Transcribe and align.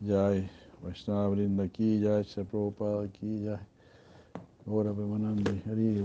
Jai, 0.00 0.48
Vaishnava 0.82 1.30
Brinda 1.34 1.64
aquí, 1.64 2.00
Jai, 2.00 2.24
Shri 2.24 2.44
Prabhupada 2.44 3.04
aquí, 3.04 3.44
Jai. 3.44 3.60
Ahora 4.66 4.92
Premanandi, 4.92 5.62
Hari, 5.66 6.02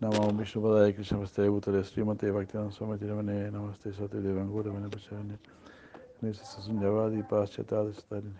Namo 0.00 0.32
Vishnu 0.34 0.62
Padaya 0.62 0.94
Krishna 0.94 1.18
Vaste 1.18 1.46
Bhutale 1.46 1.84
Srimate 1.84 2.32
Bhaktivedanta 2.32 2.72
Swami 2.72 2.96
Tiravane 2.96 3.50
Namaste 3.50 3.94
Sati 3.94 4.16
Devangura 4.16 4.72
Vene 4.72 4.88
Pachane 4.88 5.36
Nisa 6.22 6.42
Sasunyavadi 6.42 7.22
Paschatadi 7.28 7.92
Starini 7.92 8.32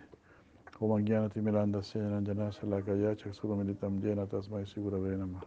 Om 0.79 1.05
Jnana 1.05 1.29
Timiranda 1.31 1.83
Senaranjana 1.83 2.51
Salakaya 2.51 3.15
Chaksura 3.15 3.55
Militam 3.55 4.01
Jena 4.01 4.25
Tasmai 4.25 4.65
Sigura 4.65 4.97
Namaha 4.97 5.45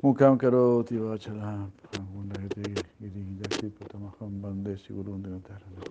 Mukam 0.00 0.38
Karoti 0.38 0.92
Vachalam 0.92 1.72
Gundagati 1.92 2.80
Giri 3.00 3.37
Jakti 3.58 3.70
Patamaham 3.70 4.40
Bande 4.40 4.76
Sigurun 4.76 5.20
Dinatarana 5.20 5.82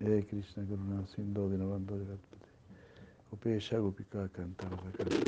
E 0.00 0.24
Krishna 0.26 0.64
Sindho 1.06 1.48
Dinavando 1.48 1.94
Jagatpati 1.94 2.50
Upesha 3.32 3.78
Gopika 3.78 4.28
Kantara 4.30 4.76
Sakara 4.76 5.22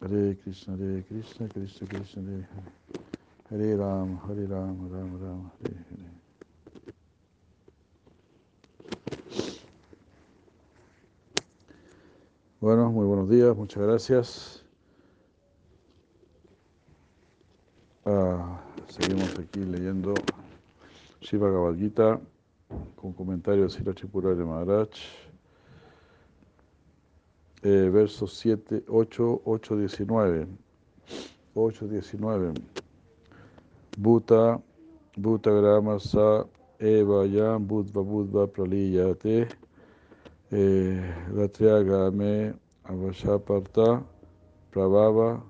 Hare 0.00 0.36
Krishna, 0.36 0.76
Hare 0.76 1.02
Krishna, 1.08 1.48
Krishna 1.48 1.86
Krishna, 1.88 2.22
Hare 2.22 2.48
Hare. 2.54 2.72
Hare 3.50 3.76
Ram, 3.76 4.20
Hare 4.26 4.46
Ram, 4.46 4.88
Ram 4.90 5.18
Ram, 5.20 5.50
Hare 5.60 5.74
Hare. 5.90 6.10
Bueno, 12.60 12.92
muy 12.92 13.06
buenos 13.06 13.28
días, 13.28 13.56
muchas 13.56 13.82
gracias. 13.82 14.62
Ah, 18.04 18.60
seguimos 18.92 19.38
aquí 19.38 19.60
leyendo 19.60 20.12
Shiva 21.22 21.48
Bhagavad 21.48 21.76
Gita 21.76 22.20
con 22.96 23.14
comentarios 23.14 23.72
de 23.72 23.78
Sila 23.78 23.94
Tripurari 23.94 24.44
Maharaj. 24.44 24.90
Eh, 27.62 27.88
versos 27.90 28.34
7, 28.34 28.84
8, 28.86 29.42
8, 29.46 29.76
19. 29.76 30.46
8, 31.54 31.88
19. 31.88 32.52
Bhuta, 33.96 34.60
Bhuta 35.16 35.98
Sa 35.98 36.46
Eva 36.78 37.26
Yam 37.26 37.66
Budva 37.66 38.02
Budva 38.02 38.46
Praliyate 38.46 39.48
Ratriagame 40.50 42.54
Avashaparta 42.84 44.04
Prabhava 44.70 45.42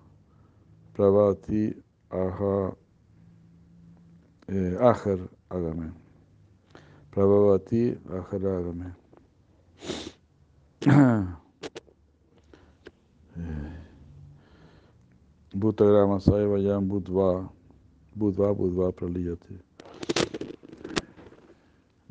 Prabhati 0.95 1.75
Aha 2.11 2.77
eh, 4.49 4.77
Agame 5.49 5.93
Prabhavati 7.11 7.99
Ajar 8.11 8.47
Agame 8.47 8.95
Bhutagrama 15.55 16.21
Saiva 16.21 16.59
Yam 16.59 16.89
Budva 16.89 17.49
Budva 18.17 18.55
Budva 18.55 18.93
Praliyate 18.93 19.73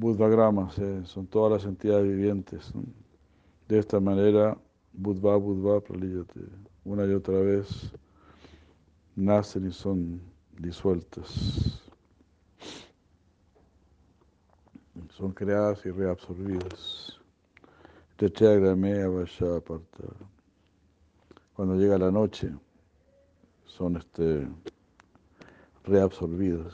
Budvagramas 0.02 0.80
eh, 0.80 1.04
son 1.06 1.28
todas 1.28 1.52
las 1.62 1.66
entidades 1.70 2.08
vivientes. 2.08 2.73
De 3.68 3.78
esta 3.78 4.00
manera, 4.00 4.58
Budva 4.94 5.38
Budva 5.38 5.80
Praliyate, 5.80 6.40
una 6.86 7.06
y 7.06 7.14
otra 7.14 7.40
vez 7.40 7.92
nacen 9.16 9.68
y 9.68 9.72
son 9.72 10.20
disueltas. 10.58 11.91
Son 15.17 15.31
creadas 15.31 15.86
y 15.86 15.92
reabsorbidas. 15.92 17.20
Cuando 21.54 21.76
llega 21.76 21.98
la 21.98 22.11
noche, 22.11 22.52
son 23.66 23.98
este, 23.98 24.48
reabsorbidas. 25.83 26.73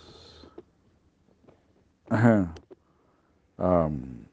Um, 3.59 4.23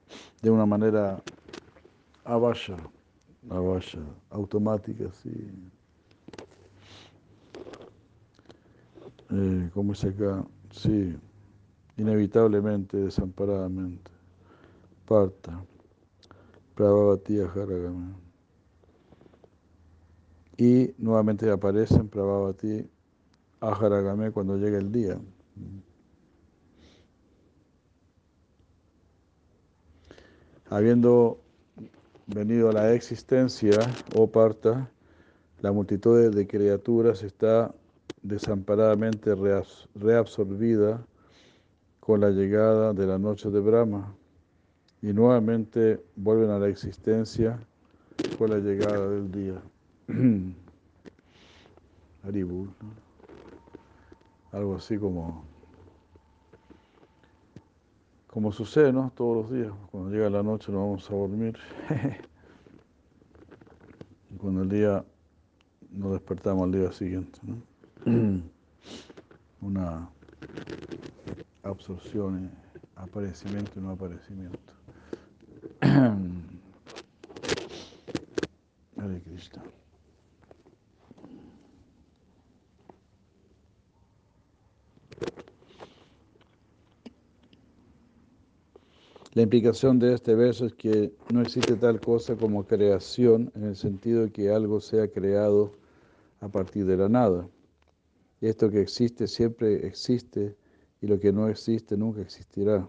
de 0.42 0.50
una 0.50 0.66
manera 0.66 1.22
avasha, 2.24 2.76
avasha, 3.48 4.00
automática, 4.30 5.10
sí. 5.22 5.50
Eh, 9.30 9.70
como 9.72 9.92
dice 9.92 10.08
acá, 10.08 10.44
sí, 10.70 11.16
inevitablemente, 11.96 12.96
desamparadamente. 12.96 14.10
Parta, 15.06 15.64
Prabhavati 16.74 17.40
Haragama. 17.40 18.16
Y 20.56 20.94
nuevamente 20.98 21.50
aparecen 21.50 22.08
Prabhavati 22.08 22.88
Aharagame 23.60 24.30
cuando 24.30 24.56
llega 24.56 24.78
el 24.78 24.90
día. 24.90 25.18
Habiendo 30.70 31.40
venido 32.26 32.70
a 32.70 32.72
la 32.72 32.94
existencia, 32.94 33.78
oh 34.16 34.26
Parta, 34.26 34.90
la 35.60 35.72
multitud 35.72 36.34
de 36.34 36.46
criaturas 36.46 37.22
está 37.22 37.74
desamparadamente 38.22 39.34
reabsorbida 39.94 41.04
con 42.04 42.20
la 42.20 42.28
llegada 42.30 42.92
de 42.92 43.06
la 43.06 43.18
noche 43.18 43.48
de 43.50 43.60
Brahma 43.60 44.14
y 45.00 45.14
nuevamente 45.14 46.04
vuelven 46.16 46.50
a 46.50 46.58
la 46.58 46.68
existencia 46.68 47.58
con 48.36 48.50
la 48.50 48.58
llegada 48.58 49.08
del 49.08 49.32
día. 49.32 49.62
Haribul, 52.22 52.66
¿no? 52.66 53.04
algo 54.52 54.76
así 54.76 54.98
como 54.98 55.44
como 58.26 58.52
sucede, 58.52 58.92
¿no? 58.92 59.10
Todos 59.14 59.36
los 59.36 59.50
días, 59.50 59.72
cuando 59.90 60.10
llega 60.10 60.28
la 60.28 60.42
noche 60.42 60.72
nos 60.72 60.80
vamos 60.82 61.10
a 61.10 61.14
dormir. 61.14 61.56
y 64.30 64.36
cuando 64.36 64.62
el 64.62 64.68
día 64.68 65.04
nos 65.90 66.12
despertamos 66.12 66.64
al 66.64 66.72
día 66.72 66.92
siguiente, 66.92 67.38
¿no? 67.44 67.62
Una 69.62 70.10
absorción, 71.62 72.50
aparecimiento 72.96 73.72
y 73.76 73.80
no 73.82 73.90
aparecimiento. 73.90 74.58
Hare 78.96 79.20
Krishna. 79.22 79.62
La 89.34 89.42
implicación 89.42 89.98
de 89.98 90.14
este 90.14 90.36
verso 90.36 90.66
es 90.66 90.74
que 90.74 91.12
no 91.32 91.42
existe 91.42 91.74
tal 91.74 92.00
cosa 92.00 92.36
como 92.36 92.64
creación 92.64 93.50
en 93.56 93.64
el 93.64 93.74
sentido 93.74 94.22
de 94.22 94.30
que 94.30 94.50
algo 94.50 94.80
sea 94.80 95.08
creado 95.08 95.72
a 96.40 96.48
partir 96.48 96.86
de 96.86 96.96
la 96.96 97.08
nada. 97.08 97.48
Esto 98.44 98.70
que 98.70 98.80
existe 98.82 99.26
siempre 99.26 99.86
existe 99.86 100.54
y 101.00 101.06
lo 101.06 101.18
que 101.18 101.32
no 101.32 101.48
existe 101.48 101.96
nunca 101.96 102.20
existirá. 102.20 102.86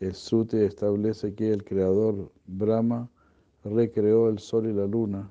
El 0.00 0.14
Sruti 0.14 0.58
establece 0.58 1.32
que 1.32 1.50
el 1.50 1.64
creador 1.64 2.30
Brahma 2.46 3.08
recreó 3.64 4.28
el 4.28 4.38
sol 4.38 4.68
y 4.68 4.74
la 4.74 4.86
luna 4.86 5.30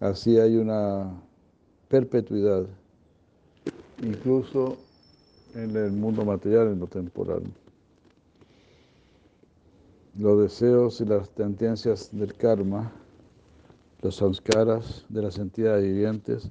Así 0.00 0.38
hay 0.38 0.56
una 0.56 1.18
perpetuidad, 1.88 2.66
incluso 4.02 4.76
en 5.54 5.76
el 5.76 5.92
mundo 5.92 6.24
material, 6.24 6.68
en 6.68 6.80
lo 6.80 6.86
temporal. 6.86 7.42
Los 10.18 10.40
deseos 10.40 11.00
y 11.00 11.06
las 11.06 11.30
tendencias 11.30 12.10
del 12.12 12.34
karma, 12.34 12.92
los 14.02 14.16
samskaras 14.16 15.06
de 15.08 15.22
las 15.22 15.38
entidades 15.38 15.84
vivientes, 15.84 16.50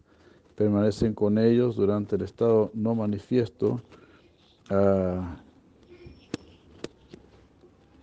permanecen 0.56 1.14
con 1.14 1.38
ellos 1.38 1.76
durante 1.76 2.16
el 2.16 2.24
estado 2.24 2.72
no 2.74 2.96
manifiesto 2.96 3.82
uh, 4.70 5.24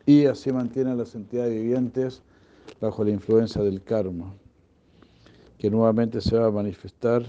y 0.06 0.26
así 0.26 0.52
mantienen 0.52 0.96
las 0.96 1.14
entidades 1.14 1.52
vivientes 1.52 2.22
bajo 2.80 3.04
la 3.04 3.10
influencia 3.10 3.62
del 3.62 3.82
karma, 3.82 4.34
que 5.58 5.70
nuevamente 5.70 6.20
se 6.20 6.38
va 6.38 6.46
a 6.46 6.50
manifestar 6.50 7.24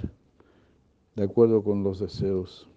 de 1.15 1.23
acuerdo 1.23 1.63
con 1.63 1.83
los 1.83 1.99
deseos. 1.99 2.69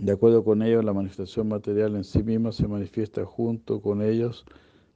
De 0.00 0.12
acuerdo 0.12 0.42
con 0.42 0.62
ellos, 0.62 0.82
la 0.82 0.94
manifestación 0.94 1.48
material 1.48 1.94
en 1.94 2.04
sí 2.04 2.22
misma 2.22 2.52
se 2.52 2.66
manifiesta 2.66 3.22
junto 3.26 3.82
con 3.82 4.00
ellos 4.00 4.46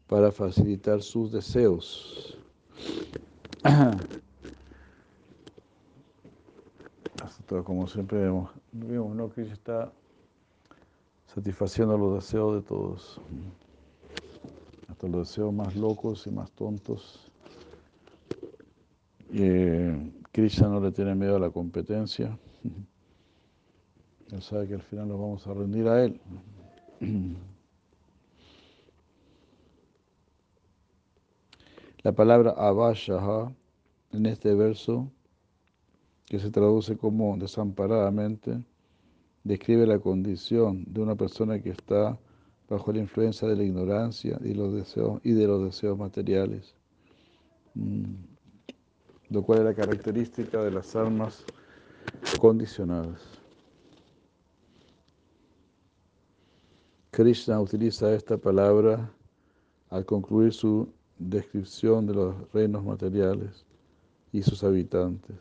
para 0.07 0.33
facilitar 0.33 1.03
sus 1.03 1.31
deseos. 1.31 2.39
Como 7.65 7.87
siempre 7.87 8.19
vemos, 8.19 8.51
vemos 8.73 9.15
¿no? 9.15 9.29
Krishna 9.29 9.53
está 9.53 9.93
satisfaciendo 11.27 11.99
los 11.99 12.15
deseos 12.15 12.55
de 12.55 12.63
todos, 12.63 13.21
hasta 14.89 15.07
los 15.07 15.29
deseos 15.29 15.53
más 15.53 15.77
locos 15.77 16.27
y 16.27 16.31
más 16.31 16.51
tontos. 16.53 17.31
Eh, 19.35 20.11
Krishna 20.33 20.69
no 20.69 20.81
le 20.81 20.93
tiene 20.93 21.15
miedo 21.15 21.37
a 21.37 21.41
la 21.41 21.51
competencia. 21.51 22.39
Él 24.35 24.43
sabe 24.43 24.67
que 24.67 24.75
al 24.75 24.83
final 24.83 25.07
nos 25.07 25.21
vamos 25.21 25.47
a 25.47 25.55
rendir 25.55 25.87
a 25.87 26.05
Él. 26.05 26.21
La 32.03 32.11
palabra 32.13 32.51
avashaha 32.51 33.53
en 34.11 34.27
este 34.27 34.53
verso, 34.55 35.09
que 36.27 36.41
se 36.41 36.51
traduce 36.51 36.97
como 36.97 37.37
desamparadamente, 37.37 38.61
describe 39.45 39.87
la 39.87 40.01
condición 40.01 40.85
de 40.89 41.01
una 41.01 41.15
persona 41.15 41.63
que 41.63 41.71
está 41.71 42.19
bajo 42.69 42.93
la 42.93 42.99
influencia 42.99 43.47
de 43.47 43.55
la 43.55 43.63
ignorancia 43.63 44.37
y, 44.43 44.53
los 44.53 44.75
deseos, 44.75 45.21
y 45.23 45.31
de 45.31 45.47
los 45.47 45.63
deseos 45.65 45.97
materiales, 45.97 46.75
mm. 47.75 48.15
lo 49.31 49.43
cual 49.45 49.61
es 49.61 49.65
la 49.67 49.75
característica 49.75 50.61
de 50.61 50.73
las 50.73 50.97
almas 50.97 51.45
condicionadas. 52.41 53.44
Krishna 57.15 57.61
utiliza 57.61 58.13
esta 58.13 58.37
palabra 58.37 59.09
al 59.89 60.05
concluir 60.05 60.53
su 60.53 60.93
descripción 61.17 62.09
de 62.09 62.15
los 62.15 62.53
reinos 62.53 62.83
materiales 62.83 63.65
y 64.33 64.43
sus 64.43 64.65
habitantes, 64.65 65.37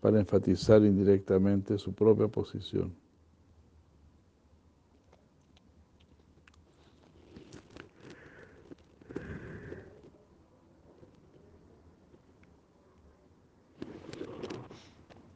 para 0.00 0.20
enfatizar 0.20 0.84
indirectamente 0.84 1.76
su 1.76 1.92
propia 1.92 2.28
posición. 2.28 2.94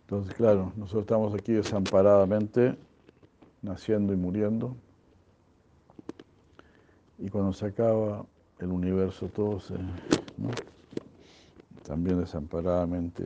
Entonces, 0.02 0.32
claro, 0.36 0.72
nosotros 0.76 1.02
estamos 1.02 1.34
aquí 1.34 1.54
desamparadamente, 1.54 2.78
naciendo 3.62 4.12
y 4.12 4.16
muriendo. 4.16 4.76
Y 7.18 7.28
cuando 7.30 7.52
se 7.52 7.66
acaba 7.66 8.24
el 8.60 8.70
universo, 8.70 9.28
todo 9.28 9.58
se, 9.58 9.74
también 11.82 12.20
desamparadamente, 12.20 13.24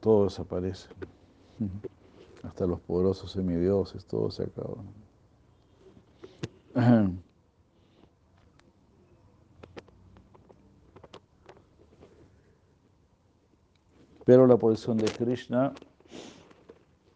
todo 0.00 0.24
desaparece. 0.24 0.88
Hasta 2.42 2.66
los 2.66 2.80
poderosos 2.80 3.32
semidioses, 3.32 4.04
todo 4.06 4.30
se 4.30 4.44
acaba. 4.44 4.76
Pero 14.24 14.46
la 14.46 14.56
posición 14.56 14.96
de 14.98 15.06
Krishna 15.06 15.72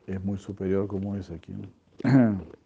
es 0.07 0.25
muy 0.25 0.39
superior, 0.39 0.89
como 0.89 1.15
dice 1.15 1.35
aquí. 1.35 1.53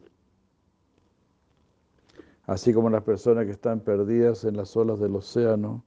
Así 2.46 2.74
como 2.74 2.90
las 2.90 3.02
personas 3.02 3.46
que 3.46 3.52
están 3.52 3.80
perdidas 3.80 4.44
en 4.44 4.56
las 4.56 4.76
olas 4.76 5.00
del 5.00 5.16
océano, 5.16 5.82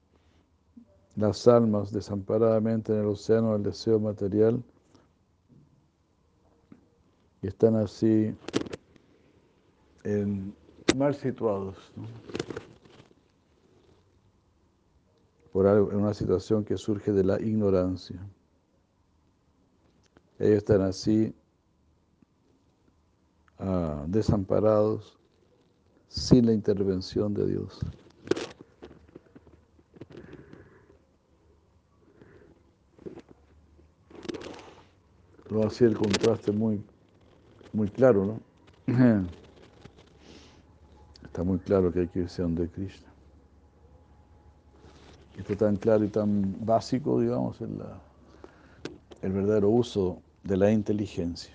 las 1.15 1.48
almas 1.48 1.92
desamparadamente 1.92 2.94
en 2.94 3.00
el 3.00 3.06
océano 3.06 3.54
del 3.54 3.63
deseo 3.63 4.00
material, 4.00 4.63
y 7.44 7.48
están 7.48 7.75
así 7.75 8.36
en, 10.04 10.56
mal 10.95 11.13
situados, 11.13 11.77
por 15.51 15.68
algo, 15.68 15.92
en 15.92 15.98
una 15.98 16.13
situación 16.15 16.65
que 16.65 16.77
surge 16.77 17.12
de 17.12 17.24
la 17.24 17.39
ignorancia. 17.39 18.19
Ellos 20.39 20.57
están 20.57 20.81
así 20.81 21.36
ah, 23.59 24.06
desamparados 24.07 25.18
sin 26.07 26.45
la 26.45 26.54
intervención 26.54 27.33
de 27.33 27.48
Dios. 27.48 27.80
Lo 35.50 35.65
así 35.65 35.86
el 35.86 35.98
contraste 35.98 36.51
muy, 36.51 36.81
muy 37.71 37.88
claro, 37.88 38.25
¿no? 38.25 38.39
Está 41.24 41.44
muy 41.44 41.59
claro 41.59 41.94
que 41.94 42.01
hay 42.01 42.07
que 42.07 42.19
irse 42.19 42.42
donde 42.42 42.68
Krishna. 42.68 43.07
Esto 45.38 45.56
tan 45.56 45.75
claro 45.75 46.04
y 46.04 46.09
tan 46.09 46.65
básico, 46.65 47.21
digamos, 47.21 47.62
en 47.62 47.77
la, 47.77 48.01
el 49.21 49.31
verdadero 49.31 49.69
uso 49.69 50.21
de 50.44 50.57
la 50.57 50.71
inteligencia. 50.71 51.54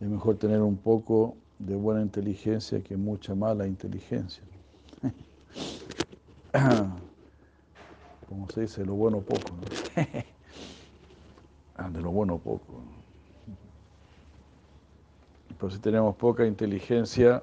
Es 0.00 0.08
mejor 0.08 0.36
tener 0.36 0.60
un 0.60 0.76
poco 0.76 1.36
de 1.60 1.76
buena 1.76 2.00
inteligencia 2.00 2.82
que 2.82 2.96
mucha 2.96 3.34
mala 3.34 3.66
inteligencia. 3.66 4.42
Como 8.28 8.48
se 8.48 8.62
dice, 8.62 8.84
lo 8.84 8.94
bueno 8.94 9.20
poco. 9.20 9.50
Ah, 11.76 11.88
de 11.88 12.02
lo 12.02 12.10
bueno 12.10 12.36
poco. 12.36 12.82
Pero 15.56 15.70
si 15.70 15.78
tenemos 15.78 16.14
poca 16.14 16.44
inteligencia 16.44 17.42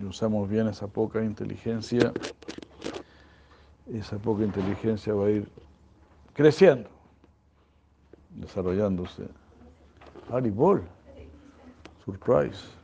y 0.00 0.04
usamos 0.04 0.48
bien 0.48 0.68
esa 0.68 0.86
poca 0.86 1.22
inteligencia, 1.22 2.14
esa 3.92 4.16
poca 4.16 4.42
inteligencia 4.42 5.12
va 5.12 5.26
a 5.26 5.30
ir 5.32 5.50
creciendo, 6.32 6.88
desarrollándose. 8.30 9.28
Haribol, 10.30 10.82
surprise. 12.06 12.76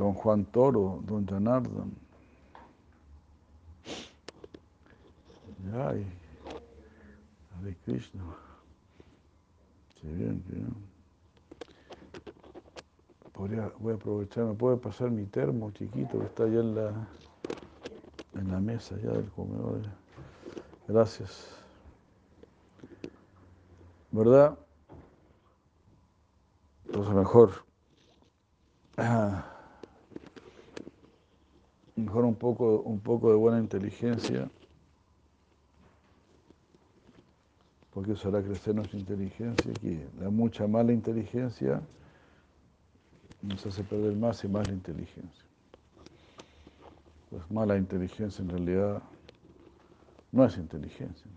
Don 0.00 0.14
Juan 0.14 0.46
Toro, 0.46 1.02
Don 1.04 1.26
Janardan. 1.26 1.92
Ay, 5.74 6.06
Hare 7.52 7.76
Krishna. 7.84 8.22
Bien, 10.02 10.42
bien. 10.48 10.74
Podría, 13.34 13.70
voy 13.78 13.92
a 13.92 13.96
aprovechar, 13.96 14.44
me 14.44 14.54
puede 14.54 14.78
pasar 14.78 15.10
mi 15.10 15.26
termo 15.26 15.70
chiquito 15.72 16.18
que 16.18 16.24
está 16.24 16.44
allá 16.44 16.60
en 16.60 16.74
la, 16.74 17.08
en 18.36 18.50
la 18.50 18.58
mesa 18.58 18.96
ya 19.02 19.10
del 19.10 19.30
comedor. 19.30 19.82
Gracias. 20.88 21.46
¿Verdad? 24.10 24.58
Entonces 26.86 27.14
mejor. 27.14 27.50
Mejor 32.00 32.24
un 32.24 32.34
poco, 32.34 32.80
un 32.82 33.00
poco 33.00 33.30
de 33.30 33.36
buena 33.36 33.58
inteligencia, 33.58 34.50
porque 37.92 38.12
eso 38.12 38.28
hará 38.28 38.42
crecer 38.42 38.74
nuestra 38.74 38.98
inteligencia, 38.98 39.72
que 39.80 40.08
la 40.18 40.30
mucha 40.30 40.66
mala 40.66 40.92
inteligencia 40.92 41.82
nos 43.42 43.64
hace 43.66 43.82
perder 43.84 44.14
más 44.16 44.42
y 44.44 44.48
más 44.48 44.66
la 44.66 44.74
inteligencia. 44.74 45.44
Pues 47.30 47.50
mala 47.50 47.76
inteligencia 47.76 48.42
en 48.42 48.48
realidad 48.48 49.02
no 50.32 50.44
es 50.44 50.56
inteligencia, 50.56 51.30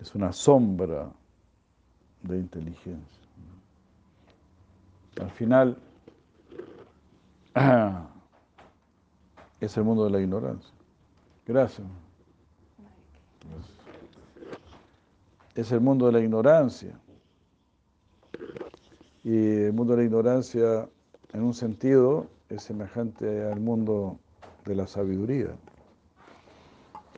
es 0.00 0.14
una 0.14 0.32
sombra 0.32 1.12
de 2.22 2.38
inteligencia. 2.38 3.24
Al 5.20 5.30
final, 5.30 5.78
es 9.64 9.76
el 9.76 9.84
mundo 9.84 10.04
de 10.04 10.10
la 10.10 10.20
ignorancia. 10.20 10.72
Gracias. 11.46 11.86
Es 15.54 15.70
el 15.72 15.80
mundo 15.80 16.06
de 16.06 16.12
la 16.12 16.20
ignorancia. 16.20 16.98
Y 19.22 19.36
el 19.36 19.72
mundo 19.72 19.94
de 19.94 19.98
la 20.00 20.04
ignorancia, 20.04 20.88
en 21.32 21.42
un 21.42 21.54
sentido, 21.54 22.26
es 22.48 22.62
semejante 22.62 23.44
al 23.44 23.60
mundo 23.60 24.18
de 24.64 24.74
la 24.74 24.86
sabiduría. 24.86 25.54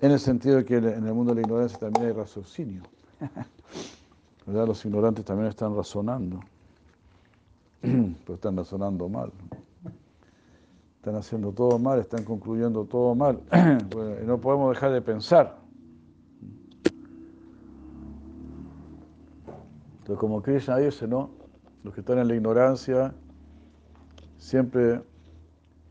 En 0.00 0.12
el 0.12 0.20
sentido 0.20 0.56
de 0.56 0.64
que 0.64 0.76
en 0.76 1.06
el 1.06 1.14
mundo 1.14 1.34
de 1.34 1.40
la 1.40 1.46
ignorancia 1.46 1.78
también 1.78 2.06
hay 2.06 2.12
raciocinio. 2.12 2.82
Los 4.46 4.84
ignorantes 4.84 5.24
también 5.24 5.48
están 5.48 5.74
razonando, 5.74 6.40
pero 7.80 8.34
están 8.34 8.56
razonando 8.56 9.08
mal. 9.08 9.32
Están 11.06 11.20
haciendo 11.20 11.52
todo 11.52 11.78
mal, 11.78 12.00
están 12.00 12.25
concluyendo 12.25 12.84
todo 12.84 13.14
mal. 13.14 13.40
no 14.26 14.40
podemos 14.40 14.75
dejar 14.75 14.90
de 14.90 15.00
pensar. 15.00 15.56
Entonces, 19.98 20.18
como 20.18 20.42
Krishna 20.42 20.78
dice, 20.78 21.06
¿no? 21.06 21.30
Los 21.84 21.94
que 21.94 22.00
están 22.00 22.18
en 22.18 22.26
la 22.26 22.34
ignorancia 22.34 23.14
siempre 24.36 25.00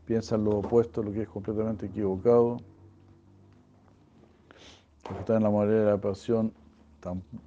piensan 0.04 0.44
lo 0.44 0.58
opuesto, 0.58 1.02
lo 1.02 1.10
que 1.12 1.22
es 1.22 1.28
completamente 1.30 1.86
equivocado. 1.86 2.58
Los 5.04 5.14
que 5.14 5.20
están 5.20 5.36
en 5.38 5.44
la 5.44 5.50
moralidad 5.50 5.84
de 5.86 5.90
la 5.92 5.98
pasión 5.98 6.52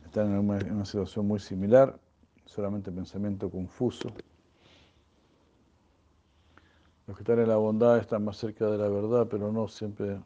están 0.06 0.32
en 0.34 0.40
una, 0.40 0.86
situación 0.86 1.28
muy 1.28 1.40
similar, 1.40 2.00
solamente 2.46 2.92
pensamiento 2.92 3.48
confuso. 3.48 4.10
Los 7.10 7.18
que 7.18 7.24
están 7.24 7.40
en 7.40 7.48
la 7.48 7.56
bondad 7.56 7.98
están 7.98 8.24
más 8.24 8.38
cerca 8.38 8.68
de 8.68 8.78
la 8.78 8.88
verdad, 8.88 9.28
pero 9.28 9.52
no 9.52 9.68
siempre 9.68 10.20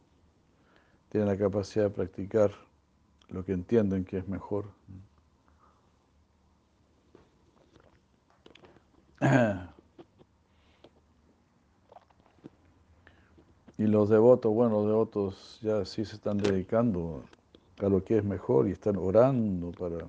tienen 1.08 1.30
la 1.30 1.38
capacidad 1.38 1.86
de 1.86 1.92
practicar 1.92 2.52
lo 3.30 3.46
que 3.46 3.54
entienden 3.54 4.04
que 4.04 4.18
es 4.18 4.28
mejor. 4.28 4.66
Y 13.78 13.88
los 13.88 14.10
devotos, 14.10 14.54
bueno, 14.54 14.76
los 14.82 14.88
devotos 14.88 15.60
ya 15.62 15.86
sí 15.86 16.04
se 16.04 16.16
están 16.16 16.38
dedicando 16.38 17.24
a 17.80 17.88
lo 17.88 18.04
que 18.04 18.18
es 18.18 18.26
mejor 18.26 18.68
y 18.68 18.72
están 18.72 18.98
orando 18.98 19.72
para, 19.72 20.06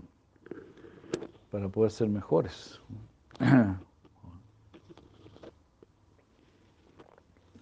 para 1.52 1.68
poder 1.68 1.92
ser 1.92 2.08
mejores. 2.08 2.80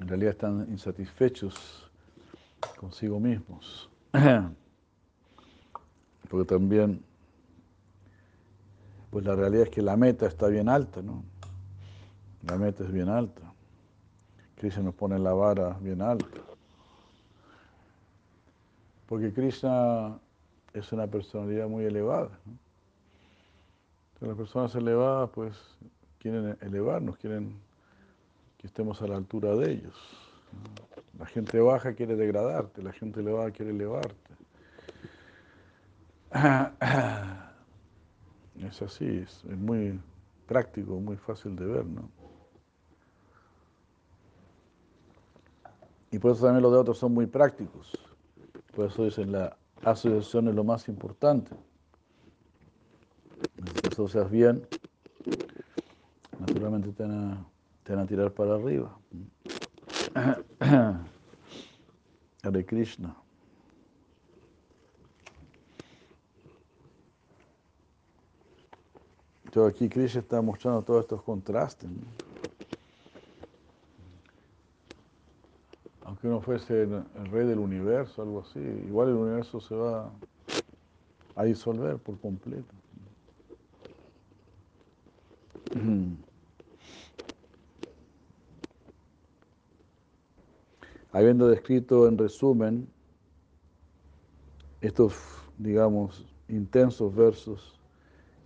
En 0.02 0.08
realidad 0.08 0.32
están 0.32 0.66
insatisfechos 0.68 1.88
consigo 2.76 3.20
mismos. 3.20 3.88
Porque 6.28 6.44
también, 6.44 7.04
pues 9.10 9.24
la 9.24 9.36
realidad 9.36 9.62
es 9.62 9.70
que 9.70 9.80
la 9.80 9.96
meta 9.96 10.26
está 10.26 10.48
bien 10.48 10.68
alta, 10.68 11.02
¿no? 11.02 11.22
La 12.48 12.58
meta 12.58 12.82
es 12.82 12.90
bien 12.90 13.08
alta. 13.08 13.42
Krishna 14.56 14.82
nos 14.82 14.94
pone 14.96 15.20
la 15.20 15.34
vara 15.34 15.78
bien 15.80 16.02
alta. 16.02 16.40
Porque 19.06 19.32
Krishna 19.32 20.18
es 20.72 20.90
una 20.90 21.06
personalidad 21.06 21.68
muy 21.68 21.84
elevada. 21.84 22.40
las 24.18 24.36
personas 24.36 24.74
elevadas 24.74 25.30
pues 25.32 25.54
quieren 26.18 26.58
elevarnos, 26.60 27.16
quieren 27.18 27.54
que 28.62 28.68
estemos 28.68 29.02
a 29.02 29.08
la 29.08 29.16
altura 29.16 29.54
de 29.56 29.72
ellos. 29.72 29.94
La 31.18 31.26
gente 31.26 31.60
baja 31.60 31.94
quiere 31.94 32.14
degradarte, 32.16 32.80
la 32.82 32.92
gente 32.92 33.20
elevada 33.20 33.50
quiere 33.50 33.72
elevarte. 33.72 34.14
Es 38.62 38.80
así, 38.80 39.18
es, 39.18 39.44
muy 39.44 40.00
práctico, 40.46 41.00
muy 41.00 41.16
fácil 41.16 41.56
de 41.56 41.66
ver, 41.66 41.84
¿no? 41.84 42.08
Y 46.12 46.18
por 46.20 46.30
eso 46.30 46.44
también 46.44 46.62
los 46.62 46.70
de 46.70 46.78
otros 46.78 46.98
son 46.98 47.12
muy 47.12 47.26
prácticos. 47.26 47.90
Por 48.76 48.86
eso 48.86 49.04
dicen 49.04 49.32
la 49.32 49.56
asociación 49.82 50.46
es 50.46 50.54
lo 50.54 50.62
más 50.62 50.86
importante. 50.86 51.56
Si 53.82 54.12
te 54.12 54.24
bien, 54.26 54.64
naturalmente 56.38 56.92
te 56.92 57.02
van, 57.02 57.12
a, 57.12 57.51
tirar 57.84 58.30
para 58.30 58.54
arriba. 58.54 58.96
Hare 62.42 62.66
Krishna. 62.66 63.14
Entonces 69.44 69.74
aquí 69.74 69.88
Krishna 69.88 70.20
está 70.20 70.40
mostrando 70.40 70.82
todos 70.82 71.02
estos 71.02 71.22
contrastes. 71.22 71.90
que 76.22 76.28
uno 76.28 76.40
fuese 76.40 76.82
el, 76.82 77.04
rey 77.32 77.44
del 77.44 77.58
universo, 77.58 78.22
algo 78.22 78.42
así, 78.42 78.60
igual 78.60 79.08
el 79.08 79.16
universo 79.16 79.60
se 79.60 79.74
va 79.74 80.08
a 81.34 81.42
disolver 81.42 81.98
por 81.98 82.16
completo. 82.20 82.72
Habiendo 91.12 91.46
descrito 91.48 92.08
en 92.08 92.16
resumen 92.16 92.88
estos, 94.80 95.14
digamos, 95.58 96.26
intensos 96.48 97.14
versos 97.14 97.78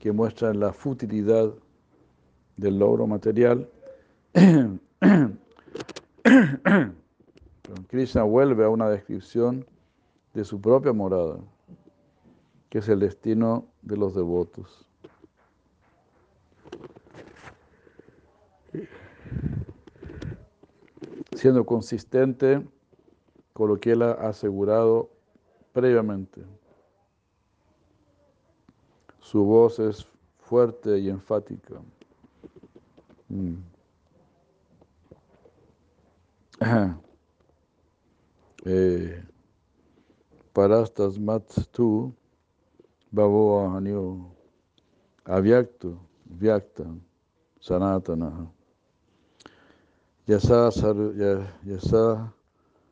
que 0.01 0.11
muestran 0.11 0.59
la 0.59 0.73
futilidad 0.73 1.55
del 2.57 2.79
logro 2.81 3.07
material, 3.07 3.71
Krishna 7.89 8.25
vuelve 8.25 8.65
a 8.65 8.69
una 8.69 8.91
descripción 8.91 9.65
de 10.35 10.45
su 10.45 10.61
propia 10.61 10.93
morada, 10.93 11.39
que 12.69 12.79
es 12.79 12.89
el 12.89 12.99
destino 13.01 13.65
de 13.83 13.97
los 13.97 14.15
devotos. 14.15 14.86
Siendo 21.37 21.65
consistente 21.65 22.67
con 23.53 23.69
lo 23.69 23.79
que 23.79 23.93
él 23.93 24.03
ha 24.03 24.13
asegurado 24.13 25.11
previamente. 25.73 26.43
Su 29.21 29.45
voz 29.45 29.79
es 29.79 30.07
fuerte 30.39 30.99
y 30.99 31.11
enfática. 31.11 31.75
Mm. 33.29 33.57
eh, 38.65 39.23
parastasmat 40.55 41.45
tu 41.71 42.15
bhavo 43.13 43.61
ahanyo 43.61 44.33
avyaktu 45.25 45.99
vyakta 46.25 46.87
sanatana 47.61 48.56
yasa 50.27 50.71
yasa 51.65 52.33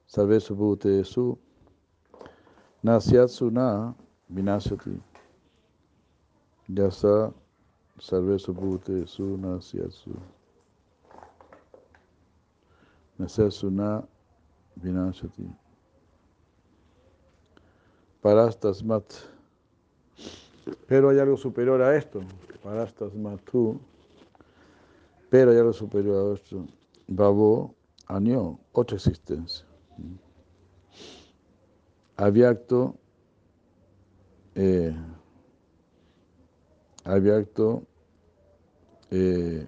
sarvesu 0.06 0.54
bhutesu 0.54 1.38
nasyatsu 2.82 3.50
na 3.50 3.94
vinasati 4.30 5.00
yasa 6.68 7.32
sarvesu 8.00 8.52
bhutesu 8.52 9.36
nasyatsu 9.36 10.10
nasyatsu 13.18 13.70
na 13.70 14.02
vinasati 14.76 15.64
Parastasmat. 18.24 19.04
Pero 20.88 21.10
hay 21.10 21.18
algo 21.18 21.36
superior 21.36 21.82
a 21.82 21.94
esto. 21.94 22.22
Parastasmat 22.62 23.38
tú. 23.44 23.78
Pero 25.28 25.50
hay 25.50 25.58
algo 25.58 25.74
superior 25.74 26.30
a 26.30 26.34
esto. 26.34 26.64
Babo, 27.06 27.74
año, 28.06 28.58
otra 28.72 28.96
existencia. 28.96 29.66
Avyakto, 32.16 32.96
eh, 34.54 34.96
avyakto, 37.04 37.82
eh, 39.10 39.66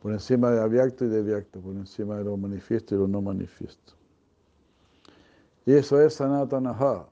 por 0.00 0.12
encima 0.12 0.50
de 0.50 0.60
avyakta 0.60 1.04
y 1.04 1.08
de 1.08 1.22
vyakta, 1.22 1.60
por 1.60 1.74
encima 1.76 2.16
de 2.16 2.24
lo 2.24 2.36
manifiesto 2.36 2.94
y 2.94 2.98
lo 2.98 3.08
no 3.08 3.22
manifiesto. 3.22 3.94
Y 5.64 5.74
eso 5.74 6.00
es 6.00 6.14
sanatanaha, 6.14 7.08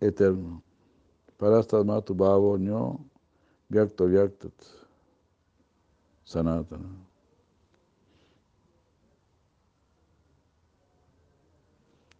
eterno. 0.00 0.62
Parastamatu 1.42 2.14
bhavo 2.14 2.58
nyo 2.58 3.02
vyakta 3.70 4.04
vyaktat 4.06 4.54
sanatana. 6.24 6.88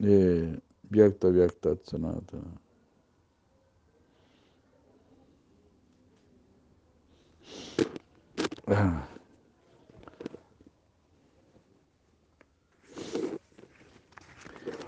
Eh, 0.02 0.58
vyakta 0.90 1.30
vyaktat 1.30 1.86
sanatana. 1.86 2.50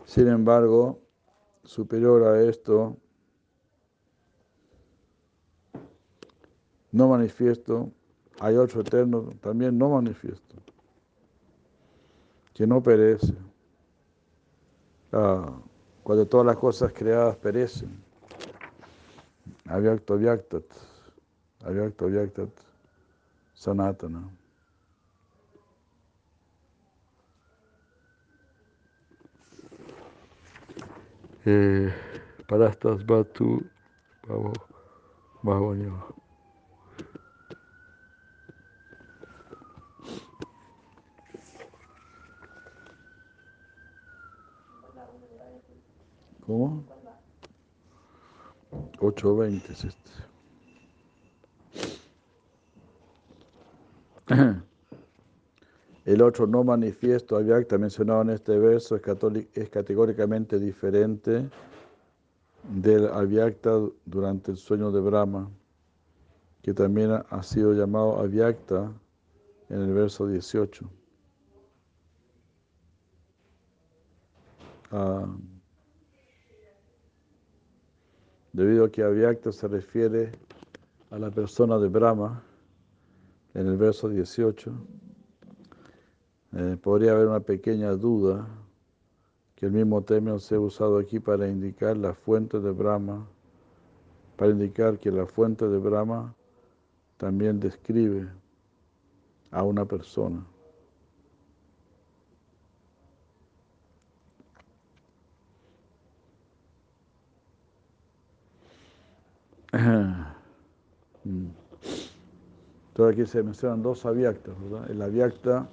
Sin 0.06 0.26
embargo, 0.26 0.98
superior 1.62 2.22
a 2.26 2.42
esto, 2.42 2.96
no 6.94 7.08
manifiesto, 7.08 7.90
hay 8.38 8.54
otro 8.54 8.82
eterno 8.82 9.30
también 9.40 9.76
no 9.76 9.90
manifiesto, 9.90 10.54
que 12.54 12.68
no 12.68 12.80
perece. 12.80 13.34
Ah, 15.12 15.58
cuando 16.04 16.24
todas 16.24 16.46
las 16.46 16.56
cosas 16.56 16.92
creadas 16.92 17.36
perecen. 17.36 17.90
Avyakta 19.66 20.14
avyaktat, 20.14 20.64
avyakta 21.64 22.04
avyaktat, 22.04 22.50
sanatana. 23.54 24.22
Eh, 31.44 31.92
parastas 32.46 33.04
batu, 33.04 33.62
vamos, 34.28 34.52
vamos. 35.42 35.76
¿Cómo? 35.76 36.23
8.20 49.04 49.70
es 49.70 49.84
este. 49.84 50.11
El 56.04 56.23
otro 56.23 56.46
no 56.46 56.64
manifiesto 56.64 57.37
avyakta 57.37 57.78
mencionado 57.78 58.23
en 58.23 58.30
este 58.30 58.58
verso 58.58 58.96
es, 58.96 59.02
es 59.54 59.70
categóricamente 59.70 60.58
diferente 60.58 61.49
del 62.62 63.06
avyakta 63.08 63.78
durante 64.06 64.50
el 64.50 64.56
sueño 64.56 64.90
de 64.90 65.00
Brahma, 65.00 65.50
que 66.62 66.73
también 66.73 67.11
ha 67.28 67.42
sido 67.42 67.75
llamado 67.75 68.18
avyakta 68.20 68.90
en 69.68 69.80
el 69.80 69.92
verso 69.92 70.26
18. 70.26 70.90
Ah, 74.92 75.26
debido 78.54 78.84
a 78.84 78.90
que 78.90 79.02
avyakta 79.02 79.50
se 79.52 79.66
refiere 79.66 80.30
a 81.11 81.18
la 81.18 81.30
persona 81.30 81.76
de 81.78 81.88
Brahma 81.88 82.40
en 83.52 83.66
el 83.66 83.76
verso 83.76 84.08
18, 84.08 84.73
eh, 86.52 86.76
podría 86.80 87.12
haber 87.12 87.26
una 87.26 87.40
pequeña 87.40 87.90
duda 87.90 88.46
que 89.56 89.66
el 89.66 89.73
mismo 89.73 90.02
término 90.02 90.38
sea 90.38 90.61
usado 90.61 90.99
aquí 90.99 91.18
para 91.18 91.49
indicar 91.49 91.96
la 91.96 92.14
fuente 92.14 92.61
de 92.61 92.70
Brahma, 92.70 93.26
para 94.37 94.52
indicar 94.52 94.99
que 95.00 95.11
la 95.11 95.26
fuente 95.26 95.68
de 95.68 95.78
Brahma 95.78 96.32
también 97.16 97.58
describe 97.58 98.28
a 99.50 99.64
una 99.64 99.84
persona. 99.84 100.46
Entonces 112.94 113.12
aquí 113.12 113.26
se 113.26 113.42
mencionan 113.42 113.82
dos 113.82 114.06
avyaktas, 114.06 114.54
¿verdad? 114.60 114.90
El 114.90 115.02
avyakta 115.02 115.66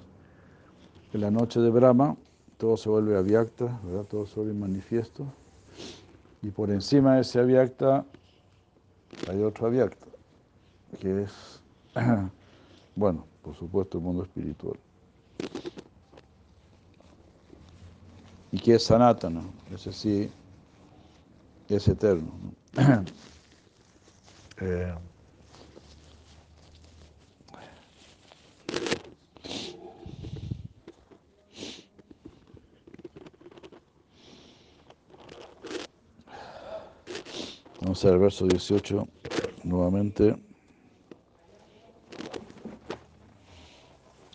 en 1.14 1.22
la 1.22 1.30
noche 1.30 1.60
de 1.60 1.70
Brahma, 1.70 2.16
todo 2.58 2.78
se 2.78 2.90
vuelve 2.90 3.16
avyakta, 3.18 3.80
¿verdad? 3.84 4.06
Todo 4.06 4.26
se 4.26 4.36
vuelve 4.40 4.54
manifiesto. 4.54 5.26
Y 6.42 6.50
por 6.50 6.72
encima 6.72 7.16
de 7.16 7.22
ese 7.22 7.40
avyakta 7.40 8.06
hay 9.30 9.44
otro 9.44 9.68
avyakta, 9.68 10.08
que 11.00 11.24
es, 11.24 11.62
bueno, 12.96 13.26
por 13.44 13.56
supuesto 13.56 14.00
el 14.00 14.04
mundo 14.04 14.24
espiritual. 14.24 14.80
Y 18.52 18.60
que 18.60 18.76
es 18.76 18.84
sanatana, 18.84 19.44
ese 19.72 19.94
sí 19.94 20.32
es 21.70 21.88
eterno. 21.88 22.32
Eh, 24.64 24.94
vamos 37.82 38.06
a 38.06 38.08
ver 38.08 38.16
el 38.16 38.22
verso 38.22 38.46
18 38.46 39.08
nuevamente. 39.64 40.36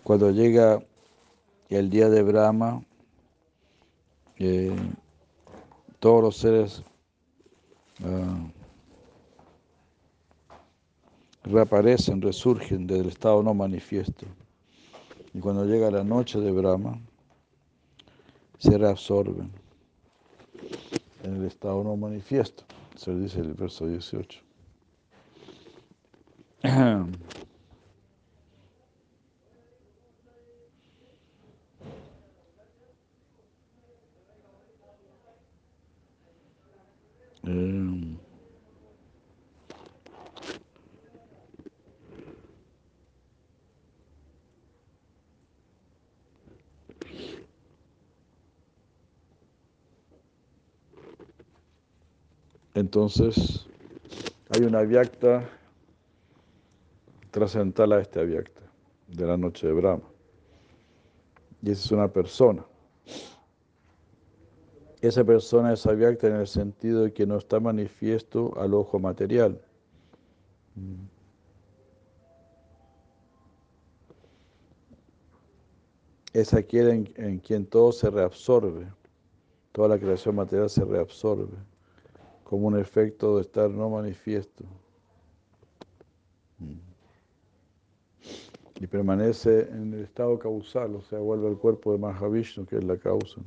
Cuando 0.02 0.32
llega 0.32 0.82
el 1.68 1.88
día 1.88 2.08
de 2.08 2.22
Brahma, 2.24 2.84
eh, 4.38 4.74
todos 6.00 6.20
los 6.20 6.36
seres 6.36 6.82
uh, 8.00 8.55
reaparecen, 11.46 12.20
resurgen 12.20 12.86
del 12.86 13.08
estado 13.08 13.42
no 13.42 13.54
manifiesto. 13.54 14.26
Y 15.32 15.40
cuando 15.40 15.64
llega 15.64 15.90
la 15.90 16.04
noche 16.04 16.40
de 16.40 16.50
Brahma, 16.50 16.98
se 18.58 18.76
reabsorben 18.78 19.50
en 21.22 21.36
el 21.36 21.44
estado 21.44 21.82
no 21.84 21.96
manifiesto. 21.96 22.64
Se 22.96 23.14
dice 23.14 23.40
el 23.40 23.54
verso 23.54 23.86
18. 23.86 24.40
Entonces, 52.86 53.66
hay 54.48 54.62
una 54.62 54.78
avyakta 54.78 55.50
trascendental 57.32 57.92
a 57.94 58.00
este 58.00 58.20
avyakta 58.20 58.60
de 59.08 59.26
la 59.26 59.36
noche 59.36 59.66
de 59.66 59.72
Brahma. 59.72 60.04
Y 61.62 61.72
esa 61.72 61.84
es 61.84 61.90
una 61.90 62.06
persona. 62.06 62.64
Esa 65.00 65.24
persona 65.24 65.72
es 65.72 65.84
avyakta 65.84 66.28
en 66.28 66.36
el 66.36 66.46
sentido 66.46 67.02
de 67.02 67.12
que 67.12 67.26
no 67.26 67.38
está 67.38 67.58
manifiesto 67.58 68.54
al 68.56 68.72
ojo 68.72 69.00
material. 69.00 69.60
Es 76.32 76.54
aquel 76.54 76.88
en, 76.90 77.12
en 77.16 77.38
quien 77.40 77.66
todo 77.66 77.90
se 77.90 78.10
reabsorbe, 78.10 78.86
toda 79.72 79.88
la 79.88 79.98
creación 79.98 80.36
material 80.36 80.70
se 80.70 80.84
reabsorbe 80.84 81.56
como 82.48 82.68
un 82.68 82.78
efecto 82.78 83.36
de 83.36 83.42
estar 83.42 83.68
no 83.68 83.90
manifiesto. 83.90 84.64
Mm. 86.58 86.78
Y 88.78 88.86
permanece 88.86 89.68
en 89.70 89.94
el 89.94 90.04
estado 90.04 90.38
causal, 90.38 90.94
o 90.94 91.02
sea, 91.02 91.18
vuelve 91.18 91.48
al 91.48 91.56
cuerpo 91.56 91.90
de 91.92 91.98
Mahavishnu, 91.98 92.66
que 92.66 92.76
es 92.76 92.84
la 92.84 92.98
causa. 92.98 93.40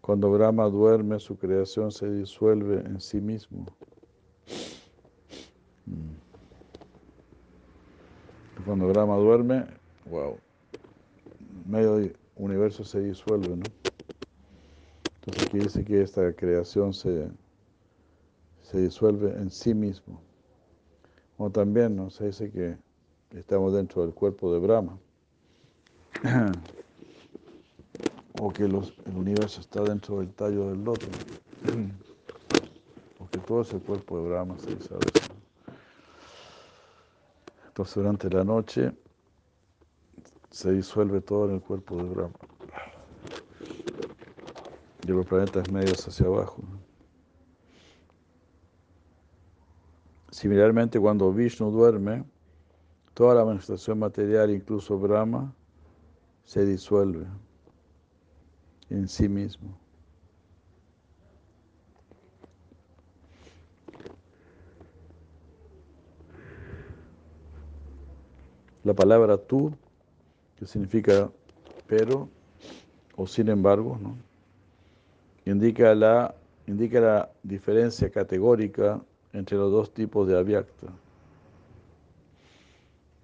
Cuando 0.00 0.30
Brahma 0.30 0.70
duerme, 0.70 1.18
su 1.18 1.36
creación 1.36 1.92
se 1.92 2.10
disuelve 2.10 2.76
en 2.80 2.98
sí 2.98 3.20
mismo. 3.20 3.66
Mm. 5.84 6.14
Cuando 8.64 8.88
Brahma 8.88 9.16
duerme, 9.16 9.66
wow, 10.06 10.38
medio 11.66 12.10
universo 12.36 12.84
se 12.84 13.00
disuelve, 13.00 13.54
¿no? 13.54 13.87
Entonces 15.28 15.48
aquí 15.48 15.58
dice 15.58 15.84
que 15.84 16.00
esta 16.00 16.32
creación 16.32 16.94
se, 16.94 17.28
se 18.62 18.80
disuelve 18.80 19.30
en 19.32 19.50
sí 19.50 19.74
mismo. 19.74 20.22
O 21.36 21.50
también 21.50 21.96
¿no? 21.96 22.08
se 22.08 22.28
dice 22.28 22.50
que 22.50 22.78
estamos 23.36 23.74
dentro 23.74 24.00
del 24.00 24.14
cuerpo 24.14 24.50
de 24.54 24.58
Brahma. 24.58 24.98
o 28.40 28.50
que 28.50 28.64
el 28.64 28.80
universo 29.14 29.60
está 29.60 29.82
dentro 29.82 30.20
del 30.20 30.32
tallo 30.32 30.70
del 30.70 30.82
loto. 30.82 31.06
Porque 33.18 33.38
todo 33.46 33.60
ese 33.60 33.78
cuerpo 33.80 34.22
de 34.22 34.30
Brahma 34.30 34.58
se 34.58 34.76
dice 34.76 34.94
Entonces 37.66 37.94
durante 37.94 38.30
la 38.30 38.44
noche 38.44 38.92
se 40.50 40.72
disuelve 40.72 41.20
todo 41.20 41.50
en 41.50 41.56
el 41.56 41.60
cuerpo 41.60 41.98
de 41.98 42.04
Brahma. 42.04 42.57
De 45.12 45.14
los 45.14 45.26
planetas 45.26 45.70
medios 45.70 46.06
hacia 46.06 46.26
abajo. 46.26 46.62
Similarmente, 50.30 51.00
cuando 51.00 51.32
Vishnu 51.32 51.70
duerme, 51.70 52.24
toda 53.14 53.34
la 53.34 53.44
manifestación 53.44 53.98
material, 53.98 54.50
incluso 54.50 54.98
Brahma, 54.98 55.54
se 56.44 56.64
disuelve 56.64 57.26
en 58.90 59.08
sí 59.08 59.28
mismo. 59.28 59.78
La 68.84 68.94
palabra 68.94 69.38
tú, 69.38 69.72
que 70.56 70.66
significa 70.66 71.30
pero 71.86 72.28
o 73.16 73.26
sin 73.26 73.48
embargo, 73.48 73.98
¿no? 74.00 74.27
Indica, 75.50 75.94
la, 75.94 76.34
indica 76.66 77.00
la 77.00 77.30
diferencia 77.42 78.10
categórica 78.10 79.00
entre 79.32 79.56
los 79.56 79.70
dos 79.72 79.92
tipos 79.92 80.28
de 80.28 80.38
avyakta. 80.38 80.88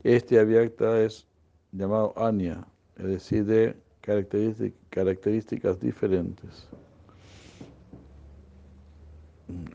Este 0.02 0.38
avyakta 0.38 1.00
es 1.00 1.26
llamado 1.72 2.12
anya, 2.16 2.66
es 2.96 3.06
decir, 3.06 3.44
de 3.44 3.76
características 4.90 5.80
diferentes. 5.80 6.68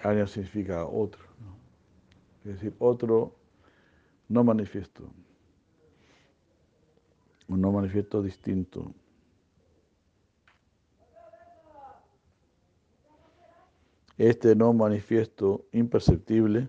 Anya 0.04 0.28
significa 0.28 0.86
otro, 0.86 1.24
es 2.46 2.54
decir, 2.54 2.74
otro 2.80 3.36
no 4.28 4.44
manifiesto, 4.44 5.04
un 7.48 7.62
no 7.62 7.72
manifiesto 7.72 8.22
distinto. 8.22 8.94
Este 14.20 14.54
no 14.54 14.74
manifiesto 14.74 15.66
imperceptible 15.72 16.68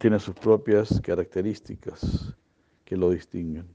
tiene 0.00 0.18
sus 0.18 0.34
propias 0.34 1.00
características 1.00 2.34
que 2.84 2.96
lo 2.96 3.10
distinguen. 3.10 3.68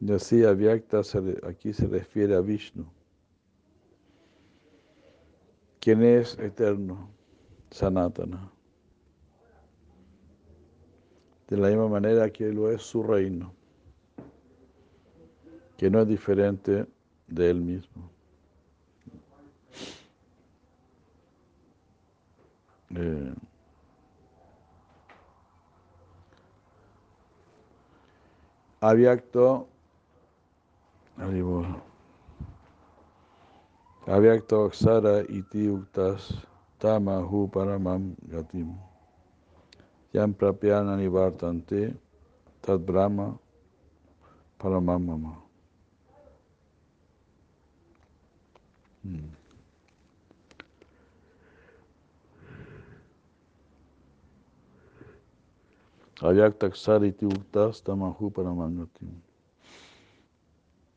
Y 0.00 0.12
así 0.12 0.44
Avyakta 0.44 1.00
aquí 1.42 1.72
se 1.72 1.88
refiere 1.88 2.36
a 2.36 2.40
Vishnu, 2.40 2.86
quien 5.80 6.04
es 6.04 6.38
eterno, 6.38 7.10
Sanatana. 7.72 8.48
De 11.48 11.56
la 11.56 11.66
misma 11.66 11.88
manera 11.88 12.30
que 12.30 12.52
lo 12.52 12.70
es 12.70 12.82
su 12.82 13.02
reino, 13.02 13.52
que 15.76 15.90
no 15.90 16.02
es 16.02 16.06
diferente 16.06 16.86
de 17.28 17.50
él 17.50 17.60
mismo. 17.60 18.10
Eh, 22.94 23.34
Avyakto, 28.80 29.66
Avyakto 34.06 34.66
Aksara 34.70 35.26
iti 35.26 35.66
uktas 35.66 36.30
tamahu 36.78 37.50
paramam 37.50 38.14
gatim. 38.30 38.78
Yam 40.14 40.32
prapyana 40.32 40.96
nivartante 40.96 41.96
tad 42.62 42.86
brahma 42.86 43.34
paramam. 44.58 45.45
Hmm. 49.06 49.30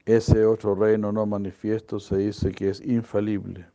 Ese 0.06 0.45
otro 0.45 0.74
reino 0.74 1.12
no 1.12 1.26
manifiesto 1.28 2.00
se 2.00 2.17
dice 2.17 2.52
que 2.52 2.69
es 2.69 2.82
infalible. 2.82 3.67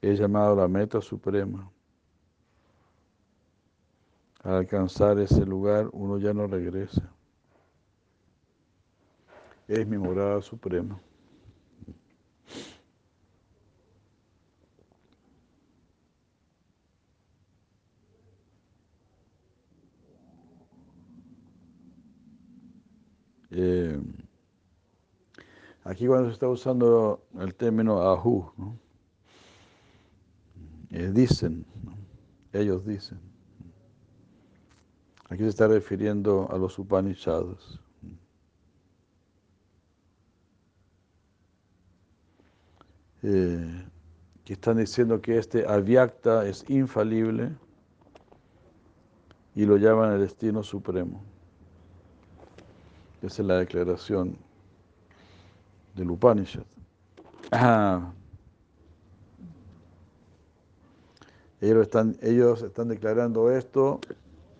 Es 0.00 0.18
llamado 0.18 0.56
la 0.56 0.66
meta 0.66 1.02
suprema. 1.02 1.70
Al 4.42 4.54
alcanzar 4.54 5.18
ese 5.18 5.44
lugar 5.44 5.90
uno 5.92 6.18
ya 6.18 6.32
no 6.32 6.46
regresa. 6.46 7.02
Es 9.68 9.86
mi 9.86 9.98
morada 9.98 10.40
suprema. 10.40 10.98
Eh, 23.56 24.00
aquí 25.84 26.08
cuando 26.08 26.26
se 26.26 26.34
está 26.34 26.48
usando 26.48 27.24
el 27.38 27.54
término 27.54 28.00
ahu, 28.00 28.50
eh, 30.90 31.10
dicen, 31.12 31.64
ellos 32.52 32.84
dicen. 32.84 33.20
Aquí 35.28 35.44
se 35.44 35.50
está 35.50 35.68
refiriendo 35.68 36.48
a 36.50 36.58
los 36.58 36.78
Upanishads. 36.80 37.80
Eh, 43.22 43.84
que 44.44 44.52
están 44.52 44.78
diciendo 44.78 45.22
que 45.22 45.38
este 45.38 45.66
avyakta 45.66 46.46
es 46.46 46.68
infalible 46.68 47.52
y 49.54 49.64
lo 49.64 49.76
llaman 49.76 50.12
el 50.12 50.20
destino 50.20 50.62
supremo. 50.62 51.33
Esa 53.24 53.40
es 53.40 53.48
la 53.48 53.58
declaración 53.58 54.36
del 55.94 56.10
Upanishad. 56.10 56.64
Ellos, 61.62 61.82
están, 61.82 62.18
ellos 62.20 62.62
están 62.62 62.88
declarando 62.88 63.50
esto 63.50 63.98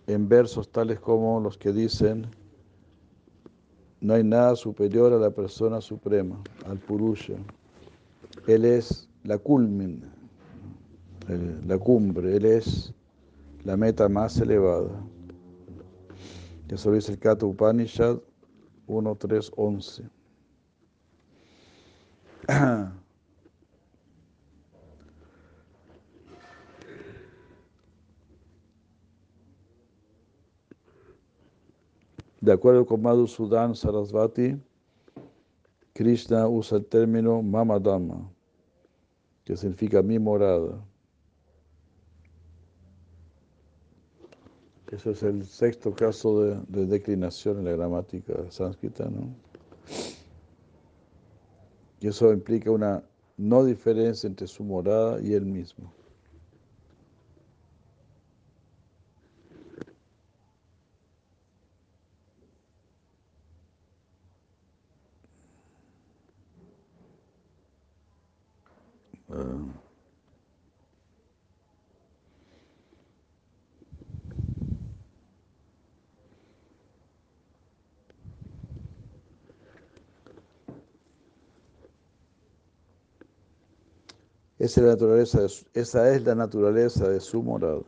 en 0.07 0.27
versos 0.27 0.71
tales 0.71 0.99
como 0.99 1.39
los 1.39 1.59
que 1.59 1.71
dicen, 1.71 2.25
no 4.01 4.15
hay 4.15 4.23
nada 4.23 4.55
superior 4.55 5.13
a 5.13 5.19
la 5.19 5.29
persona 5.29 5.79
suprema, 5.79 6.41
al 6.65 6.79
Purusha. 6.79 7.35
Él 8.47 8.65
es 8.65 9.07
la 9.23 9.37
culmin, 9.37 10.03
la 11.67 11.77
cumbre, 11.77 12.35
Él 12.35 12.45
es 12.45 12.91
la 13.63 13.77
meta 13.77 14.09
más 14.09 14.39
elevada. 14.39 14.89
Eso 16.67 16.91
dice 16.91 17.11
el 17.11 17.19
Kata 17.19 17.45
Upanishad 17.45 18.17
1, 18.87 19.15
3, 19.15 19.51
11. 19.55 20.09
De 32.41 32.51
acuerdo 32.51 32.85
con 32.85 33.01
Madhusudan 33.01 33.73
Sarasvati, 33.73 34.61
Krishna 35.93 36.47
usa 36.47 36.77
el 36.77 36.85
término 36.85 37.41
Mamadama, 37.41 38.29
que 39.43 39.57
significa 39.57 40.03
mi 40.03 40.19
morada. 40.19 40.85
Ese 44.95 45.11
es 45.11 45.23
el 45.23 45.45
sexto 45.45 45.93
caso 45.93 46.41
de, 46.41 46.85
declinación 46.85 47.59
en 47.59 47.65
la 47.65 47.71
gramática 47.71 48.33
sánscrita, 48.49 49.03
¿no? 49.03 49.35
Y 51.99 52.07
eso 52.07 52.31
implica 52.31 52.71
una 52.71 53.03
no 53.35 53.65
diferencia 53.65 54.27
entre 54.27 54.47
su 54.47 54.63
morada 54.63 55.19
y 55.21 55.33
él 55.33 55.45
mismo. 55.45 55.91
Esa 84.65 84.79
es 84.79 86.23
la 86.23 86.33
naturaleza 86.33 87.07
de 87.07 87.19
su, 87.19 87.37
esa 87.37 87.37
morada. 87.37 87.81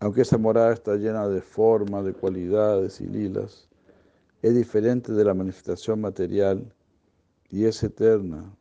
Aunque 0.00 0.22
esa 0.22 0.38
morada 0.38 0.72
está 0.72 0.96
llena 0.96 1.28
de 1.28 1.40
formas, 1.40 2.04
de 2.04 2.12
cualidades 2.12 3.00
y 3.00 3.06
lilas, 3.06 3.68
es 4.42 4.54
diferente 4.54 5.12
de 5.12 5.24
la 5.24 5.34
manifestación 5.34 6.00
material 6.00 6.74
y 7.48 7.64
es 7.64 7.80
eterna 7.84 8.52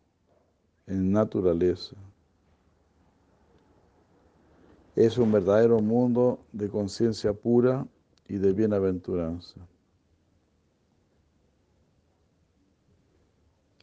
en 0.85 1.11
naturaleza. 1.11 1.95
Es 4.95 5.17
un 5.17 5.31
verdadero 5.31 5.79
mundo 5.79 6.39
de 6.51 6.69
conciencia 6.69 7.33
pura 7.33 7.87
y 8.27 8.37
de 8.37 8.53
bienaventuranza. 8.53 9.59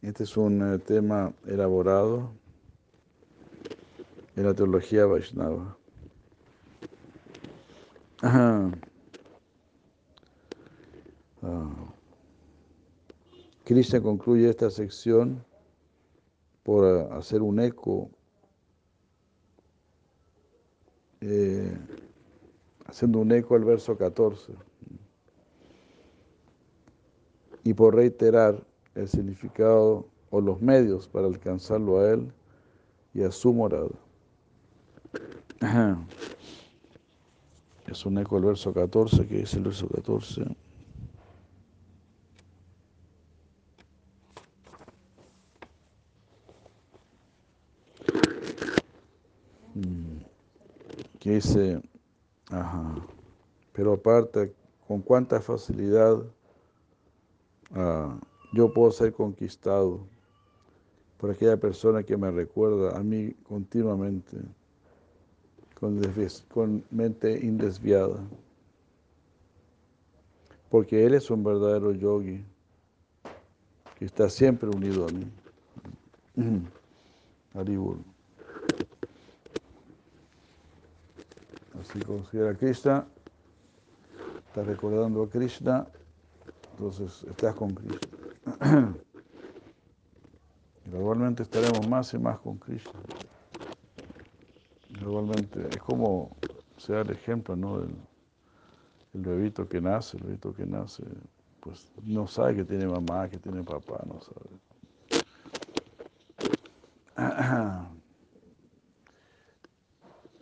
Este 0.01 0.23
es 0.23 0.35
un 0.35 0.73
eh, 0.73 0.79
tema 0.79 1.31
elaborado 1.45 2.31
en 4.35 4.45
la 4.45 4.53
teología 4.55 5.05
Vaishnava. 5.05 5.77
Ah. 8.23 8.71
Krishna 13.63 14.01
concluye 14.01 14.49
esta 14.49 14.71
sección 14.71 15.45
por 16.63 16.83
eh, 16.83 17.07
hacer 17.11 17.43
un 17.43 17.59
eco, 17.59 18.09
eh, 21.21 21.77
haciendo 22.87 23.19
un 23.19 23.31
eco 23.31 23.53
al 23.53 23.65
verso 23.65 23.95
14 23.95 24.53
y 27.63 27.73
por 27.75 27.95
reiterar 27.95 28.70
el 28.95 29.07
significado 29.07 30.05
o 30.29 30.41
los 30.41 30.61
medios 30.61 31.07
para 31.07 31.27
alcanzarlo 31.27 31.99
a 31.99 32.11
él 32.11 32.31
y 33.13 33.23
a 33.23 33.31
su 33.31 33.53
morada. 33.53 33.89
Es 37.87 38.05
un 38.05 38.17
eco 38.19 38.37
al 38.37 38.45
verso 38.45 38.73
14, 38.73 39.27
que 39.27 39.41
es 39.41 39.53
el 39.53 39.63
verso 39.63 39.85
14. 39.89 40.45
Mm. 49.75 50.19
Que 51.19 51.31
dice, 51.31 51.81
ajá, 52.49 52.95
pero 53.73 53.91
aparte, 53.93 54.53
con 54.87 55.01
cuánta 55.01 55.41
facilidad 55.41 56.23
ah, 57.73 58.17
yo 58.51 58.73
puedo 58.73 58.91
ser 58.91 59.13
conquistado 59.13 60.01
por 61.17 61.29
aquella 61.31 61.57
persona 61.57 62.03
que 62.03 62.17
me 62.17 62.31
recuerda 62.31 62.97
a 62.97 63.03
mí 63.03 63.31
continuamente, 63.47 64.37
con, 65.75 66.83
mente 66.89 67.39
indesviada. 67.45 68.19
Porque 70.69 71.05
Él 71.05 71.13
es 71.13 71.29
un 71.29 71.43
verdadero 71.43 71.91
yogi 71.91 72.43
que 73.97 74.05
está 74.05 74.29
siempre 74.29 74.69
unido 74.69 75.07
a 75.07 75.11
mí. 75.11 75.31
Haribur. 77.53 77.97
Así 81.79 81.99
considera 81.99 82.51
a 82.51 82.55
Krishna, 82.55 83.05
está 84.47 84.63
recordando 84.63 85.23
a 85.23 85.29
Krishna, 85.29 85.87
entonces 86.73 87.23
estás 87.29 87.55
con 87.55 87.75
Krishna. 87.75 88.20
Gradualmente 90.85 91.43
estaremos 91.43 91.87
más 91.87 92.13
y 92.13 92.17
más 92.17 92.39
con 92.39 92.57
Krishna. 92.57 92.99
Gradualmente, 94.89 95.67
es 95.69 95.77
como 95.77 96.35
se 96.77 96.93
da 96.93 97.01
el 97.01 97.11
ejemplo, 97.11 97.55
¿no? 97.55 97.81
El, 97.81 97.95
el 99.13 99.21
bebito 99.21 99.67
que 99.67 99.81
nace, 99.81 100.17
el 100.17 100.23
bebito 100.23 100.53
que 100.53 100.65
nace, 100.65 101.03
pues 101.59 101.91
no 102.03 102.27
sabe 102.27 102.55
que 102.55 102.63
tiene 102.65 102.87
mamá, 102.87 103.29
que 103.29 103.37
tiene 103.37 103.63
papá, 103.63 104.03
no 104.07 104.19
sabe. 104.21 104.49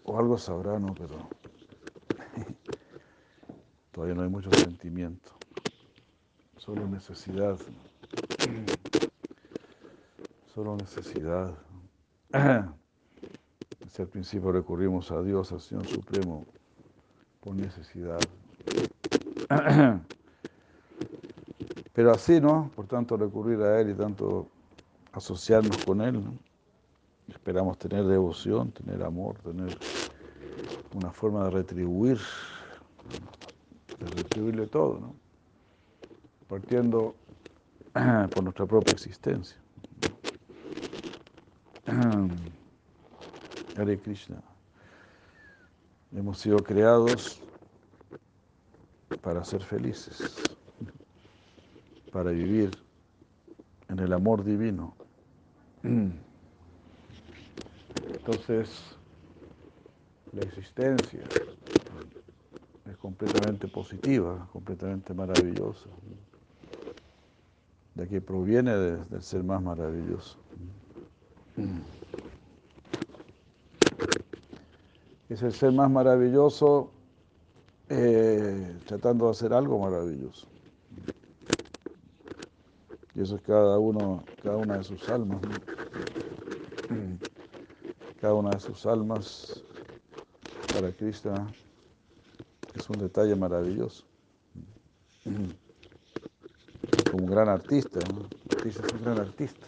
O 0.03 0.17
algo 0.17 0.39
sabrá, 0.39 0.79
¿no? 0.79 0.95
Pero 0.95 1.29
todavía 3.91 4.15
no 4.15 4.23
hay 4.23 4.29
mucho 4.29 4.49
sentimiento, 4.51 5.38
solo 6.60 6.88
necesidad 6.88 7.58
solo 10.54 10.76
necesidad. 10.76 11.54
Desde 13.80 14.04
el 14.04 14.10
principio 14.10 14.52
recurrimos 14.52 15.10
a 15.12 15.22
Dios, 15.22 15.54
al 15.54 15.62
Señor 15.62 15.88
Supremo, 15.88 16.45
por 17.39 17.56
necesidad. 17.56 18.19
Pero 21.93 22.12
así, 22.12 22.41
¿no? 22.41 22.72
Por 22.76 22.88
tanto, 22.88 23.15
recurrir 23.15 23.62
a 23.62 23.80
Él 23.80 23.91
y 23.91 23.93
tanto 23.93 24.48
asociarnos 25.13 25.78
con 25.86 26.02
Él, 26.02 26.22
Esperamos 27.30 27.78
tener 27.78 28.06
devoción, 28.06 28.72
tener 28.72 29.04
amor, 29.04 29.38
tener 29.38 29.78
una 30.95 31.12
forma 31.12 31.43
de 31.45 31.52
retribuir, 31.52 32.17
de 34.00 34.06
retribuirle 34.08 34.65
todo, 34.65 35.00
¿no? 35.00 35.29
Partiendo 36.49 37.15
por 38.33 38.43
nuestra 38.43 38.65
propia 38.65 38.91
existencia. 38.91 39.57
Hare 43.77 43.99
Krishna. 43.99 44.41
Hemos 46.12 46.39
sido 46.39 46.57
creados 46.57 47.39
para 49.21 49.43
ser 49.43 49.63
felices, 49.63 50.41
para 52.12 52.31
vivir 52.31 52.71
en 53.88 53.99
el 53.99 54.12
amor 54.12 54.43
divino. 54.43 54.95
Entonces, 58.07 58.69
la 60.33 60.41
existencia 60.41 61.21
es 62.89 62.97
completamente 62.97 63.67
positiva, 63.67 64.47
completamente 64.51 65.13
maravillosa, 65.13 65.89
de 67.99 68.07
que 68.07 68.21
proviene 68.21 68.75
del 68.75 69.21
ser 69.21 69.43
más 69.43 69.62
maravilloso. 69.62 70.38
Es 75.29 75.41
el 75.43 75.53
ser 75.53 75.71
más 75.73 75.91
maravilloso 75.91 76.91
eh, 77.89 78.79
tratando 78.85 79.25
de 79.25 79.31
hacer 79.31 79.53
algo 79.53 79.79
maravilloso. 79.79 80.47
Y 83.15 83.21
eso 83.21 83.35
es 83.35 83.41
cada 83.41 83.77
uno, 83.79 84.23
cada 84.41 84.57
una 84.57 84.77
de 84.77 84.83
sus 84.83 85.09
almas. 85.09 85.41
Cada 88.21 88.33
una 88.33 88.51
de 88.51 88.59
sus 88.59 88.85
almas 88.85 89.63
para 90.71 90.91
Cristo 90.91 91.33
es 92.73 92.89
un 92.89 92.99
detalle 92.99 93.35
maravilloso. 93.35 94.05
Como 97.12 97.19
un 97.19 97.19
gran 97.30 97.50
artista, 97.50 98.00
Cristo 98.62 98.86
es 98.86 98.94
un 98.94 99.04
gran 99.04 99.20
artista 99.20 99.68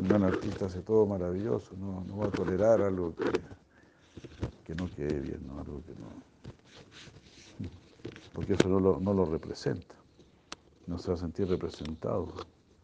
un 0.00 0.08
gran 0.08 0.24
artista 0.24 0.66
hace 0.66 0.80
todo 0.80 1.06
maravilloso, 1.06 1.76
no, 1.76 2.04
va 2.16 2.26
a 2.26 2.30
tolerar 2.30 2.80
algo 2.80 3.14
que, 4.64 4.74
no 4.74 4.88
quede 4.94 5.20
bien, 5.20 5.46
¿no? 5.46 5.60
algo 5.60 5.82
que 5.82 5.92
no. 5.92 6.08
Porque 8.32 8.54
eso 8.54 8.68
no 8.68 8.80
lo, 9.12 9.24
representa, 9.26 9.94
no 10.86 10.98
se 10.98 11.08
va 11.08 11.14
a 11.14 11.18
sentir 11.18 11.48
representado. 11.48 12.28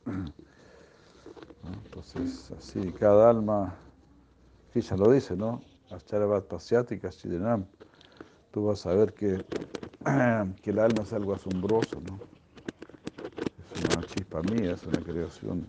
Entonces, 1.84 2.50
así, 2.58 2.92
cada 2.92 3.30
alma, 3.30 3.74
ya 4.74 4.96
lo 4.96 5.10
dice, 5.10 5.36
¿no? 5.36 5.62
Acharabat 5.90 6.44
Pasyati 6.44 7.00
Tú 8.50 8.66
vas 8.66 8.84
a 8.84 8.94
ver 8.94 9.14
que, 9.14 9.44
que 10.62 10.70
el 10.70 10.78
alma 10.78 11.02
es 11.02 11.12
algo 11.12 11.34
asombroso, 11.34 11.95
Es 14.36 14.42
chispa 14.42 14.54
mía, 14.54 14.72
es 14.72 14.84
una 14.84 15.00
creación 15.00 15.66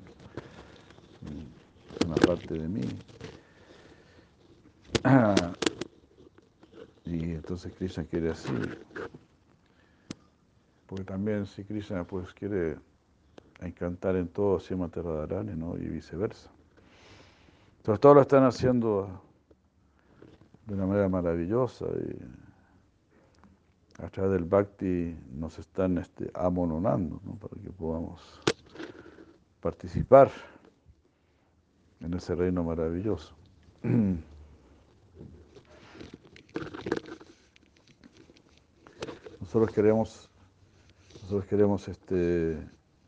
una 2.05 2.15
parte 2.15 2.53
de 2.53 2.67
mí. 2.67 2.81
y 7.05 7.31
entonces 7.31 7.73
Krishna 7.73 8.05
quiere 8.05 8.31
así. 8.31 8.53
Porque 10.85 11.03
también 11.03 11.45
si 11.45 11.63
Krishna 11.63 12.05
pues 12.05 12.33
quiere 12.33 12.77
encantar 13.59 14.15
en 14.15 14.27
todo 14.27 14.59
Sima 14.59 14.87
Radharani, 14.87 15.55
¿no? 15.55 15.77
Y 15.77 15.87
viceversa. 15.87 16.49
Entonces 17.77 17.99
todos 17.99 18.15
lo 18.15 18.21
están 18.21 18.45
haciendo 18.45 19.21
de 20.65 20.73
una 20.73 20.85
manera 20.85 21.09
maravillosa 21.09 21.85
y 21.85 24.03
a 24.03 24.09
través 24.09 24.33
del 24.33 24.43
bhakti 24.43 25.17
nos 25.31 25.57
están 25.57 25.97
este, 25.97 26.29
amononando 26.33 27.19
¿no? 27.25 27.35
para 27.35 27.61
que 27.61 27.71
podamos 27.71 28.41
participar 29.61 30.31
en 31.99 32.13
ese 32.13 32.35
reino 32.35 32.63
maravilloso. 32.63 33.33
Nosotros 39.39 39.73
queremos, 39.73 40.29
Nosotros 41.21 41.45
queremos 41.45 41.87
este, 41.87 42.57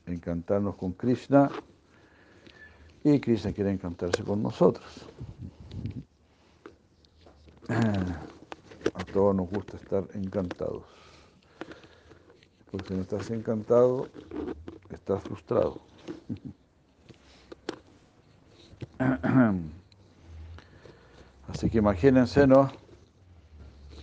encantarnos 0.05 0.75
con 0.75 0.93
Krishna 0.93 1.51
y 3.03 3.19
Krishna 3.19 3.51
quiere 3.53 3.71
encantarse 3.71 4.23
con 4.23 4.41
nosotros. 4.43 5.05
A 7.69 9.03
todos 9.13 9.35
nos 9.35 9.49
gusta 9.49 9.77
estar 9.77 10.03
encantados. 10.13 10.83
Porque 12.71 12.87
si 12.87 12.93
no 12.93 13.01
estás 13.01 13.29
encantado, 13.31 14.07
estás 14.91 15.23
frustrado. 15.23 15.88
Así 21.47 21.69
que 21.69 21.77
imagínense, 21.77 22.45
¿no? 22.45 22.69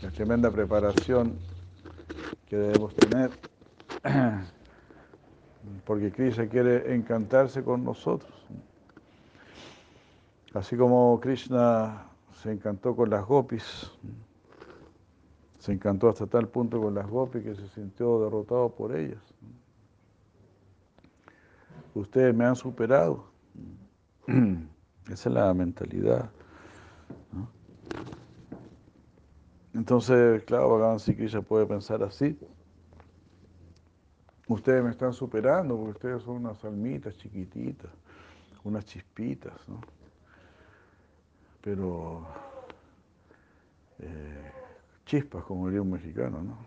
La 0.01 0.11
tremenda 0.11 0.51
preparación 0.51 1.39
que 2.47 2.57
debemos 2.57 2.95
tener, 2.95 3.31
porque 5.85 6.11
Krishna 6.11 6.49
quiere 6.49 6.95
encantarse 6.95 7.63
con 7.63 7.85
nosotros. 7.85 8.33
Así 10.55 10.77
como 10.77 11.21
Krishna 11.21 12.07
se 12.43 12.53
encantó 12.53 12.97
con 12.97 13.11
las 13.11 13.27
gopis, 13.27 13.91
se 15.59 15.73
encantó 15.73 16.09
hasta 16.09 16.27
tal 16.27 16.49
punto 16.49 16.81
con 16.81 16.95
las 16.95 17.07
gopis 17.07 17.43
que 17.43 17.55
se 17.55 17.69
sintió 17.69 18.25
derrotado 18.25 18.71
por 18.71 18.97
ellas. 18.97 19.21
Ustedes 21.95 22.35
me 22.35 22.47
han 22.47 22.57
superado. 22.57 23.27
Esa 25.11 25.29
es 25.29 25.35
la 25.35 25.55
mentalidad. 25.55 26.31
Entonces, 29.73 30.43
claro, 30.45 30.71
Bhagavan 30.71 30.99
Krishna 30.99 31.43
puede 31.43 31.67
pensar 31.67 32.03
así. 32.03 32.39
Ustedes 34.49 34.83
me 34.83 34.91
están 34.91 35.13
superando 35.13 35.77
porque 35.77 35.91
ustedes 35.91 36.23
son 36.23 36.37
unas 36.37 36.65
almitas 36.65 37.17
chiquititas, 37.19 37.91
unas 38.65 38.85
chispitas, 38.85 39.55
¿no? 39.69 39.81
Pero 41.61 42.27
eh, 43.99 44.53
chispas, 45.05 45.45
como 45.45 45.67
diría 45.67 45.83
un 45.83 45.91
mexicano, 45.91 46.43
¿no? 46.43 46.59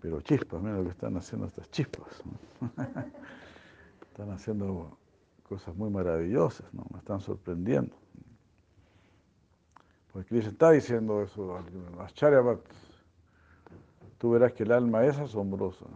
Pero 0.00 0.20
chispas, 0.20 0.62
mira 0.62 0.76
lo 0.76 0.84
que 0.84 0.90
están 0.90 1.16
haciendo 1.16 1.46
estas 1.46 1.70
chispas. 1.70 2.22
están 4.10 4.30
haciendo 4.30 4.96
cosas 5.48 5.74
muy 5.74 5.90
maravillosas, 5.90 6.72
¿no? 6.74 6.84
Me 6.92 6.98
están 6.98 7.20
sorprendiendo. 7.20 7.96
Pues 10.12 10.26
Krishna 10.26 10.50
está 10.50 10.70
diciendo 10.70 11.22
eso, 11.22 11.60
las 11.96 12.12
tú 14.18 14.30
verás 14.30 14.52
que 14.52 14.64
el 14.64 14.72
alma 14.72 15.04
es 15.04 15.18
asombrosa. 15.18 15.86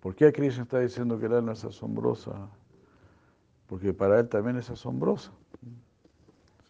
¿Por 0.00 0.14
qué 0.14 0.32
Krishna 0.32 0.62
está 0.64 0.78
diciendo 0.80 1.18
que 1.18 1.26
el 1.26 1.34
alma 1.34 1.52
es 1.52 1.64
asombrosa? 1.64 2.48
Porque 3.66 3.92
para 3.92 4.20
él 4.20 4.28
también 4.28 4.56
es 4.56 4.70
asombrosa. 4.70 5.32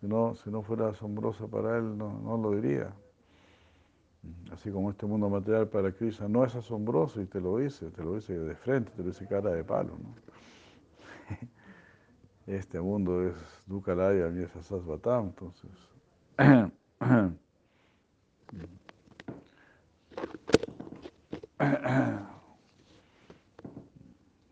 Si 0.01 0.07
no, 0.07 0.35
si 0.37 0.51
no 0.51 0.63
fuera 0.63 0.89
asombrosa 0.89 1.47
para 1.47 1.79
él, 1.79 1.99
no, 1.99 2.39
lo 2.41 2.53
diría. 2.53 2.95
Así 4.53 4.71
como 4.71 4.91
este 4.91 5.07
mundo 5.07 5.29
material 5.29 5.69
para 5.69 5.93
Krishna 5.93 6.29
no 6.29 6.45
es 6.45 6.55
asombroso 6.55 7.21
y 7.21 7.27
te 7.27 7.41
lo 7.41 7.59
dice, 7.59 7.91
te 7.91 8.03
lo 8.03 8.15
dice 8.15 8.39
de 8.39 8.55
frente, 8.55 8.91
te 8.93 9.03
lo 9.03 9.09
dice 9.09 9.27
cara 9.27 9.51
de 9.51 9.65
palo. 9.65 9.97
Este 12.47 12.81
mundo 12.81 13.27
es 13.27 13.35
Dukalaya 13.67 14.31
y 14.31 14.45
es 14.45 14.55
Asasvatam, 14.55 15.27
entonces. 15.27 15.71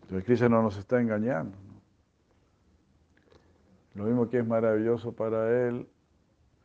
Entonces 0.03 0.25
Krishna 0.27 0.49
no 0.49 0.63
nos 0.63 0.77
está 0.77 1.01
engañando. 1.01 1.57
Lo 3.95 4.05
mismo 4.05 4.29
que 4.29 4.39
es 4.39 4.47
maravilloso 4.47 5.13
para 5.13 5.67
él, 5.67 5.89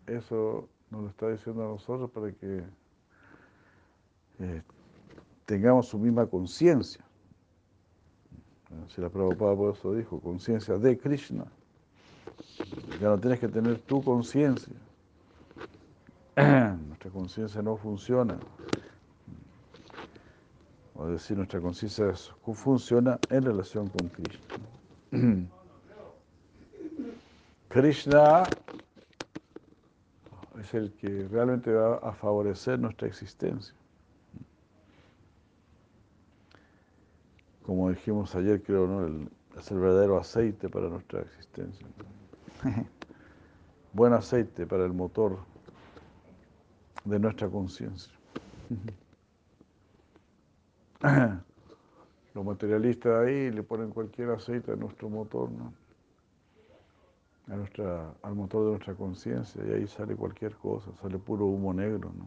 eso 0.07 0.67
nos 0.89 1.03
lo 1.03 1.09
está 1.09 1.29
diciendo 1.29 1.63
a 1.63 1.67
nosotros 1.67 2.09
para 2.09 2.31
que 2.31 2.63
eh, 4.39 4.63
tengamos 5.45 5.87
su 5.87 5.99
misma 5.99 6.25
conciencia. 6.27 7.03
Si 8.87 9.01
la 9.01 9.09
Prabhupada 9.09 9.55
por 9.55 9.75
eso 9.75 9.93
dijo, 9.93 10.19
conciencia 10.19 10.77
de 10.77 10.97
Krishna. 10.97 11.45
Ya 12.99 13.09
no 13.09 13.17
tienes 13.19 13.39
que 13.39 13.47
tener 13.47 13.79
tu 13.79 14.03
conciencia. 14.03 14.73
Nuestra 16.35 17.11
conciencia 17.11 17.61
no 17.61 17.77
funciona. 17.77 18.37
O 20.95 21.07
decir, 21.07 21.37
nuestra 21.37 21.61
conciencia 21.61 22.13
funciona 22.53 23.19
en 23.29 23.43
relación 23.43 23.87
con 23.87 24.09
Krishna. 24.09 24.45
Krishna 27.69 28.43
es 30.59 30.73
el 30.73 30.91
que 30.93 31.27
realmente 31.29 31.71
va 31.71 31.97
a 31.97 32.11
favorecer 32.13 32.79
nuestra 32.79 33.07
existencia. 33.07 33.78
Como 37.69 37.91
dijimos 37.91 38.33
ayer, 38.33 38.63
creo, 38.63 38.87
¿no? 38.87 39.05
El, 39.05 39.29
es 39.55 39.69
el 39.69 39.77
verdadero 39.77 40.17
aceite 40.17 40.69
para 40.69 40.89
nuestra 40.89 41.21
existencia. 41.21 41.85
Buen 43.93 44.11
aceite 44.11 44.65
para 44.65 44.85
el 44.85 44.93
motor 44.93 45.37
de 47.05 47.19
nuestra 47.19 47.47
conciencia. 47.47 48.11
Los 52.33 52.43
materialistas 52.43 53.27
ahí 53.27 53.51
le 53.51 53.61
ponen 53.61 53.91
cualquier 53.91 54.31
aceite 54.31 54.71
a 54.71 54.75
nuestro 54.75 55.07
motor, 55.07 55.51
¿no? 55.51 55.71
A 57.53 57.55
nuestra, 57.55 58.15
al 58.23 58.33
motor 58.33 58.63
de 58.63 58.69
nuestra 58.71 58.95
conciencia 58.95 59.63
y 59.63 59.73
ahí 59.73 59.87
sale 59.87 60.15
cualquier 60.15 60.55
cosa, 60.55 60.89
sale 60.99 61.19
puro 61.19 61.45
humo 61.45 61.71
negro, 61.71 62.11
¿no? 62.17 62.25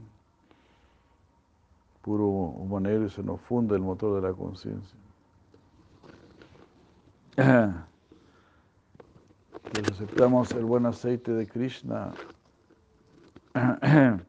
Puro 2.01 2.27
humo 2.29 2.79
negro 2.79 3.07
y 3.07 3.11
se 3.11 3.25
nos 3.25 3.41
funde 3.41 3.75
el 3.75 3.83
motor 3.83 4.23
de 4.23 4.29
la 4.29 4.33
conciencia. 4.35 5.03
Entonces 7.37 7.87
aceptamos 9.89 10.53
el 10.53 10.65
buen 10.65 10.85
aceite 10.87 11.33
de 11.33 11.47
Krishna. 11.47 12.13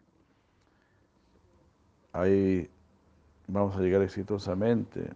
Ahí 2.13 2.69
vamos 3.47 3.75
a 3.75 3.81
llegar 3.81 4.01
exitosamente 4.03 5.09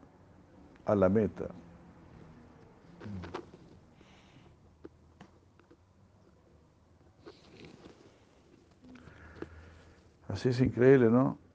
a 0.86 0.96
la 0.96 1.08
meta. 1.08 1.48
Así 10.28 10.50
es 10.50 10.60
increíble, 10.60 11.10
¿no? 11.10 11.47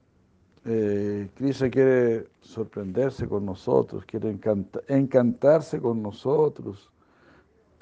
Eh, 0.65 1.29
quiere 1.35 2.29
sorprenderse 2.39 3.27
con 3.27 3.45
nosotros, 3.45 4.05
quiere 4.05 4.37
encantarse 4.87 5.81
con 5.81 6.01
nosotros. 6.01 6.89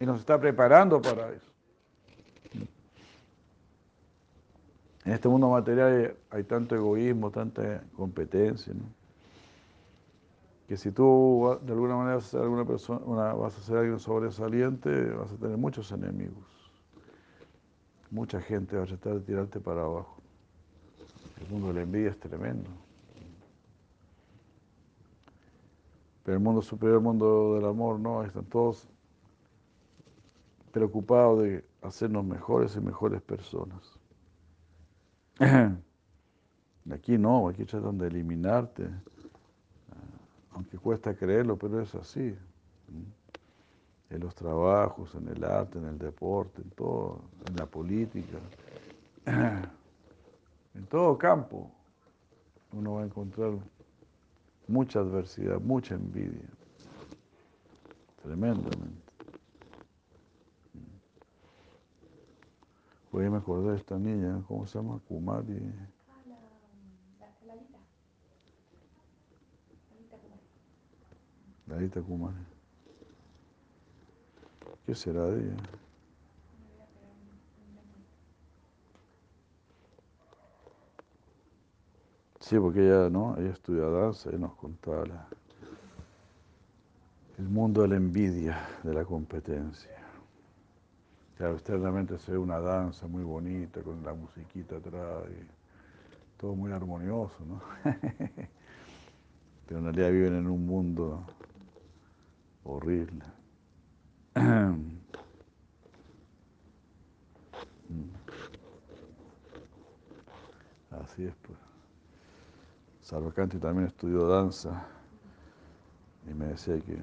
y 0.00 0.06
nos 0.06 0.20
está 0.20 0.40
preparando 0.40 1.02
para 1.02 1.30
eso. 1.32 1.50
En 5.04 5.12
este 5.12 5.28
mundo 5.28 5.50
material 5.50 6.16
hay 6.30 6.44
tanto 6.44 6.74
egoísmo, 6.74 7.30
tanta 7.30 7.84
competencia, 7.94 8.72
que 10.66 10.78
si 10.78 10.92
tú 10.92 11.58
de 11.60 11.72
alguna 11.74 11.94
manera 11.94 12.14
vas 12.16 12.24
a 12.24 12.28
ser 12.30 12.40
alguna 12.40 12.64
persona, 12.64 13.34
vas 13.34 13.58
a 13.58 13.60
ser 13.60 13.76
alguien 13.76 13.98
sobresaliente, 14.00 15.10
vas 15.10 15.30
a 15.30 15.36
tener 15.36 15.58
muchos 15.58 15.92
enemigos 15.92 16.53
mucha 18.14 18.40
gente 18.40 18.76
va 18.76 18.84
a 18.84 18.86
tratar 18.86 19.14
de 19.14 19.20
tirarte 19.22 19.58
para 19.58 19.82
abajo. 19.82 20.22
El 21.40 21.48
mundo 21.48 21.68
de 21.68 21.74
la 21.74 21.82
envidia 21.82 22.10
es 22.10 22.20
tremendo. 22.20 22.70
Pero 26.22 26.36
el 26.36 26.42
mundo 26.42 26.62
superior, 26.62 26.98
el 26.98 27.02
mundo 27.02 27.56
del 27.56 27.64
amor, 27.64 27.98
no, 27.98 28.22
están 28.22 28.44
todos 28.44 28.88
preocupados 30.70 31.42
de 31.42 31.64
hacernos 31.82 32.24
mejores 32.24 32.76
y 32.76 32.80
mejores 32.80 33.20
personas. 33.20 33.98
Aquí 36.92 37.18
no, 37.18 37.48
aquí 37.48 37.64
tratan 37.64 37.96
de 37.96 38.08
eliminarte, 38.08 38.90
aunque 40.52 40.76
cuesta 40.76 41.16
creerlo, 41.16 41.56
pero 41.56 41.80
es 41.80 41.94
así 41.94 42.36
en 44.14 44.20
los 44.20 44.34
trabajos, 44.34 45.12
en 45.16 45.28
el 45.28 45.42
arte, 45.44 45.78
en 45.78 45.86
el 45.86 45.98
deporte, 45.98 46.62
en 46.62 46.70
todo, 46.70 47.20
en 47.48 47.56
la 47.56 47.66
política, 47.66 48.38
en 49.26 50.86
todo 50.88 51.18
campo, 51.18 51.70
uno 52.72 52.94
va 52.94 53.02
a 53.02 53.04
encontrar 53.06 53.52
mucha 54.68 55.00
adversidad, 55.00 55.60
mucha 55.60 55.96
envidia, 55.96 56.48
tremendamente. 58.22 59.02
Hoy 63.10 63.30
me 63.30 63.38
acordé 63.38 63.72
de 63.72 63.76
esta 63.76 63.98
niña, 63.98 64.42
¿cómo 64.46 64.66
se 64.66 64.78
llama? 64.78 65.00
Kumari. 65.08 65.72
Lalita 71.66 72.02
Kumari. 72.02 72.53
¿Qué 74.86 74.94
será 74.94 75.24
de 75.26 75.40
ella? 75.40 75.56
Sí, 82.40 82.58
porque 82.58 82.80
ella, 82.86 83.08
¿no? 83.08 83.36
Ella 83.38 83.52
estudia 83.52 83.84
danza 83.86 84.30
y 84.30 84.38
nos 84.38 84.54
contaba 84.56 85.04
el 87.38 87.48
mundo 87.48 87.82
de 87.82 87.88
la 87.88 87.96
envidia, 87.96 88.68
de 88.82 88.92
la 88.92 89.04
competencia. 89.04 89.90
Claro, 91.38 91.54
externamente 91.54 92.18
se 92.18 92.32
ve 92.32 92.38
una 92.38 92.60
danza 92.60 93.06
muy 93.06 93.24
bonita 93.24 93.82
con 93.82 94.04
la 94.04 94.12
musiquita 94.12 94.76
atrás 94.76 95.24
y 95.30 96.40
todo 96.40 96.54
muy 96.54 96.70
armonioso, 96.70 97.38
¿no? 97.46 97.60
Pero 99.66 99.78
en 99.78 99.84
realidad 99.84 100.10
viven 100.10 100.36
en 100.36 100.46
un 100.46 100.66
mundo 100.66 101.24
horrible. 102.64 103.33
Así 110.90 111.24
es, 111.24 111.34
pues. 111.46 111.58
Sarvakanti 113.02 113.58
también 113.58 113.86
estudió 113.88 114.26
danza 114.26 114.86
y 116.28 116.34
me 116.34 116.46
decía 116.46 116.80
que 116.80 116.98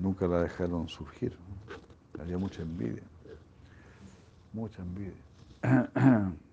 nunca 0.00 0.26
la 0.26 0.42
dejaron 0.42 0.88
surgir. 0.88 1.36
Había 2.18 2.38
mucha 2.38 2.62
envidia, 2.62 3.02
mucha 4.52 4.82
envidia. 4.82 5.12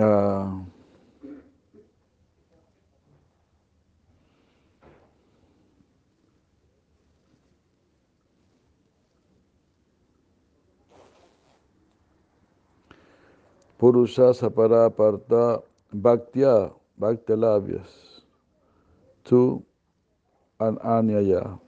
Ah, 0.00 0.64
Purusha 13.78 14.32
sapara 14.34 14.90
parta 14.90 15.60
bhaktya 15.94 16.72
bhakti 16.98 17.34
labias. 17.36 18.22
Tu 19.24 19.62
an 20.60 20.78
anyaya. 20.84 21.60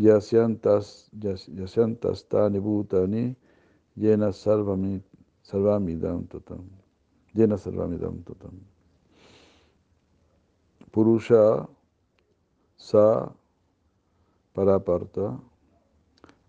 Yasyantas 0.00 1.10
yas- 1.20 1.48
yasyantas 1.52 2.24
tani 2.28 2.60
bhutani 2.60 3.36
yena 3.96 4.32
sarvami 4.32 5.02
sarvamidam 5.50 6.26
tatam. 8.24 8.54
Purusha 10.92 11.68
sa 12.76 13.32
paraparta. 14.54 15.38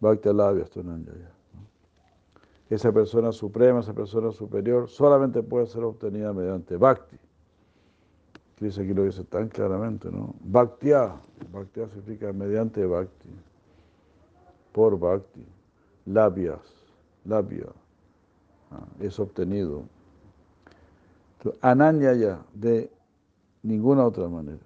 Bhakti 0.02 0.30
labias 0.34 0.70
tu 0.70 0.80
anyaya 0.80 1.42
esa 2.72 2.92
persona 2.94 3.34
suprema, 3.34 3.82
esa 3.82 3.94
persona 3.94 4.32
superior, 4.32 4.88
solamente 4.88 5.44
puede 5.44 5.66
ser 5.66 5.84
obtenida 5.84 6.32
mediante 6.32 6.78
bhakti. 6.78 7.18
Dice 8.62 8.82
aquí 8.84 8.94
lo 8.94 9.04
dice 9.04 9.26
tan 9.26 9.50
claramente, 9.50 10.10
¿no? 10.10 10.36
Bhaktya, 10.40 11.20
bhaktya 11.52 11.90
significa 11.90 12.32
mediante 12.32 12.86
bhakti, 12.86 13.30
por 14.72 14.98
bhakti, 14.98 15.46
labias, 16.06 16.62
labia, 17.26 17.66
ah, 17.68 17.81
es 19.00 19.20
obtenido. 19.20 19.84
Entonces, 21.38 21.64
Ananyaya, 21.64 22.46
de 22.54 22.92
ninguna 23.64 24.06
otra 24.06 24.28
manera. 24.28 24.66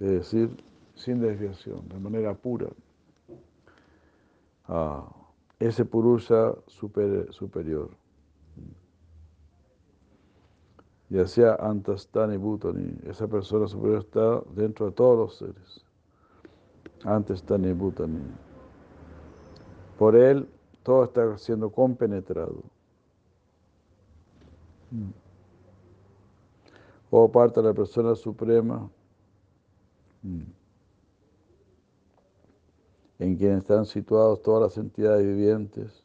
Es 0.00 0.10
decir, 0.10 0.64
sin 0.94 1.20
desviación, 1.20 1.88
de 1.88 1.98
manera 1.98 2.34
pura. 2.34 2.68
Ah, 4.66 5.08
ese 5.58 5.84
Purusha 5.84 6.54
super- 6.66 7.32
superior. 7.32 7.90
Ya 11.10 11.26
sea 11.26 11.54
Antastani 11.54 12.36
Bhutani, 12.36 12.98
esa 13.06 13.26
persona 13.26 13.66
superior 13.66 14.00
está 14.00 14.42
dentro 14.54 14.86
de 14.86 14.92
todos 14.92 15.18
los 15.18 15.38
seres. 15.38 15.84
Antastani 17.04 17.72
Bhutani. 17.72 18.20
Por 19.98 20.14
él, 20.14 20.48
todo 20.84 21.04
está 21.04 21.36
siendo 21.38 21.70
compenetrado. 21.70 22.62
O 27.10 27.30
parte 27.30 27.60
de 27.60 27.66
la 27.66 27.74
persona 27.74 28.14
suprema, 28.14 28.88
mm, 30.22 30.42
en 33.18 33.36
quien 33.36 33.58
están 33.58 33.84
situadas 33.84 34.40
todas 34.40 34.62
las 34.62 34.78
entidades 34.78 35.26
vivientes 35.26 36.04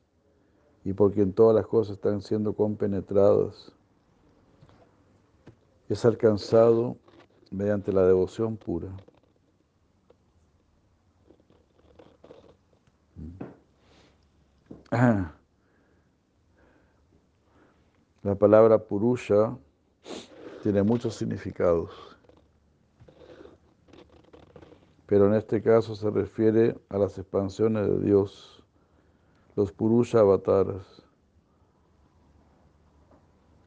y 0.84 0.92
por 0.94 1.14
quien 1.14 1.32
todas 1.32 1.56
las 1.56 1.68
cosas 1.68 1.98
están 1.98 2.20
siendo 2.22 2.54
compenetradas, 2.54 3.72
es 5.88 6.04
alcanzado 6.04 6.98
mediante 7.52 7.94
la 7.94 8.08
devoción 8.08 8.58
pura. 8.58 8.90
La 18.22 18.36
palabra 18.38 18.78
purusha 18.78 19.58
tiene 20.62 20.84
muchos 20.84 21.16
significados, 21.16 21.90
pero 25.08 25.26
en 25.26 25.34
este 25.34 25.64
caso 25.64 25.96
se 25.96 26.12
refiere 26.12 26.78
a 26.90 27.00
las 27.00 27.18
expansiones 27.18 27.88
de 27.88 28.02
Dios, 28.02 28.64
los 29.56 29.72
purusha 29.72 30.20
avataras, 30.20 31.02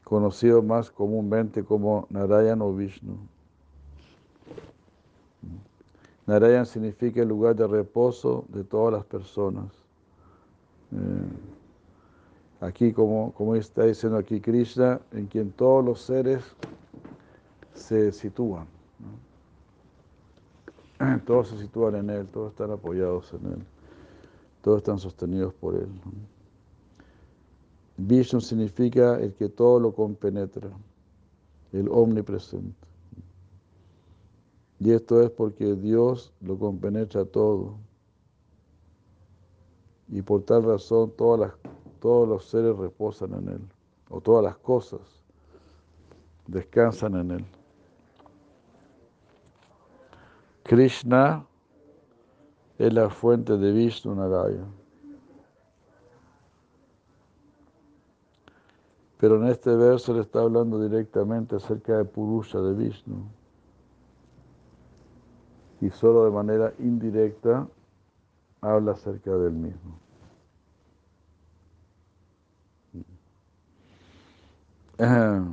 conocidos 0.05 0.63
más 0.63 0.89
comúnmente 0.89 1.61
como 1.61 2.07
Narayan 2.09 2.61
o 2.61 2.73
Vishnu. 2.73 3.17
Narayan 6.25 6.65
significa 6.65 7.21
el 7.21 7.27
lugar 7.27 7.53
de 7.53 7.67
reposo 7.67 8.45
de 8.47 8.63
todas 8.63 8.93
las 8.93 9.03
personas. 9.03 9.76
Eh, 10.91 11.57
Aquí, 12.59 12.91
como, 12.91 13.33
como 13.33 13.55
está 13.55 13.83
diciendo 13.83 14.17
aquí 14.17 14.41
Krishna, 14.41 14.99
en 15.11 15.27
quien 15.27 15.51
todos 15.51 15.85
los 15.85 16.01
seres 16.01 16.43
se 17.75 18.11
sitúan. 18.11 18.65
Todos 21.27 21.49
se 21.49 21.59
sitúan 21.59 21.95
en 21.95 22.09
Él, 22.09 22.27
todos 22.27 22.53
están 22.53 22.71
apoyados 22.71 23.31
en 23.33 23.51
Él, 23.51 23.63
todos 24.63 24.77
están 24.77 24.97
sostenidos 24.97 25.53
por 25.53 25.75
Él. 25.75 25.87
¿no? 25.87 26.11
Vishnu 27.97 28.41
significa 28.41 29.19
el 29.19 29.35
que 29.35 29.47
todo 29.47 29.79
lo 29.79 29.93
compenetra, 29.93 30.71
el 31.71 31.87
omnipresente. 31.89 32.87
Y 34.79 34.91
esto 34.91 35.21
es 35.21 35.29
porque 35.29 35.75
Dios 35.75 36.33
lo 36.41 36.57
compenetra 36.57 37.25
todo. 37.25 37.75
Y 40.09 40.21
por 40.21 40.43
tal 40.43 40.63
razón 40.63 41.11
todas 41.17 41.39
las 41.39 41.53
todos 41.99 42.27
los 42.27 42.45
seres 42.45 42.77
reposan 42.77 43.33
en 43.33 43.49
Él, 43.49 43.61
o 44.09 44.21
todas 44.21 44.43
las 44.43 44.57
cosas 44.57 45.01
descansan 46.45 47.15
en 47.15 47.31
Él. 47.31 47.45
Krishna 50.63 51.45
es 52.77 52.93
la 52.93 53.09
fuente 53.09 53.57
de 53.57 53.71
Vishnu 53.71 54.15
Narayana. 54.15 54.67
Pero 59.19 59.37
en 59.37 59.47
este 59.47 59.75
verso 59.75 60.13
le 60.13 60.21
está 60.21 60.41
hablando 60.41 60.79
directamente 60.79 61.55
acerca 61.55 61.97
de 61.97 62.05
Purusha 62.05 62.59
de 62.59 62.73
Vishnu. 62.73 63.17
Y 65.81 65.89
solo 65.89 66.25
de 66.25 66.31
manera 66.31 66.73
indirecta 66.77 67.67
habla 68.61 68.91
acerca 68.91 69.31
del 69.37 69.53
mismo. 69.53 69.99
Ah. 74.99 75.47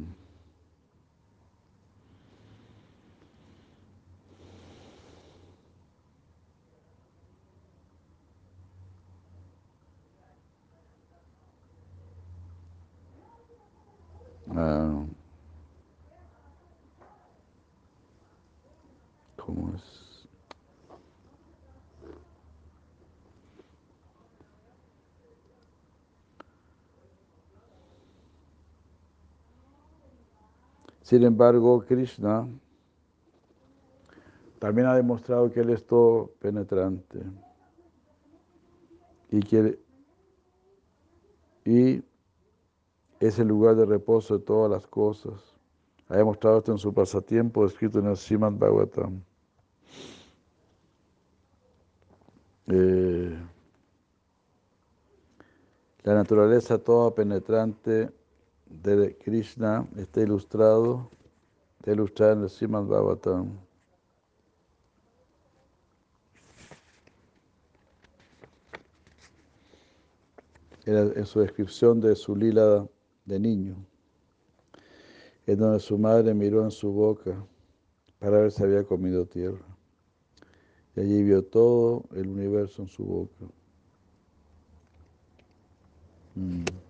Sin 31.05 31.23
embargo, 31.23 31.85
Krishna 31.85 32.49
también 34.59 34.87
ha 34.87 34.95
demostrado 34.95 35.53
que 35.53 35.61
Él 35.61 35.69
es 35.69 35.87
todo 35.87 36.31
penetrante 36.41 37.21
y 39.31 39.41
que 39.41 39.79
y 41.67 42.03
es 43.21 43.39
el 43.39 43.49
lugar 43.49 43.77
de 43.77 43.85
reposo 43.85 44.39
de 44.39 44.45
todas 44.45 44.71
las 44.71 44.87
cosas. 44.87 45.55
Ha 46.09 46.17
demostrado 46.17 46.59
esto 46.59 46.73
en 46.73 46.79
su 46.79 46.95
pasatiempo 46.95 47.67
escrito 47.67 47.99
en 47.99 48.07
el 48.07 48.17
Srimad 48.17 48.53
Bhagavatam. 48.53 49.23
Eh, 52.69 53.39
la 56.03 56.15
naturaleza 56.15 56.79
toda 56.79 57.15
penetrante 57.15 58.11
de 58.83 59.17
Krishna 59.19 59.87
está 59.97 60.23
ilustrado, 60.23 61.11
está 61.79 61.93
ilustrado 61.93 62.33
en 62.33 62.43
el 62.43 62.51
Srimad 62.51 62.85
Bhagavatam. 62.85 63.59
en 70.87 71.25
su 71.25 71.41
descripción 71.41 71.99
de 71.99 72.15
su 72.15 72.37
lila 72.37 72.87
de 73.25 73.41
niño, 73.41 73.77
en 75.47 75.59
donde 75.59 75.81
su 75.81 75.97
madre 75.97 76.35
miró 76.35 76.63
en 76.63 76.71
su 76.71 76.93
boca 76.93 77.43
para 78.19 78.41
ver 78.41 78.53
si 78.53 78.63
había 78.63 78.85
comido 78.85 79.25
tierra. 79.25 79.65
Y 80.95 81.01
allí 81.01 81.23
vio 81.23 81.43
todo 81.43 82.05
el 82.13 82.29
universo 82.29 82.83
en 82.83 82.89
su 82.89 83.03
boca. 83.03 83.47
Mm. 86.35 86.84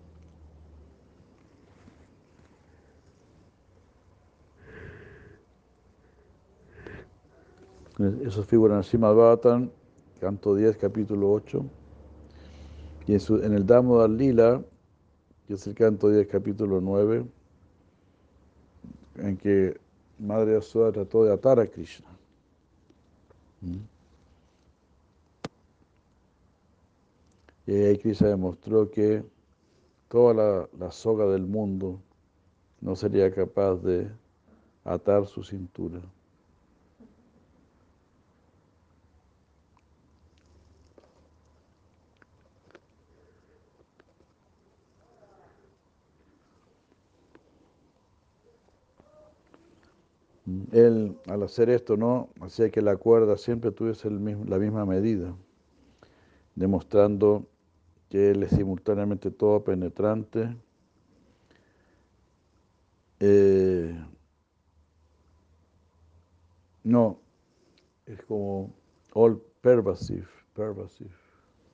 Eso 7.97 8.43
figura 8.43 8.75
en 8.75 8.83
Srimad 8.83 9.15
canto 10.19 10.53
10, 10.53 10.75
capítulo 10.75 11.31
8. 11.31 11.65
Y 13.07 13.13
en, 13.13 13.19
su, 13.21 13.41
en 13.41 13.53
el 13.53 13.65
Damodar 13.65 14.09
Lila, 14.09 14.61
que 15.47 15.53
es 15.53 15.65
el 15.67 15.75
canto 15.75 16.09
10, 16.09 16.27
capítulo 16.27 16.81
9, 16.81 17.25
en 19.15 19.37
que 19.37 19.79
Madre 20.19 20.57
Asura 20.57 20.91
trató 20.91 21.23
de 21.23 21.31
atar 21.31 21.57
a 21.59 21.67
Krishna. 21.67 22.09
¿Mm? 23.61 23.77
Y 27.67 27.75
ahí 27.75 27.97
Krishna 27.97 28.27
demostró 28.27 28.91
que 28.91 29.23
toda 30.09 30.67
la 30.77 30.91
soga 30.91 31.27
del 31.27 31.47
mundo 31.47 32.01
no 32.81 32.95
sería 32.95 33.33
capaz 33.33 33.77
de 33.77 34.11
atar 34.83 35.25
su 35.27 35.43
cintura. 35.43 36.01
Él, 50.71 51.17
al 51.27 51.43
hacer 51.43 51.69
esto, 51.69 51.97
no 51.97 52.29
hacía 52.41 52.69
que 52.69 52.81
la 52.81 52.97
cuerda 52.97 53.35
siempre 53.37 53.71
tuviese 53.71 54.09
la 54.11 54.59
misma 54.59 54.85
medida, 54.85 55.35
demostrando 56.53 57.47
que 58.09 58.31
Él 58.31 58.43
es 58.43 58.51
simultáneamente 58.51 59.31
todo 59.31 59.63
penetrante, 59.63 60.55
eh, 63.19 63.97
no, 66.83 67.19
es 68.05 68.21
como 68.25 68.71
all 69.13 69.41
pervasive, 69.61 70.27
pervasive, 70.53 71.09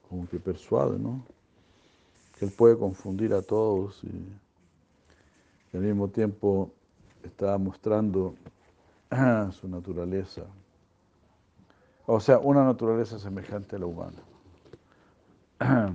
como 0.08 0.28
que 0.30 0.40
persuade, 0.40 0.98
¿no? 0.98 1.26
Que 2.40 2.46
Él 2.46 2.52
puede 2.52 2.78
confundir 2.78 3.34
a 3.34 3.42
todos 3.42 4.02
y 4.06 5.76
al 5.76 5.84
mismo 5.84 6.08
tiempo 6.08 6.72
estaba 7.24 7.58
mostrando 7.58 8.36
su 9.52 9.68
naturaleza. 9.68 10.44
O 12.06 12.20
sea, 12.20 12.40
una 12.40 12.64
naturaleza 12.64 13.20
semejante 13.20 13.76
a 13.76 13.80
la 13.80 13.86
humana. 13.86 14.18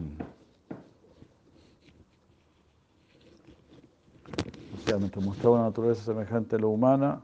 O 4.76 4.88
sea, 4.88 4.98
mientras 4.98 5.24
mostraba 5.24 5.56
una 5.56 5.64
naturaleza 5.64 6.04
semejante 6.04 6.54
a 6.54 6.60
la 6.60 6.68
humana, 6.68 7.20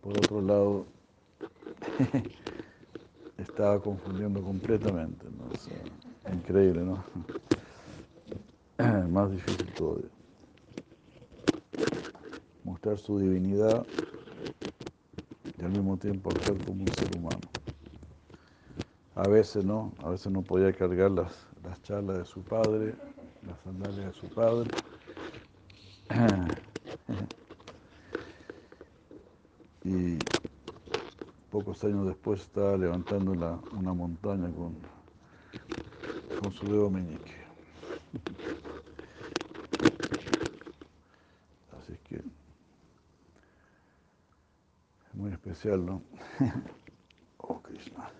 por 0.00 0.18
otro 0.18 0.40
lado, 0.40 0.86
estaba 3.38 3.80
confundiendo 3.80 4.42
completamente. 4.42 5.24
increíble, 6.32 6.80
¿no? 6.80 7.04
Más 9.08 9.30
difícil 9.30 9.72
todavía. 9.74 10.10
Mostrar 12.64 12.98
su 12.98 13.20
divinidad 13.20 13.86
y 15.58 15.64
al 15.64 15.70
mismo 15.70 15.96
tiempo 15.96 16.30
actuar 16.30 16.56
como 16.64 16.82
un 16.82 16.88
ser 16.88 17.16
humano. 17.16 17.40
A 19.14 19.26
veces 19.26 19.64
no, 19.64 19.92
a 20.02 20.10
veces 20.10 20.30
no 20.30 20.42
podía 20.42 20.72
cargar 20.72 21.10
las, 21.10 21.46
las 21.64 21.82
charlas 21.82 22.18
de 22.18 22.24
su 22.24 22.42
padre, 22.42 22.94
las 23.46 23.58
sandalias 23.64 24.06
de 24.06 24.12
su 24.12 24.28
padre. 24.28 24.70
Y 29.84 30.18
pocos 31.50 31.82
años 31.84 32.06
después 32.06 32.42
estaba 32.42 32.76
levantando 32.76 33.32
una 33.32 33.94
montaña 33.94 34.50
con, 34.54 34.76
con 36.42 36.52
su 36.52 36.66
dedo 36.66 36.90
meñique. 36.90 37.47
Especial, 45.58 45.84
¿no? 45.84 46.02
Oh, 47.40 47.54
Krishna. 47.62 48.10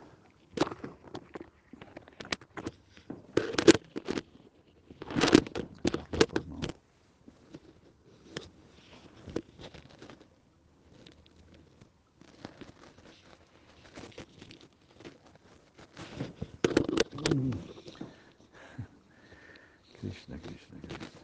Krishna, 20.01 20.39
Krishna, 20.39 20.78
Krishna. 20.89 21.18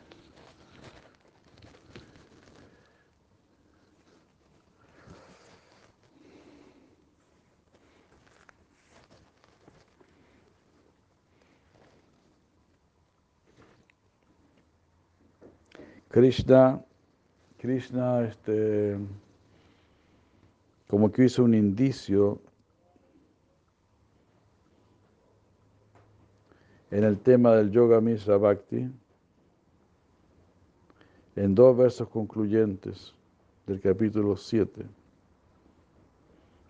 Krishna, 16.14 16.80
Krishna, 17.58 18.22
este, 18.22 18.96
como 20.86 21.10
que 21.10 21.24
hizo 21.24 21.42
un 21.42 21.54
indicio 21.54 22.40
en 26.92 27.02
el 27.02 27.18
tema 27.18 27.56
del 27.56 27.72
Yoga 27.72 28.00
Misra 28.00 28.36
Bhakti, 28.36 28.88
en 31.34 31.54
dos 31.56 31.76
versos 31.76 32.08
concluyentes 32.08 33.12
del 33.66 33.80
capítulo 33.80 34.36
7. 34.36 34.86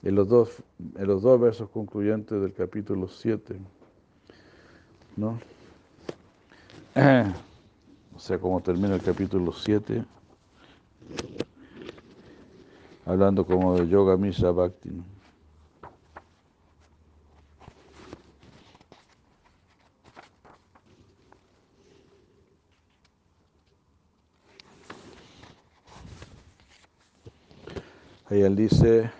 En 0.05 0.14
los 0.14 0.26
dos, 0.26 0.57
en 0.97 1.07
los 1.07 1.20
dos 1.20 1.38
versos 1.38 1.68
concluyentes 1.68 2.40
del 2.40 2.55
capítulo 2.55 3.09
7. 3.09 3.61
¿No? 5.18 5.38
O 8.15 8.19
sea, 8.19 8.39
como 8.39 8.61
termina 8.61 8.95
el 8.95 9.03
capítulo 9.03 9.53
7, 9.53 10.05
hablando 13.05 13.45
como 13.45 13.77
de 13.77 13.89
Yoga 13.89 14.17
Misa 14.17 14.51
Bhakti. 14.51 14.91
Ahí 28.27 28.41
él 28.41 28.57
dice, 28.57 29.11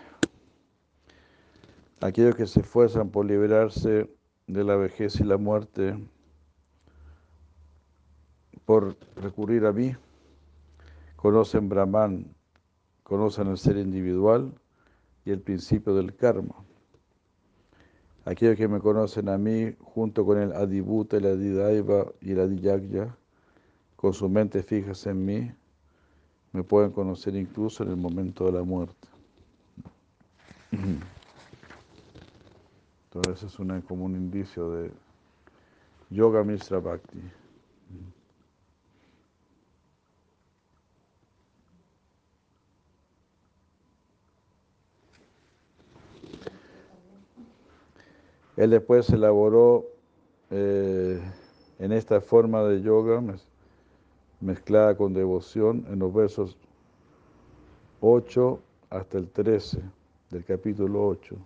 aquellos 2.01 2.35
que 2.37 2.47
se 2.47 2.61
esfuerzan 2.61 3.11
por 3.11 3.27
liberarse 3.27 4.09
de 4.47 4.65
la 4.65 4.77
vejez 4.77 5.21
y 5.21 5.25
la 5.25 5.37
muerte, 5.37 5.95
por 8.65 8.97
recurrir 9.17 9.67
a 9.67 9.73
mí, 9.73 9.95
conocen 11.17 11.69
Brahman 11.69 12.35
conocen 13.05 13.49
el 13.49 13.59
ser 13.59 13.77
individual 13.77 14.53
y 15.25 15.31
el 15.31 15.41
principio 15.41 15.95
del 15.95 16.17
karma. 16.17 16.55
Aquellos 18.25 18.57
que 18.57 18.67
me 18.67 18.81
conocen 18.81 19.29
a 19.29 19.39
mí 19.39 19.77
junto 19.81 20.25
con 20.25 20.41
el 20.41 20.53
Adibhuta, 20.53 21.19
el 21.19 21.27
Adidaiva 21.27 22.07
y 22.23 22.33
el 22.33 22.41
Adiyagya, 22.41 23.15
con 23.97 24.15
su 24.15 24.29
mente 24.29 24.63
fija 24.63 24.93
en 25.11 25.25
mí, 25.25 25.53
me 26.53 26.63
pueden 26.63 26.91
conocer 26.91 27.37
incluso 27.37 27.85
en 27.85 27.91
el 27.91 27.97
momento 27.97 28.47
de 28.47 28.53
la 28.53 28.63
muerte. 28.63 29.09
Entonces 33.05 33.43
es 33.45 33.59
una, 33.59 33.81
como 33.83 34.07
un 34.07 34.17
indicio 34.17 34.71
de 34.71 34.91
Yoga 36.11 36.43
Mishra 36.43 36.81
Bhakti. 36.81 37.21
Él 48.57 48.71
después 48.71 49.11
elaboró 49.11 49.87
eh, 50.51 51.21
en 51.79 51.93
esta 51.93 52.21
forma 52.21 52.63
de 52.63 52.83
yoga 52.83 53.23
mezclada 54.41 54.97
con 54.97 55.13
devoción 55.13 55.85
en 55.91 55.99
los 55.99 56.15
versos 56.15 56.57
8 58.01 58.61
hasta 58.91 59.19
el 59.19 59.29
13 59.29 59.83
del 60.31 60.45
capítulo 60.45 61.07
8. 61.07 61.37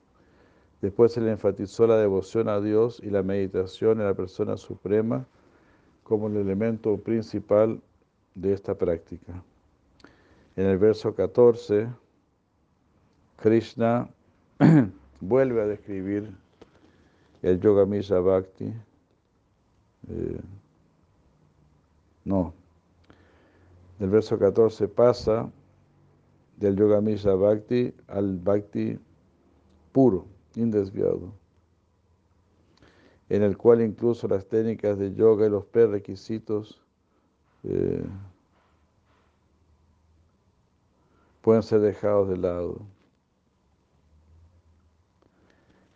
Después 0.83 1.13
se 1.13 1.21
le 1.21 1.31
enfatizó 1.31 1.87
la 1.87 1.97
devoción 1.97 2.49
a 2.49 2.61
Dios 2.61 3.01
y 3.03 3.11
la 3.11 3.23
meditación 3.23 4.01
en 4.01 4.07
la 4.07 4.15
persona 4.15 4.57
suprema 4.57 5.27
como 6.03 6.29
el 6.29 6.37
elemento 6.37 6.97
principal 6.99 7.81
de 8.35 8.53
esta 8.53 8.77
práctica. 8.77 9.43
En 10.57 10.67
el 10.67 10.79
verso 10.79 11.15
14, 11.15 11.89
Krishna 13.37 14.09
vuelve 15.21 15.63
a 15.63 15.67
describir 15.67 16.33
el 17.43 17.61
Yoga 17.61 17.87
Misa 17.87 18.21
Bhakti. 18.21 18.73
Eh, 20.11 20.41
no, 22.25 22.53
del 23.99 24.11
verso 24.11 24.39
14 24.39 24.89
pasa 24.89 25.51
del 26.57 26.77
Yoga 26.77 27.01
Misa 27.01 27.35
Bhakti 27.35 27.95
al 28.09 28.37
Bhakti 28.37 28.99
puro, 29.93 30.27
indesviado, 30.55 31.33
en 33.29 33.43
el 33.43 33.57
cual 33.57 33.83
incluso 33.83 34.29
las 34.29 34.47
técnicas 34.47 34.99
de 34.99 35.15
yoga 35.15 35.47
y 35.47 35.51
los 35.51 35.65
prerequisitos 35.67 36.81
eh, 37.65 38.05
pueden 41.43 41.63
ser 41.63 41.81
dejados 41.81 42.29
de 42.29 42.37
lado. 42.37 42.81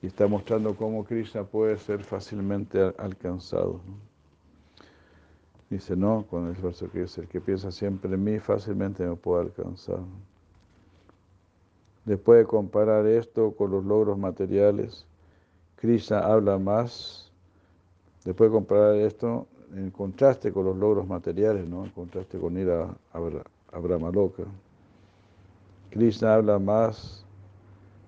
Y 0.02 0.08
está 0.08 0.26
mostrando 0.26 0.74
cómo 0.74 1.04
Krishna 1.04 1.44
puede 1.44 1.78
ser 1.78 2.02
fácilmente 2.02 2.92
alcanzado. 2.98 3.80
Dice, 5.70 5.96
no, 5.96 6.26
con 6.28 6.48
el 6.48 6.54
verso 6.60 6.90
que 6.90 7.02
dice, 7.02 7.22
el 7.22 7.28
que 7.28 7.40
piensa 7.40 7.70
siempre 7.70 8.12
en 8.12 8.22
mí 8.22 8.38
fácilmente 8.40 9.06
me 9.06 9.14
puede 9.14 9.44
alcanzar. 9.44 10.00
Después 12.04 12.40
de 12.40 12.46
comparar 12.46 13.06
esto 13.06 13.52
con 13.52 13.70
los 13.70 13.84
logros 13.84 14.18
materiales, 14.18 15.06
Krishna 15.76 16.18
habla 16.18 16.58
más, 16.58 17.30
después 18.24 18.50
de 18.50 18.54
comparar 18.54 18.96
esto 18.96 19.46
en 19.72 19.90
contraste 19.92 20.52
con 20.52 20.64
los 20.64 20.76
logros 20.76 21.06
materiales, 21.06 21.66
¿no? 21.68 21.84
en 21.84 21.90
contraste 21.92 22.38
con 22.38 22.58
ir 22.58 22.68
a, 22.70 22.94
a. 23.12 23.20
Krishna 25.90 26.34
habla 26.34 26.58
más 26.58 27.24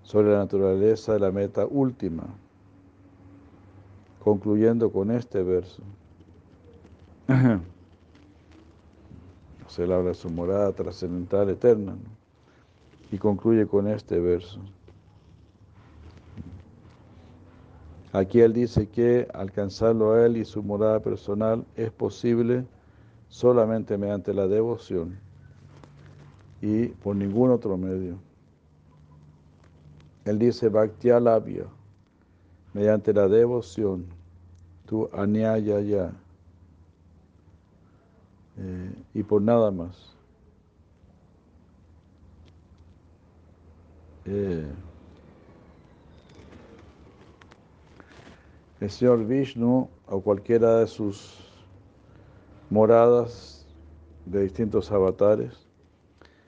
sobre 0.05 0.30
la 0.30 0.38
naturaleza 0.38 1.14
de 1.14 1.20
la 1.20 1.32
meta 1.32 1.66
última, 1.66 2.24
concluyendo 4.22 4.92
con 4.92 5.11
este 5.11 5.42
verso. 5.42 5.82
Se 9.66 9.82
habla 9.82 10.02
de 10.02 10.14
su 10.14 10.30
morada 10.30 10.70
trascendental 10.72 11.50
eterna 11.50 11.96
y 13.11 13.18
concluye 13.18 13.66
con 13.66 13.88
este 13.88 14.20
verso. 14.20 14.61
Aquí 18.12 18.40
él 18.40 18.52
dice 18.52 18.88
que 18.88 19.26
alcanzarlo 19.34 20.12
a 20.12 20.26
él 20.26 20.36
y 20.36 20.44
su 20.44 20.62
morada 20.62 21.00
personal 21.00 21.64
es 21.74 21.90
posible 21.90 22.64
solamente 23.28 23.98
mediante 23.98 24.32
la 24.32 24.46
devoción 24.46 25.18
y 26.62 26.86
por 26.88 27.16
ningún 27.16 27.50
otro 27.50 27.76
medio. 27.76 28.18
Él 30.24 30.38
dice 30.38 30.68
Bhaktialabhya, 30.68 31.66
mediante 32.72 33.12
la 33.12 33.28
devoción, 33.28 34.06
tu 34.86 35.08
anyayaya, 35.12 36.12
eh, 38.56 38.94
y 39.12 39.22
por 39.22 39.42
nada 39.42 39.70
más. 39.70 40.14
Eh, 44.24 44.66
el 48.80 48.90
Señor 48.90 49.26
Vishnu 49.26 49.88
o 50.06 50.20
cualquiera 50.22 50.78
de 50.78 50.86
sus 50.86 51.50
moradas 52.70 53.66
de 54.24 54.42
distintos 54.42 54.90
avatares 54.90 55.66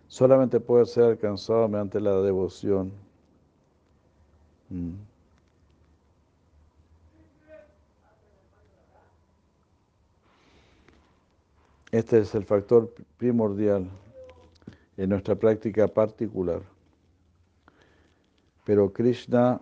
solamente 0.08 0.58
puede 0.60 0.86
ser 0.86 1.04
alcanzado 1.04 1.68
mediante 1.68 2.00
la 2.00 2.14
devoción 2.22 2.92
Mm. 4.70 4.94
Este 11.92 12.18
es 12.18 12.34
el 12.34 12.44
factor 12.44 12.92
primordial 13.16 13.88
en 14.96 15.10
nuestra 15.10 15.34
práctica 15.34 15.86
particular. 15.88 16.62
Pero 18.64 18.92
Krishna 18.92 19.60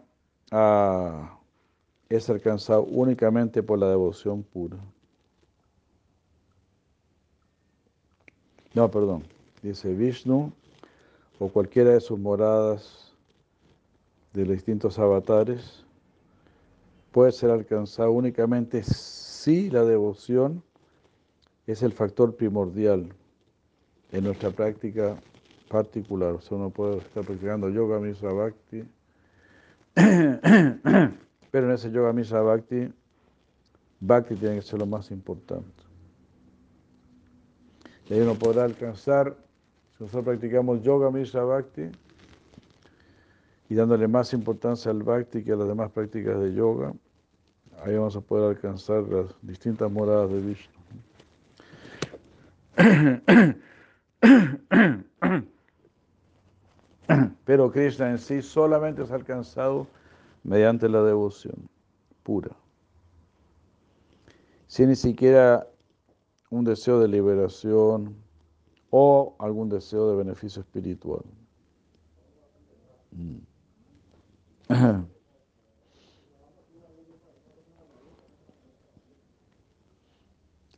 es 2.09 2.31
alcanzado 2.31 2.85
únicamente 2.85 3.63
por 3.63 3.79
la 3.79 3.89
devoción 3.89 4.43
pura. 4.43 4.79
No, 8.73 8.91
perdón. 8.91 9.23
Dice 9.63 9.95
Vishnu 9.95 10.53
o 11.39 11.49
cualquiera 11.49 11.91
de 11.91 12.01
sus 12.01 12.19
moradas 12.19 13.04
de 14.35 14.45
los 14.45 14.57
distintos 14.57 14.99
avatares 14.99 15.85
puede 17.13 17.31
ser 17.31 17.51
alcanzado 17.51 18.11
únicamente 18.11 18.83
si 18.83 19.71
la 19.71 19.85
devoción 19.85 20.63
es 21.67 21.83
el 21.83 21.93
factor 21.93 22.35
primordial 22.35 23.09
en 24.11 24.25
nuestra 24.25 24.51
práctica 24.51 25.17
particular. 25.69 26.35
O 26.35 26.41
sea, 26.41 26.57
uno 26.57 26.71
puede 26.71 26.99
estar 26.99 27.25
practicando 27.25 27.69
yoga, 27.71 28.01
misa, 28.01 28.29
bhakti, 28.33 28.85
pero 29.95 31.67
en 31.67 31.71
ese 31.71 31.93
yoga, 31.93 32.13
misa, 32.13 32.41
bhakti, 32.41 32.93
bhakti 34.01 34.35
tiene 34.35 34.57
que 34.57 34.63
ser 34.63 34.81
lo 34.81 34.87
más 34.87 35.13
importante. 35.13 35.71
Y 38.11 38.15
ahí 38.15 38.21
uno 38.21 38.35
podrá 38.35 38.65
alcanzar, 38.65 39.37
si 39.97 40.03
nosotros 40.03 40.25
practicamos 40.25 40.83
yoga, 40.83 41.11
misa, 41.13 41.45
bhakti, 41.45 41.91
y 43.69 43.75
dándole 43.75 44.09
más 44.09 44.33
importancia 44.33 44.91
al 44.91 45.03
bhakti 45.03 45.43
que 45.43 45.53
a 45.53 45.57
las 45.57 45.69
demás 45.69 45.91
prácticas 45.91 46.41
de 46.41 46.53
yoga, 46.53 46.93
ahí 47.83 47.95
vamos 47.95 48.17
a 48.17 48.21
poder 48.21 48.57
alcanzar 48.57 49.03
las 49.05 49.35
distintas 49.43 49.91
moradas 49.91 50.31
de 50.31 50.41
Vishnu. 50.41 50.75
Pero 57.45 57.71
Krishna 57.71 58.11
en 58.11 58.19
sí 58.19 58.43
solamente 58.43 59.03
es 59.03 59.11
alcanzado 59.11 59.87
mediante 60.43 60.89
la 60.89 61.03
devoción 61.03 61.69
pura. 62.23 62.51
Sin 64.67 64.89
ni 64.89 64.97
siquiera 64.97 65.67
un 66.51 66.65
deseo 66.65 66.99
de 67.01 67.09
liberación 67.09 68.17
o 68.91 69.37
algún 69.39 69.69
deseo 69.69 70.11
de 70.11 70.17
beneficio 70.17 70.63
espiritual. 70.63 71.23
Mm. 73.13 73.54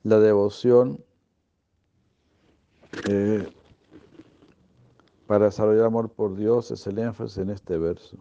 La 0.03 0.21
devoción 0.21 1.05
eh, 3.09 3.49
para 5.27 5.47
desarrollar 5.47 5.87
amor 5.87 6.11
por 6.11 6.37
Dios 6.37 6.71
es 6.71 6.87
el 6.87 6.99
énfasis 6.99 7.39
en 7.39 7.51
este 7.51 7.79
verso. 7.79 8.17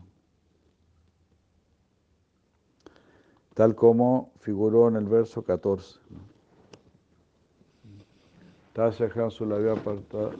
Tal 3.53 3.75
como 3.75 4.31
figuró 4.39 4.87
en 4.87 4.97
el 4.97 5.05
verso 5.05 5.43
14. 5.43 5.99
Tasya 8.73 9.09
Hansu 9.15 9.45
la 9.45 9.55
había 9.55 9.71
apartado. 9.71 10.33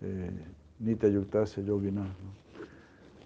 Eh, 0.00 0.46
Nitya 0.78 1.08
Yuktasya 1.08 1.62
Yogina. 1.62 2.06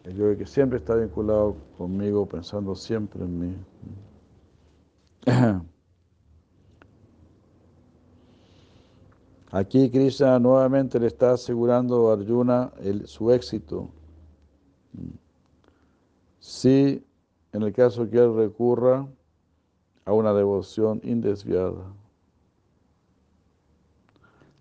El 0.05 0.17
yogi 0.17 0.39
que 0.39 0.47
siempre 0.47 0.79
está 0.79 0.95
vinculado 0.95 1.57
conmigo, 1.77 2.27
pensando 2.27 2.75
siempre 2.75 3.23
en 3.25 3.39
mí. 3.39 3.57
Aquí 9.51 9.91
Krishna 9.91 10.39
nuevamente 10.39 11.01
le 11.01 11.07
está 11.07 11.33
asegurando 11.33 12.11
a 12.11 12.15
Arjuna 12.15 12.71
su 13.05 13.31
éxito. 13.33 13.89
Si 16.39 17.03
en 17.53 17.63
el 17.63 17.73
caso 17.73 18.09
que 18.09 18.19
él 18.19 18.35
recurra 18.37 19.09
a 20.05 20.13
una 20.13 20.35
devoción 20.35 21.01
indesviada, 21.03 21.93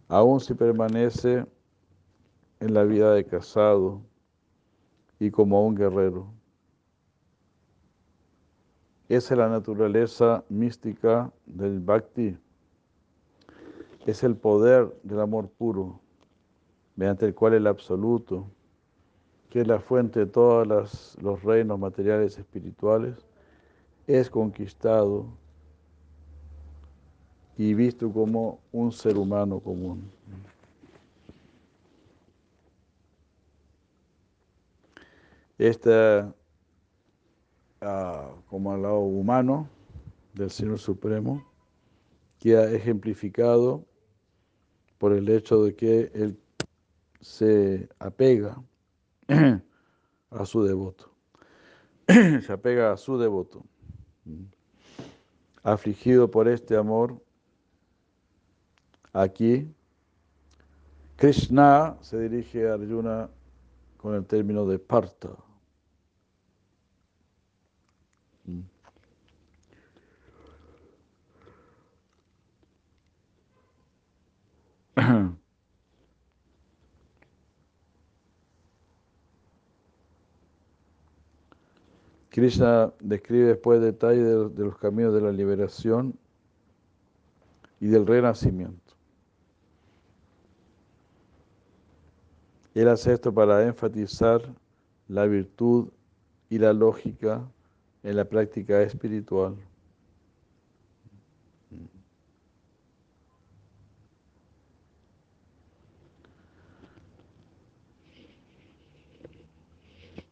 aun 0.07 0.39
si 0.39 0.53
permanece 0.53 1.45
en 2.59 2.73
la 2.73 2.83
vida 2.83 3.13
de 3.13 3.25
casado 3.25 4.01
y 5.19 5.31
como 5.31 5.65
un 5.65 5.75
guerrero. 5.75 6.27
Esa 9.09 9.33
es 9.33 9.37
la 9.37 9.49
naturaleza 9.49 10.43
mística 10.49 11.31
del 11.45 11.79
bhakti 11.79 12.37
es 14.07 14.23
el 14.23 14.37
poder 14.37 14.95
del 15.03 15.19
amor 15.19 15.49
puro, 15.49 15.99
mediante 16.95 17.25
el 17.25 17.35
cual 17.35 17.55
el 17.55 17.67
absoluto, 17.67 18.47
que 19.49 19.61
es 19.61 19.67
la 19.67 19.81
fuente 19.81 20.21
de 20.21 20.25
todos 20.27 20.65
los 21.21 21.43
reinos 21.43 21.77
materiales 21.77 22.37
espirituales, 22.37 23.15
es 24.07 24.29
conquistado 24.29 25.25
y 27.57 27.73
visto 27.73 28.09
como 28.09 28.59
un 28.71 28.93
ser 28.93 29.17
humano 29.17 29.59
común. 29.59 30.09
Esta, 35.57 36.35
ah, 37.81 38.31
como 38.47 38.73
al 38.73 38.83
lado 38.83 38.99
humano 38.99 39.69
del 40.33 40.51
Señor 40.51 40.79
Supremo, 40.79 41.43
queda 42.39 42.71
ejemplificado 42.71 43.85
por 44.97 45.13
el 45.13 45.29
hecho 45.29 45.63
de 45.63 45.75
que 45.75 46.11
él 46.13 46.39
se 47.21 47.89
apega 47.99 48.61
a 50.29 50.45
su 50.45 50.63
devoto. 50.63 51.11
se 52.07 52.51
apega 52.51 52.93
a 52.93 52.97
su 52.97 53.17
devoto. 53.17 53.65
Afligido 55.63 56.29
por 56.29 56.47
este 56.47 56.77
amor, 56.77 57.21
aquí 59.11 59.73
Krishna 61.17 61.97
se 62.01 62.19
dirige 62.19 62.69
a 62.69 62.75
Arjuna 62.75 63.29
con 63.97 64.15
el 64.15 64.25
término 64.25 64.65
de 64.65 64.79
parta. 64.79 65.29
Krishna 82.29 82.93
describe 82.99 83.45
después 83.47 83.79
detalles 83.81 84.23
de, 84.55 84.63
los 84.63 84.77
caminos 84.77 85.13
de 85.13 85.21
la 85.21 85.31
liberación 85.31 86.17
y 87.79 87.87
del 87.87 88.07
renacimiento. 88.07 88.95
Él 92.73 92.87
hace 92.89 93.13
esto 93.13 93.31
para 93.33 93.63
enfatizar 93.65 94.41
la 95.07 95.25
virtud 95.25 95.89
y 96.49 96.57
la 96.59 96.73
lógica 96.73 97.47
en 98.03 98.15
la 98.15 98.25
práctica 98.25 98.81
espiritual. 98.81 99.55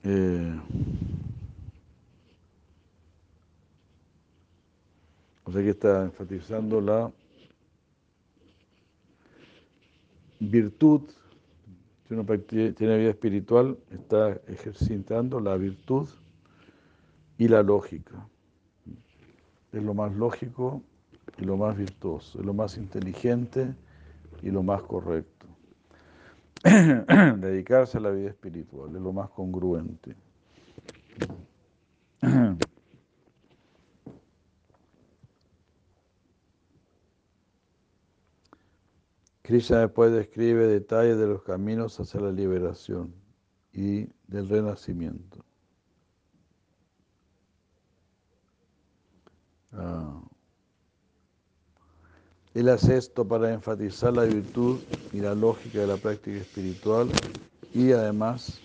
Eh, 0.08 0.56
o 5.44 5.52
sea 5.52 5.64
que 5.64 5.70
está 5.72 6.04
enfatizando 6.04 6.80
la 6.80 7.12
virtud. 10.40 11.02
Si 12.08 12.14
uno 12.14 12.24
tiene 12.24 12.98
vida 12.98 13.10
espiritual, 13.10 13.80
está 13.90 14.40
ejercitando 14.48 15.40
la 15.40 15.58
virtud 15.58 16.08
y 17.40 17.48
la 17.48 17.64
lógica. 17.64 18.28
Es 19.72 19.82
lo 19.82 19.96
más 19.96 20.14
lógico 20.14 20.84
y 21.40 21.46
lo 21.46 21.58
más 21.58 21.76
virtuoso, 21.76 22.40
es 22.40 22.46
lo 22.46 22.54
más 22.54 22.78
inteligente 22.78 23.74
y 24.44 24.52
lo 24.52 24.62
más 24.62 24.84
correcto. 24.84 25.35
dedicarse 27.38 27.98
a 28.00 28.02
la 28.02 28.10
vida 28.10 28.30
espiritual, 28.30 28.96
es 28.96 29.02
lo 29.02 29.14
más 29.14 29.30
congruente. 29.30 30.16
Krishna 39.44 39.82
después 39.82 40.12
describe 40.12 40.66
detalles 40.66 41.20
de 41.20 41.28
los 41.28 41.44
caminos 41.44 42.00
hacia 42.00 42.20
la 42.20 42.32
liberación 42.32 43.14
y 43.72 44.08
del 44.28 44.50
renacimiento. 44.50 45.46
Ah. 49.72 50.20
Él 52.56 52.70
hace 52.70 52.96
esto 52.96 53.28
para 53.28 53.54
enfatizar 53.54 54.14
la 54.14 54.24
virtud 54.24 54.80
y 55.12 55.20
la 55.20 55.36
lógica 55.36 55.80
de 55.80 55.88
la 55.88 55.98
práctica 55.98 56.38
espiritual 56.38 57.10
y 57.74 57.92
además 57.92 58.62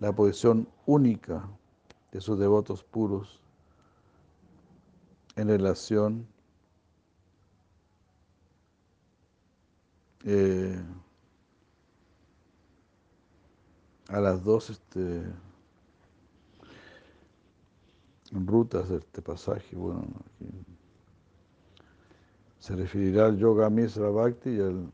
la 0.00 0.10
posición 0.10 0.66
única 0.84 1.48
de 2.10 2.20
sus 2.20 2.40
devotos 2.40 2.82
puros 2.82 3.38
en 5.36 5.46
relación 5.46 6.26
eh, 10.24 10.82
a 14.08 14.18
las 14.18 14.42
dos 14.42 14.70
este, 14.70 15.22
rutas 18.32 18.88
de 18.88 18.96
este 18.96 19.22
pasaje. 19.22 19.76
Bueno, 19.76 20.04
se 22.58 22.74
referirá 22.76 23.26
al 23.26 23.38
yoga 23.38 23.70
misra 23.70 24.10
bhakti 24.10 24.50
y 24.50 24.60
al, 24.60 24.90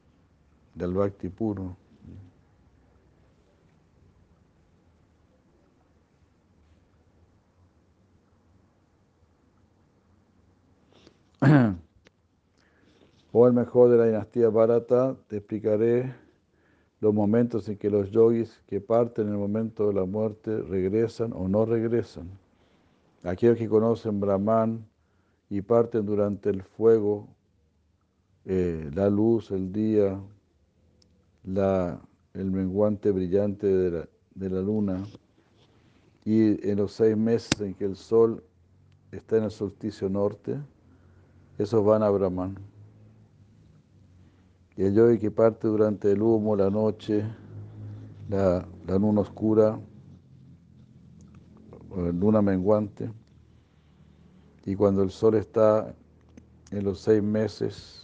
del 0.75 0.93
bhakti 0.93 1.29
puro. 1.29 1.77
O 13.37 13.49
el 13.49 13.53
mejor 13.53 13.91
de 13.91 13.97
la 13.97 14.07
dinastía 14.07 14.49
Bharata, 14.49 15.17
te 15.27 15.39
explicaré 15.39 16.15
los 17.01 17.13
momentos 17.13 17.69
en 17.69 17.77
que 17.77 17.91
los 17.91 18.09
yogis 18.13 18.63
que 18.69 18.81
parten 18.81 19.27
en 19.27 19.33
el 19.33 19.39
momento 19.39 19.89
de 19.89 19.95
la 19.95 20.05
muerte 20.05 20.63
regresan 20.63 21.33
o 21.33 21.49
no 21.49 21.67
regresan. 21.67 22.31
Aquellos 23.25 23.59
que 23.59 23.69
conocen 23.69 24.21
Brahman 24.21 24.87
y 25.51 25.63
parten 25.63 26.07
durante 26.07 26.49
el 26.51 26.63
fuego 26.63 27.27
eh, 28.47 28.91
la 28.95 29.09
luz, 29.09 29.51
el 29.51 29.73
día, 29.73 30.21
la, 31.45 32.01
el 32.35 32.51
menguante 32.51 33.11
brillante 33.11 33.67
de 33.67 33.91
la, 33.91 34.09
de 34.35 34.51
la 34.51 34.61
luna 34.61 35.03
y 36.25 36.69
en 36.69 36.79
los 36.79 36.93
seis 36.93 37.17
meses 37.17 37.61
en 37.61 37.75
que 37.75 37.85
el 37.85 37.97
sol 37.97 38.43
está 39.13 39.37
en 39.37 39.45
el 39.45 39.51
solsticio 39.51 40.09
norte, 40.09 40.59
esos 41.59 41.85
van 41.85 42.03
a 42.03 42.11
Brahman. 42.11 42.59
Y 44.77 44.83
el 44.83 44.95
yogi 44.95 45.19
que 45.19 45.31
parte 45.31 45.69
durante 45.69 46.11
el 46.11 46.21
humo, 46.21 46.57
la 46.57 46.71
noche, 46.71 47.25
la, 48.29 48.67
la 48.87 48.99
luna 48.99 49.21
oscura, 49.21 49.79
luna 51.95 52.43
menguante, 52.43 53.13
y 54.65 54.75
cuando 54.75 55.03
el 55.03 55.11
sol 55.11 55.35
está 55.35 55.95
en 56.71 56.85
los 56.85 57.01
seis 57.01 57.23
meses 57.23 58.04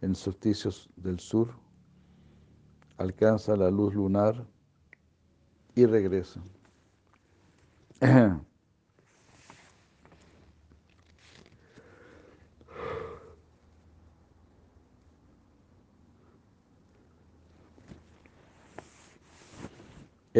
en 0.00 0.14
solsticios 0.14 0.88
del 0.96 1.18
sur, 1.18 1.50
alcanza 2.96 3.56
la 3.56 3.70
luz 3.70 3.94
lunar 3.94 4.46
y 5.74 5.86
regresa. 5.86 6.40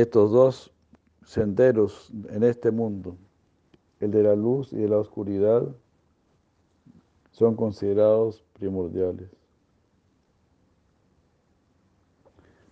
estos 0.01 0.31
dos 0.31 0.73
senderos 1.25 2.11
en 2.31 2.45
este 2.45 2.71
mundo, 2.71 3.17
el 4.01 4.13
de 4.13 4.23
la 4.23 4.37
luz 4.37 4.73
y 4.73 4.77
de 4.77 4.89
la 4.89 4.99
oscuridad, 4.99 5.67
son 7.33 7.57
considerados 7.57 8.45
primordiales. 8.53 9.38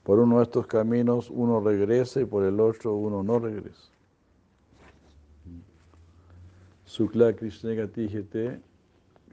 Por 0.06 0.20
uno 0.20 0.36
de 0.36 0.44
estos 0.44 0.68
caminos 0.68 1.30
uno 1.30 1.58
regresa 1.60 2.20
y 2.20 2.26
por 2.26 2.44
el 2.44 2.60
otro 2.60 2.94
uno 2.94 3.24
no 3.24 3.40
regresa. 3.40 3.90
Sukla 6.84 7.34
Krishna 7.34 7.74
Gatijete, 7.74 8.60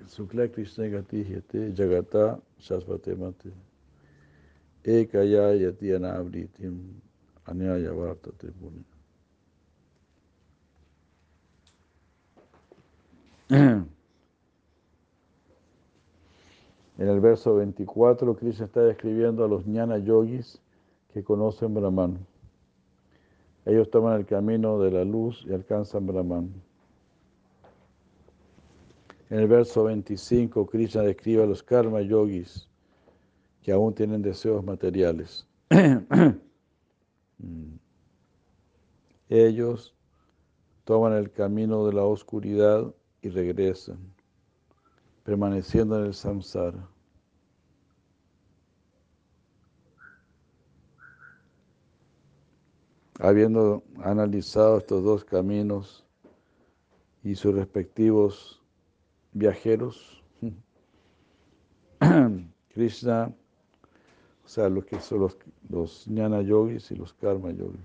Sukla 0.07 0.47
Krishna 0.49 0.87
Gatijete, 0.87 1.75
Jagata 1.75 2.39
Shasvate 2.59 3.15
Mate, 3.15 3.51
Ekaya 4.83 5.53
Yati 5.53 5.93
Anabritim, 5.93 6.99
Anyaya 7.45 7.91
Vartate. 7.91 8.51
En 16.97 17.07
el 17.07 17.19
verso 17.19 17.55
24, 17.57 18.35
Krishna 18.35 18.65
está 18.65 18.81
describiendo 18.81 19.45
a 19.45 19.47
los 19.47 19.67
ñana 19.67 19.99
yogis 19.99 20.62
que 21.13 21.23
conocen 21.23 21.73
Brahman. 21.73 22.25
Ellos 23.65 23.89
toman 23.91 24.19
el 24.19 24.25
camino 24.25 24.79
de 24.79 24.91
la 24.91 25.05
luz 25.05 25.45
y 25.47 25.53
alcanzan 25.53 26.07
Brahman. 26.07 26.51
En 29.29 29.39
el 29.39 29.47
verso 29.47 29.85
25, 29.85 30.65
Krishna 30.65 31.03
describe 31.03 31.43
a 31.43 31.45
los 31.45 31.63
karma 31.63 32.01
yogis 32.01 32.67
que 33.61 33.71
aún 33.71 33.93
tienen 33.93 34.21
deseos 34.21 34.63
materiales. 34.63 35.47
Ellos 39.29 39.95
toman 40.83 41.13
el 41.13 41.31
camino 41.31 41.85
de 41.87 41.93
la 41.93 42.03
oscuridad 42.03 42.93
y 43.21 43.29
regresan, 43.29 43.97
permaneciendo 45.23 45.97
en 45.99 46.07
el 46.07 46.13
samsara. 46.13 46.92
Habiendo 53.19 53.83
analizado 54.03 54.79
estos 54.79 55.03
dos 55.03 55.23
caminos 55.23 56.03
y 57.23 57.35
sus 57.35 57.53
respectivos 57.53 58.61
viajeros, 59.33 60.23
Krishna, 62.73 63.33
o 64.43 64.47
sea, 64.47 64.67
lo 64.69 64.85
que 64.85 64.99
son 64.99 65.19
los, 65.19 65.37
los 65.69 66.05
jnana 66.05 66.41
yogis 66.41 66.91
y 66.91 66.95
los 66.95 67.13
karma 67.13 67.51
yogis. 67.51 67.79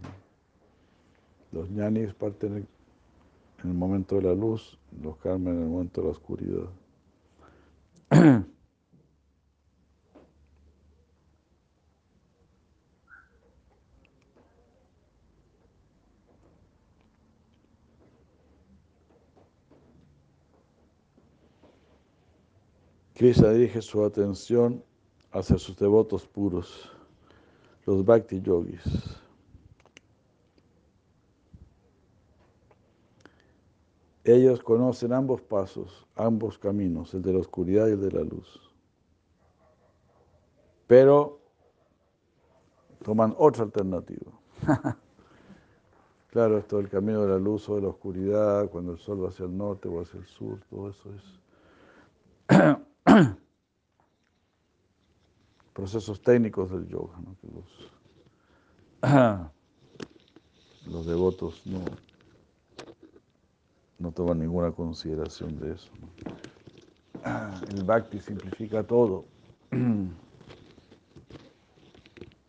Los 1.53 1.69
jnanis 1.69 2.15
parten 2.15 2.67
en 3.63 3.71
el 3.71 3.75
momento 3.75 4.17
de 4.17 4.23
la 4.23 4.35
luz, 4.35 4.79
los 5.03 5.17
karma 5.19 5.51
en 5.51 5.63
el 5.63 5.69
momento 5.69 6.01
de 6.01 6.07
la 6.07 6.13
oscuridad. 6.13 6.69
Krishna 23.19 23.51
dirige 23.51 23.83
su 23.83 24.05
atención 24.05 24.81
hacia 25.33 25.59
sus 25.59 25.77
devotos 25.77 26.25
puros, 26.25 26.89
los 27.85 28.05
bhakti 28.05 28.41
yogis. 28.41 28.81
Ellos 34.23 34.63
conocen 34.63 35.13
ambos 35.13 35.41
pasos, 35.41 36.07
ambos 36.15 36.59
caminos, 36.59 37.13
el 37.13 37.23
de 37.23 37.33
la 37.33 37.41
oscuridad 37.41 37.89
y 37.89 37.93
el 37.93 38.01
de 38.03 38.13
la 38.13 38.23
luz. 38.23 38.61
Pero 40.87 41.41
toman 43.03 43.35
otra 43.37 43.65
alternativa. 43.65 44.31
claro, 46.31 46.57
esto 46.57 46.77
del 46.77 46.89
camino 46.89 47.23
de 47.23 47.31
la 47.31 47.39
luz 47.39 47.69
o 47.69 47.75
de 47.75 47.83
la 47.83 47.89
oscuridad, 47.89 48.71
cuando 48.71 48.93
el 48.93 48.99
sol 48.99 49.25
va 49.25 49.31
hacia 49.31 49.47
el 49.47 49.57
norte 49.57 49.89
o 49.89 50.01
hacia 50.01 50.21
el 50.21 50.27
sur, 50.27 50.61
todo 50.71 50.91
eso 50.91 51.11
es 51.13 52.79
procesos 55.73 56.21
técnicos 56.21 56.71
del 56.71 56.87
yoga, 56.89 57.19
¿no? 57.21 57.37
los, 60.87 61.07
devotos 61.07 61.63
no 61.67 61.85
no 63.99 64.13
toman 64.13 64.39
ninguna 64.39 64.71
consideración 64.73 65.59
de 65.59 65.73
eso. 65.73 65.91
El 67.75 67.85
bhakti 67.85 68.21
simplifica 68.21 68.83
todo. 68.83 69.25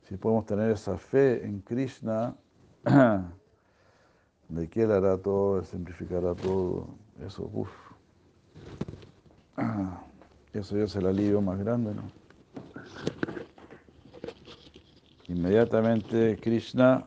Si 0.04 0.18
podemos 0.18 0.46
tener 0.46 0.72
esa 0.72 0.98
fe 0.98 1.46
en 1.46 1.62
Krishna, 1.62 2.36
de 4.50 4.68
que 4.70 4.84
Él 4.84 4.92
hará 4.92 5.18
todo, 5.18 5.64
simplificará 5.64 6.34
todo, 6.34 6.88
eso, 7.20 7.50
uff. 7.54 7.70
Eso 10.54 10.78
ya 10.78 10.86
es 10.86 10.96
el 10.96 11.06
alivio 11.06 11.42
más 11.42 11.60
grande, 11.60 11.94
¿no? 11.94 12.12
Inmediatamente 15.28 16.38
Krishna 16.42 17.06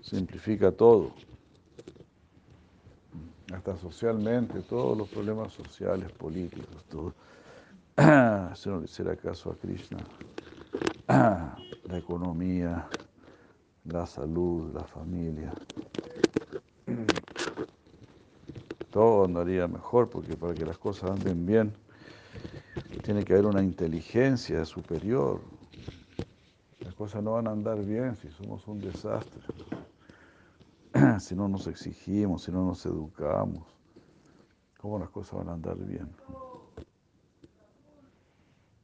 simplifica 0.00 0.70
todo 0.70 1.12
hasta 3.52 3.76
socialmente, 3.76 4.62
todos 4.62 4.96
los 4.96 5.08
problemas 5.08 5.52
sociales, 5.52 6.12
políticos, 6.12 6.84
todo. 6.88 7.14
Si 8.54 8.68
no 8.68 8.78
le 8.78 8.84
hiciera 8.84 9.16
caso 9.16 9.50
a 9.50 9.56
Krishna, 9.56 9.98
la 11.08 11.98
economía, 11.98 12.86
la 13.84 14.06
salud, 14.06 14.72
la 14.72 14.84
familia, 14.84 15.52
todo 18.90 19.24
andaría 19.24 19.66
mejor, 19.66 20.08
porque 20.08 20.36
para 20.36 20.54
que 20.54 20.64
las 20.64 20.78
cosas 20.78 21.10
anden 21.10 21.44
bien, 21.44 21.74
tiene 23.08 23.24
que 23.24 23.32
haber 23.32 23.46
una 23.46 23.62
inteligencia 23.62 24.66
superior. 24.66 25.40
Las 26.80 26.94
cosas 26.94 27.22
no 27.22 27.32
van 27.32 27.46
a 27.46 27.52
andar 27.52 27.82
bien 27.82 28.14
si 28.16 28.28
somos 28.28 28.68
un 28.68 28.80
desastre. 28.80 29.40
si 31.18 31.34
no 31.34 31.48
nos 31.48 31.66
exigimos, 31.68 32.42
si 32.42 32.52
no 32.52 32.66
nos 32.66 32.84
educamos, 32.84 33.66
¿cómo 34.76 34.98
las 34.98 35.08
cosas 35.08 35.38
van 35.38 35.48
a 35.48 35.52
andar 35.54 35.78
bien? 35.78 36.06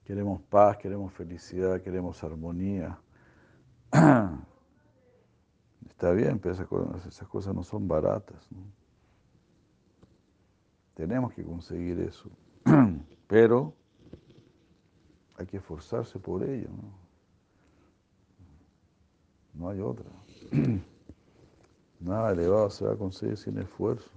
Queremos 0.06 0.40
paz, 0.40 0.78
queremos 0.78 1.12
felicidad, 1.12 1.82
queremos 1.82 2.24
armonía. 2.24 2.98
Está 5.90 6.12
bien, 6.12 6.38
pero 6.38 6.54
esas 6.54 7.28
cosas, 7.28 7.54
no 7.54 7.62
son 7.62 7.86
baratas. 7.86 8.48
Tenemos 10.94 11.34
que 11.34 11.44
conseguir 11.44 12.00
eso, 12.00 12.30
pero 13.26 13.74
hay 15.36 15.46
que 15.46 15.56
esforzarse 15.56 16.18
por 16.18 16.42
ello. 16.42 16.68
no 19.54 19.68
hay 19.68 19.80
otra. 19.80 20.10
Nada 22.00 22.32
elevado 22.32 22.70
se 22.70 22.84
va 22.84 22.92
a 22.92 22.96
conseguir 22.96 23.36
sin 23.36 23.58
esfuerzo. 23.58 24.10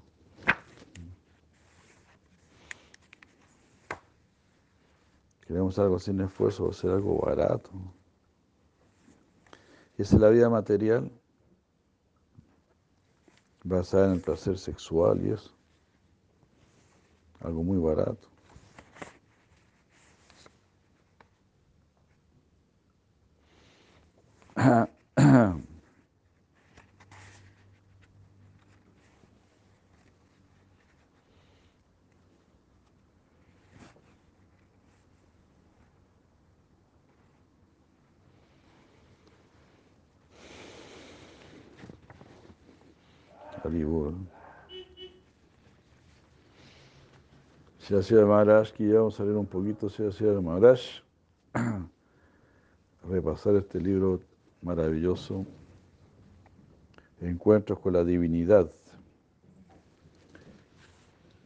Queremos 5.48 5.80
algo 5.80 5.98
sin 5.98 6.20
esfuerzo, 6.20 6.66
o 6.66 6.74
ser 6.74 6.92
algo 6.92 7.22
barato. 7.22 7.70
Y 9.98 10.02
esa 10.02 10.16
es 10.16 10.22
la 10.22 10.30
vida 10.30 10.50
material, 10.50 11.10
basada 13.64 14.08
en 14.08 14.14
el 14.14 14.22
placer 14.22 14.58
sexual 14.58 15.26
y 15.26 15.32
eso. 15.32 15.52
Algo 17.40 17.64
muy 17.64 17.78
barato. 17.78 18.28
Si 47.80 47.96
hacía 47.96 48.26
Maharaj, 48.26 48.72
que 48.74 48.88
ya 48.88 48.96
vamos 48.96 49.18
a 49.20 49.24
leer 49.24 49.38
un 49.38 49.46
poquito 49.46 49.90
si 49.90 50.06
hacía 50.06 50.32
Maharaj, 50.42 50.82
repasar 53.10 53.56
este 53.56 53.80
libro 53.80 54.20
maravilloso 54.68 55.46
encuentros 57.22 57.80
con 57.80 57.94
la 57.94 58.04
divinidad. 58.04 58.70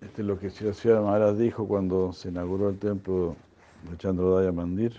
Este 0.02 0.24
es 0.24 0.28
lo 0.28 0.40
que 0.40 0.50
Sri 0.50 0.90
Maharaj 0.90 1.36
dijo 1.36 1.68
cuando 1.68 2.12
se 2.12 2.30
inauguró 2.30 2.70
el 2.70 2.80
templo 2.80 3.36
de 3.90 3.98
Chandrodaya 3.98 4.52
Mandir, 4.52 4.94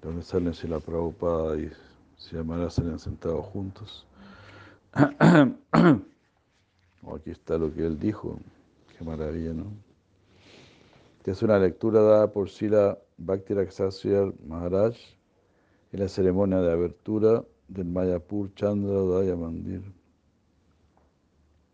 donde 0.00 0.22
salen 0.22 0.54
la 0.68 0.78
Prabhupada 0.78 1.58
y 1.58 1.70
Sri 2.16 2.42
Maharaj 2.42 2.70
salen 2.70 2.98
sentados 2.98 3.44
juntos. 3.46 4.06
Aquí 7.14 7.30
está 7.30 7.58
lo 7.58 7.74
que 7.74 7.84
él 7.84 7.98
dijo, 7.98 8.38
qué 8.96 9.04
maravilla, 9.04 9.52
¿no? 9.52 9.66
Esta 11.18 11.32
es 11.32 11.42
una 11.42 11.58
lectura 11.58 12.00
dada 12.00 12.32
por 12.32 12.48
Sila 12.48 12.98
Bhakti 13.18 13.54
Maharaj 14.46 14.94
en 15.94 16.00
la 16.00 16.08
ceremonia 16.08 16.60
de 16.60 16.72
abertura 16.72 17.44
del 17.68 17.84
Mayapur 17.84 18.52
Chandra 18.56 19.36
Mandir, 19.36 19.80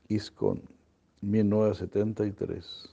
ISKCON, 0.09 0.63
1973. 1.23 2.91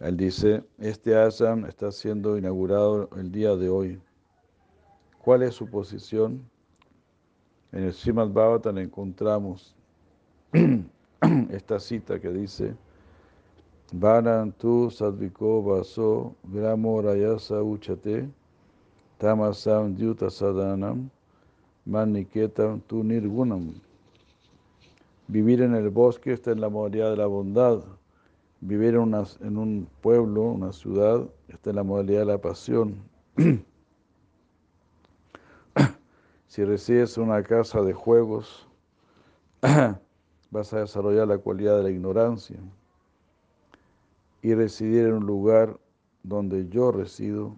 Él 0.00 0.16
dice, 0.16 0.64
este 0.78 1.16
ashram 1.16 1.66
está 1.66 1.92
siendo 1.92 2.36
inaugurado 2.36 3.08
el 3.16 3.30
día 3.30 3.54
de 3.54 3.68
hoy. 3.68 4.02
¿Cuál 5.22 5.44
es 5.44 5.54
su 5.54 5.70
posición? 5.70 6.50
En 7.70 7.84
el 7.84 7.92
Srimad 7.92 8.30
Bhavatan 8.30 8.78
encontramos 8.78 9.76
esta 11.50 11.78
cita 11.80 12.20
que 12.20 12.30
dice, 12.30 12.74
tu 14.58 14.90
sadviko 14.90 15.62
vaso 15.62 16.34
gramo 16.44 17.02
rayasa 17.02 17.62
uchate 17.62 18.28
tamasam 19.18 19.94
dyuta 19.96 20.30
sadanam 20.30 21.10
maniketam 21.86 22.80
tu 22.86 23.02
nirgunam. 23.02 23.74
Vivir 25.28 25.62
en 25.62 25.74
el 25.74 25.90
bosque 25.90 26.32
está 26.32 26.52
en 26.52 26.60
la 26.60 26.68
modalidad 26.68 27.10
de 27.10 27.16
la 27.16 27.26
bondad. 27.26 27.82
Vivir 28.60 28.94
en, 28.94 29.14
en 29.40 29.58
un 29.58 29.88
pueblo, 30.00 30.42
una 30.42 30.72
ciudad, 30.72 31.26
está 31.48 31.70
en 31.70 31.76
la 31.76 31.82
modalidad 31.82 32.20
de 32.20 32.26
la 32.26 32.38
pasión. 32.38 32.94
si 36.46 36.64
resides 36.64 37.16
en 37.18 37.24
una 37.24 37.42
casa 37.42 37.82
de 37.82 37.92
juegos, 37.92 38.68
vas 40.50 40.72
a 40.72 40.80
desarrollar 40.80 41.28
la 41.28 41.38
cualidad 41.38 41.76
de 41.76 41.82
la 41.84 41.90
ignorancia. 41.90 42.56
Y 44.42 44.54
residir 44.54 45.06
en 45.06 45.14
un 45.14 45.26
lugar 45.26 45.78
donde 46.22 46.68
yo 46.68 46.92
resido, 46.92 47.56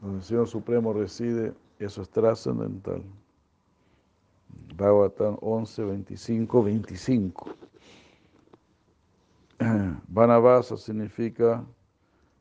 donde 0.00 0.18
el 0.18 0.24
Señor 0.24 0.48
Supremo 0.48 0.92
reside, 0.92 1.54
eso 1.78 2.02
es 2.02 2.08
trascendental. 2.10 3.02
Bhagavatam 4.76 5.36
11, 5.40 5.84
25, 5.84 6.62
25. 6.62 7.46
Vanavasa 10.08 10.76
significa 10.76 11.64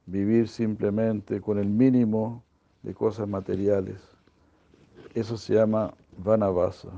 vivir 0.06 0.48
simplemente 0.48 1.42
con 1.42 1.58
el 1.58 1.68
mínimo 1.68 2.44
de 2.84 2.94
cosas 2.94 3.28
materiales. 3.28 4.02
Eso 5.14 5.38
se 5.38 5.56
llama 5.56 5.94
Vanavasa 6.18 6.90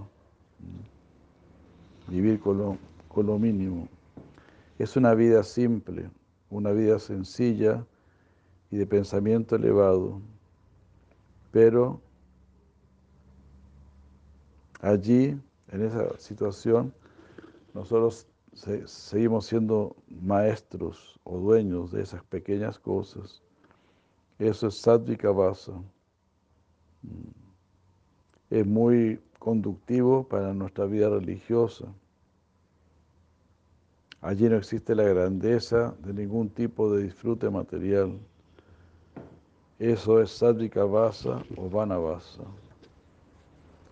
vivir 2.10 2.40
con 2.40 2.58
lo, 2.58 2.78
con 3.08 3.28
lo 3.28 3.38
mínimo. 3.38 3.88
Es 4.78 4.96
una 4.96 5.14
vida 5.14 5.44
simple, 5.44 6.10
una 6.50 6.72
vida 6.72 7.00
sencilla 7.00 7.86
y 8.72 8.78
de 8.78 8.86
pensamiento 8.86 9.56
elevado, 9.56 10.22
pero 11.52 12.02
allí, 14.82 15.40
en 15.72 15.82
esa 15.82 16.18
situación, 16.18 16.94
nosotros 17.74 18.28
seguimos 18.86 19.46
siendo 19.46 19.96
maestros 20.08 21.20
o 21.24 21.38
dueños 21.38 21.92
de 21.92 22.02
esas 22.02 22.24
pequeñas 22.24 22.80
cosas. 22.80 23.42
Eso 24.38 24.68
es 24.68 24.86
Vasa. 25.36 25.74
Mm. 27.02 27.30
Es 28.50 28.66
muy 28.66 29.20
conductivo 29.40 30.28
para 30.28 30.54
nuestra 30.54 30.86
vida 30.86 31.10
religiosa. 31.10 31.86
Allí 34.22 34.50
no 34.50 34.58
existe 34.58 34.94
la 34.96 35.04
grandeza 35.04 35.96
de 36.00 36.14
ningún 36.14 36.50
tipo 36.50 36.94
de 36.94 37.04
disfrute 37.04 37.50
material. 37.50 38.20
Eso 39.80 40.22
es 40.22 40.32
Sadvika 40.32 40.84
Vasa 40.84 41.42
o 41.56 41.70
Vanavasa. 41.70 42.44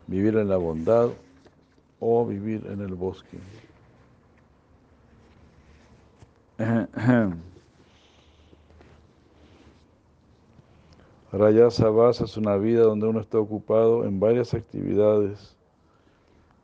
Vivir 0.07 0.35
en 0.35 0.49
la 0.49 0.57
bondad 0.57 1.09
o 2.01 2.25
vivir 2.25 2.65
en 2.67 2.81
el 2.81 2.93
bosque. 2.93 3.39
Rayasa 11.37 11.91
Vasa 11.91 12.23
es 12.23 12.35
una 12.35 12.57
vida 12.57 12.81
donde 12.81 13.05
uno 13.05 13.19
está 13.19 13.37
ocupado 13.37 14.05
en 14.05 14.19
varias 14.19 14.55
actividades 14.55 15.55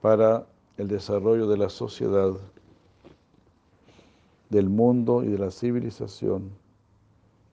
para 0.02 0.48
el 0.78 0.88
desarrollo 0.88 1.48
de 1.48 1.58
la 1.58 1.70
sociedad, 1.70 2.32
del 4.50 4.70
mundo 4.70 5.24
y 5.24 5.28
de 5.28 5.38
la 5.38 5.52
civilización. 5.52 6.50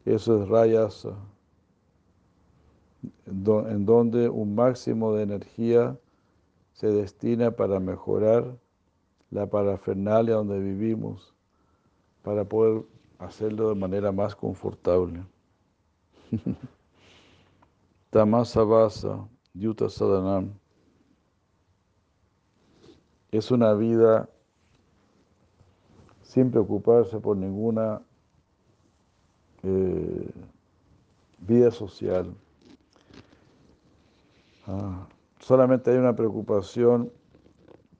Eso 0.06 0.42
es 0.42 0.48
Rayasa, 0.48 1.14
en 3.26 3.84
donde 3.84 4.30
un 4.30 4.54
máximo 4.54 5.12
de 5.14 5.24
energía 5.24 5.98
se 6.72 6.86
destina 6.86 7.50
para 7.50 7.80
mejorar 7.80 8.56
la 9.30 9.46
parafernalia 9.46 10.36
donde 10.36 10.58
vivimos, 10.58 11.34
para 12.22 12.46
poder 12.46 12.82
hacerlo 13.18 13.68
de 13.68 13.74
manera 13.74 14.10
más 14.10 14.34
confortable. 14.34 15.22
Tamasa 18.10 18.64
Vasa, 18.64 19.28
Yuta 19.54 19.88
Sadanam. 19.88 20.52
Es 23.30 23.52
una 23.52 23.72
vida 23.74 24.28
sin 26.22 26.50
preocuparse 26.50 27.20
por 27.20 27.36
ninguna 27.36 28.02
eh, 29.62 30.30
vida 31.38 31.70
social. 31.70 32.34
Ah, 34.66 35.06
solamente 35.38 35.92
hay 35.92 35.98
una 35.98 36.14
preocupación 36.14 37.12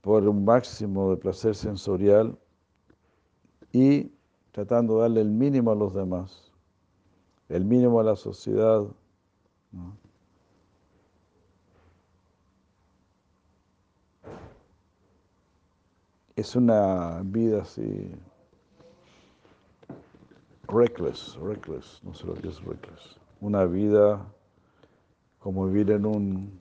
por 0.01 0.27
un 0.27 0.45
máximo 0.45 1.11
de 1.11 1.17
placer 1.19 1.55
sensorial 1.55 2.37
y 3.73 4.11
tratando 4.51 4.97
de 4.97 5.01
darle 5.03 5.21
el 5.21 5.31
mínimo 5.31 5.71
a 5.71 5.77
los 5.77 5.95
demás, 5.95 6.53
el 7.49 7.65
mínimo 7.65 8.01
a 8.01 8.05
la 8.05 8.17
sociedad, 8.17 8.85
es 16.41 16.57
una 16.57 17.21
vida 17.23 17.61
así, 17.61 18.11
reckless, 20.69 21.37
reckless, 21.37 22.01
no 22.03 22.15
sé 22.15 22.27
lo 22.27 22.35
que 22.35 22.49
es 22.49 22.65
reckless. 22.65 23.19
Una 23.43 23.67
vida 23.67 24.25
como 25.39 25.67
vivir 25.67 25.91
en 25.91 26.07
un, 26.07 26.59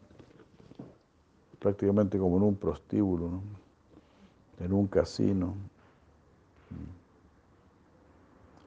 prácticamente 1.60 2.20
como 2.20 2.36
en 2.38 2.44
un 2.44 2.56
prostíbulo, 2.56 3.42
en 4.60 4.74
un 4.74 4.88
casino. 4.88 5.56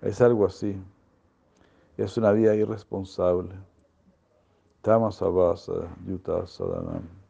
Es 0.01 0.21
algo 0.23 0.47
así. 0.47 0.83
Es 1.99 2.17
una 2.17 2.33
vida 2.33 2.55
irresponsable. 2.55 3.55
Tamasavasa 4.81 5.95
Yuta 6.07 6.47
Sadanam. 6.47 7.22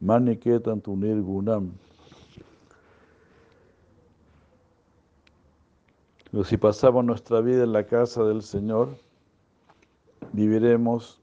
Maniketan 0.00 0.80
Tunir 0.80 1.20
Gunam. 1.22 1.72
Si 6.44 6.56
pasamos 6.58 7.04
nuestra 7.04 7.40
vida 7.40 7.64
en 7.64 7.72
la 7.72 7.86
casa 7.86 8.22
del 8.24 8.42
Señor, 8.42 8.98
viviremos 10.32 11.20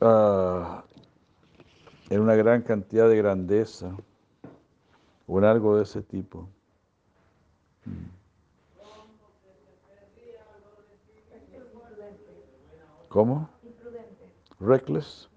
ah, 0.00 0.84
en 2.10 2.20
una 2.20 2.34
gran 2.34 2.62
cantidad 2.62 3.08
de 3.08 3.16
grandeza 3.16 3.96
o 5.26 5.38
en 5.38 5.44
algo 5.44 5.76
de 5.76 5.84
ese 5.84 6.02
tipo. 6.02 6.48
¿Cómo? 13.08 13.48
Reckless. 14.60 15.30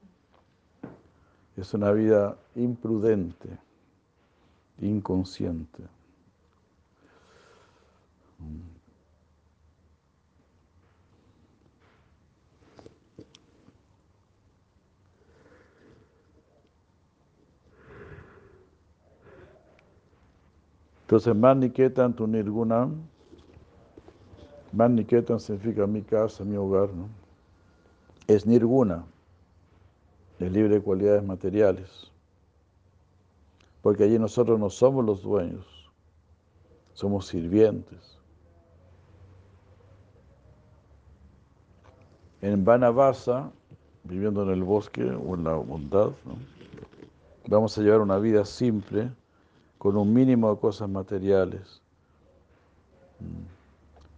Es 1.58 1.74
una 1.74 1.91
vida 1.91 2.38
imprudente, 2.55 3.49
inconsciente. 4.80 5.84
Entonces, 21.01 21.36
Maniketan 21.36 22.14
tu 22.14 22.28
nirguna. 22.28 22.88
Maniketan 24.72 25.39
significa 25.39 25.88
mi 25.88 26.03
casa, 26.03 26.43
mi 26.43 26.55
hogar, 26.55 26.89
¿no? 26.93 27.10
Es 28.28 28.45
nirguna, 28.45 29.05
es 30.40 30.52
libre 30.52 30.76
de 30.76 30.82
cualidades 30.82 31.24
materiales. 31.24 32.12
Porque 33.82 34.04
allí 34.04 34.20
nosotros 34.20 34.60
no 34.60 34.70
somos 34.70 35.06
los 35.06 35.22
dueños, 35.22 35.66
somos 36.94 37.28
sirvientes. 37.28 38.18
En 42.42 42.64
Vanavasa, 42.64 43.52
viviendo 44.04 44.44
en 44.44 44.50
el 44.50 44.64
bosque 44.64 45.04
o 45.04 45.36
en 45.36 45.44
la 45.44 45.54
bondad, 45.54 46.12
vamos 47.48 47.78
a 47.78 47.82
llevar 47.82 48.02
una 48.02 48.18
vida 48.20 48.46
simple 48.46 49.12
con 49.78 49.98
un 49.98 50.14
mínimo 50.14 50.54
de 50.54 50.60
cosas 50.60 50.90
materiales. 50.90 51.82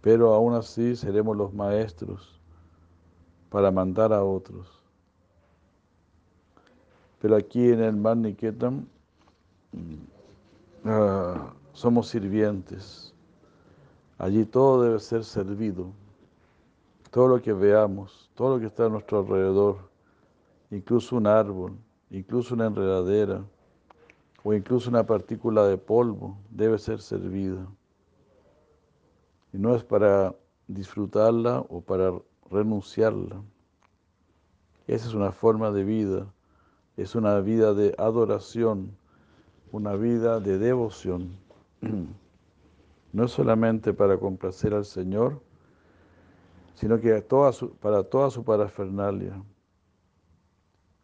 Pero 0.02 0.34
aún 0.34 0.54
así 0.54 0.96
seremos 0.96 1.36
los 1.36 1.52
maestros 1.52 2.40
para 3.50 3.70
mandar 3.70 4.12
a 4.12 4.22
otros. 4.24 4.79
Pero 7.20 7.36
aquí 7.36 7.70
en 7.70 7.80
el 7.82 7.96
Maniketam 7.96 8.86
uh, 10.84 11.52
somos 11.72 12.08
sirvientes. 12.08 13.14
Allí 14.18 14.44
todo 14.44 14.82
debe 14.82 14.98
ser 14.98 15.24
servido. 15.24 15.92
Todo 17.10 17.28
lo 17.28 17.42
que 17.42 17.52
veamos, 17.52 18.30
todo 18.34 18.54
lo 18.54 18.60
que 18.60 18.66
está 18.66 18.86
a 18.86 18.88
nuestro 18.88 19.20
alrededor, 19.20 19.90
incluso 20.70 21.16
un 21.16 21.26
árbol, 21.26 21.76
incluso 22.10 22.54
una 22.54 22.66
enredadera, 22.66 23.44
o 24.42 24.54
incluso 24.54 24.88
una 24.88 25.04
partícula 25.04 25.66
de 25.66 25.76
polvo 25.76 26.38
debe 26.50 26.78
ser 26.78 27.00
servida. 27.00 27.66
Y 29.52 29.58
no 29.58 29.74
es 29.74 29.84
para 29.84 30.34
disfrutarla 30.68 31.60
o 31.68 31.80
para 31.80 32.12
renunciarla. 32.50 33.42
Esa 34.86 35.08
es 35.08 35.14
una 35.14 35.32
forma 35.32 35.70
de 35.70 35.84
vida, 35.84 36.32
es 37.00 37.14
una 37.14 37.40
vida 37.40 37.72
de 37.72 37.94
adoración, 37.96 38.94
una 39.72 39.94
vida 39.96 40.40
de 40.40 40.58
devoción. 40.58 41.36
No 43.12 43.26
solamente 43.26 43.92
para 43.92 44.18
complacer 44.18 44.72
al 44.72 44.84
Señor, 44.84 45.42
sino 46.74 47.00
que 47.00 47.20
para 47.80 48.04
toda 48.04 48.30
su 48.30 48.44
parafernalia 48.44 49.42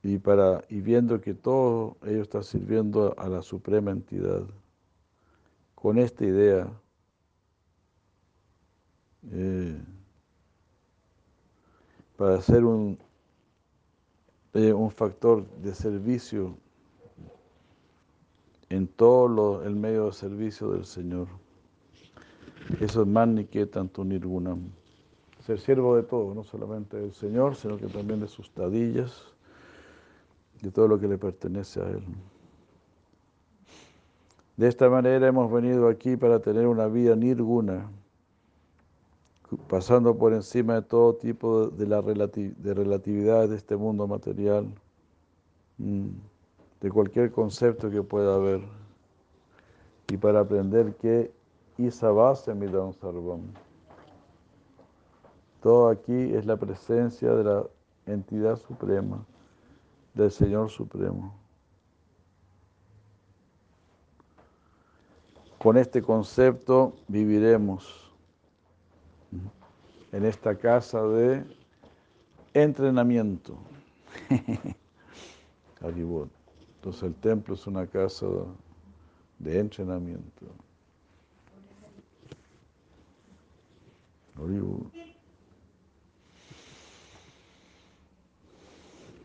y, 0.04 0.16
para, 0.18 0.62
y 0.68 0.80
viendo 0.82 1.20
que 1.20 1.34
todo 1.34 1.96
ello 2.04 2.22
está 2.22 2.44
sirviendo 2.44 3.12
a 3.18 3.28
la 3.28 3.42
suprema 3.42 3.90
entidad. 3.90 4.44
Con 5.74 5.98
esta 5.98 6.24
idea, 6.24 6.70
eh, 9.32 9.82
para 12.16 12.40
ser 12.40 12.64
un, 12.64 13.00
eh, 14.56 14.72
un 14.72 14.90
factor 14.90 15.46
de 15.62 15.74
servicio 15.74 16.56
en 18.70 18.86
todo 18.86 19.62
el 19.62 19.76
medio 19.76 20.06
de 20.06 20.12
servicio 20.12 20.70
del 20.72 20.86
Señor. 20.86 21.28
Eso 22.80 23.02
es 23.02 23.06
más 23.06 23.28
ni 23.28 23.44
que 23.44 23.66
tanto 23.66 24.04
nirguna. 24.04 24.56
Ser 25.44 25.60
siervo 25.60 25.94
de 25.94 26.02
todo, 26.02 26.34
no 26.34 26.42
solamente 26.42 26.96
del 26.96 27.12
Señor, 27.12 27.54
sino 27.54 27.76
que 27.76 27.86
también 27.86 28.18
de 28.20 28.28
sus 28.28 28.50
tadillas 28.50 29.36
de 30.62 30.70
todo 30.70 30.88
lo 30.88 30.98
que 30.98 31.06
le 31.06 31.18
pertenece 31.18 31.80
a 31.80 31.88
Él. 31.88 32.02
De 34.56 34.68
esta 34.68 34.88
manera 34.88 35.28
hemos 35.28 35.52
venido 35.52 35.86
aquí 35.86 36.16
para 36.16 36.40
tener 36.40 36.66
una 36.66 36.86
vida 36.86 37.14
nirguna, 37.14 37.90
pasando 39.68 40.16
por 40.16 40.32
encima 40.32 40.74
de 40.74 40.82
todo 40.82 41.14
tipo 41.14 41.68
de, 41.68 41.86
la 41.86 42.02
de 42.02 42.74
relatividad 42.74 43.48
de 43.48 43.56
este 43.56 43.76
mundo 43.76 44.06
material, 44.06 44.66
mm, 45.78 46.08
de 46.80 46.90
cualquier 46.90 47.30
concepto 47.30 47.90
que 47.90 48.02
pueda 48.02 48.34
haber, 48.34 48.60
y 50.08 50.16
para 50.16 50.40
aprender 50.40 50.94
que 50.96 51.32
Isabase 51.78 52.54
Midam 52.54 52.92
Sarvam. 52.92 53.42
Todo 55.62 55.88
aquí 55.88 56.34
es 56.34 56.46
la 56.46 56.56
presencia 56.56 57.34
de 57.34 57.44
la 57.44 57.66
entidad 58.06 58.56
suprema 58.56 59.24
del 60.14 60.30
Señor 60.30 60.70
Supremo. 60.70 61.34
Con 65.58 65.76
este 65.76 66.00
concepto 66.00 66.94
viviremos 67.08 68.05
en 70.12 70.24
esta 70.24 70.54
casa 70.56 71.02
de 71.02 71.44
entrenamiento. 72.54 73.58
Entonces 75.80 77.02
el 77.02 77.14
templo 77.14 77.54
es 77.54 77.66
una 77.66 77.86
casa 77.86 78.26
de 79.38 79.58
entrenamiento. 79.58 80.46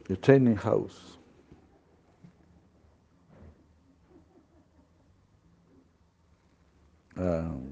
The 0.07 0.15
training 0.17 0.55
house. 0.55 1.17
Um, 7.17 7.71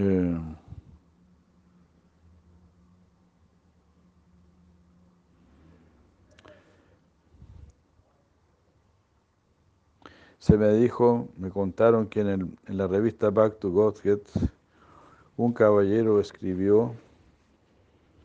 yeah. 0.00 0.60
Se 10.38 10.56
me 10.56 10.72
dijo, 10.72 11.28
me 11.36 11.50
contaron 11.50 12.06
que 12.06 12.20
en, 12.20 12.56
la 12.66 12.86
revista 12.86 13.28
Back 13.28 13.58
to 13.58 13.70
Godhead 13.70 14.20
un 15.36 15.52
caballero 15.52 16.18
escribió 16.18 16.94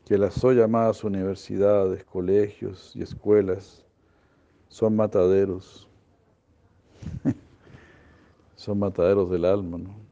que 0.06 0.18
las 0.18 0.36
so 0.36 0.54
llamadas 0.54 1.04
universidades, 1.04 2.06
colegios 2.06 2.96
y 2.96 3.02
escuelas 3.02 3.86
son 4.70 4.96
mataderos. 4.96 5.90
son 8.56 8.80
mataderos 8.80 9.30
del 9.30 9.44
alma, 9.44 9.78
¿no? 9.78 10.05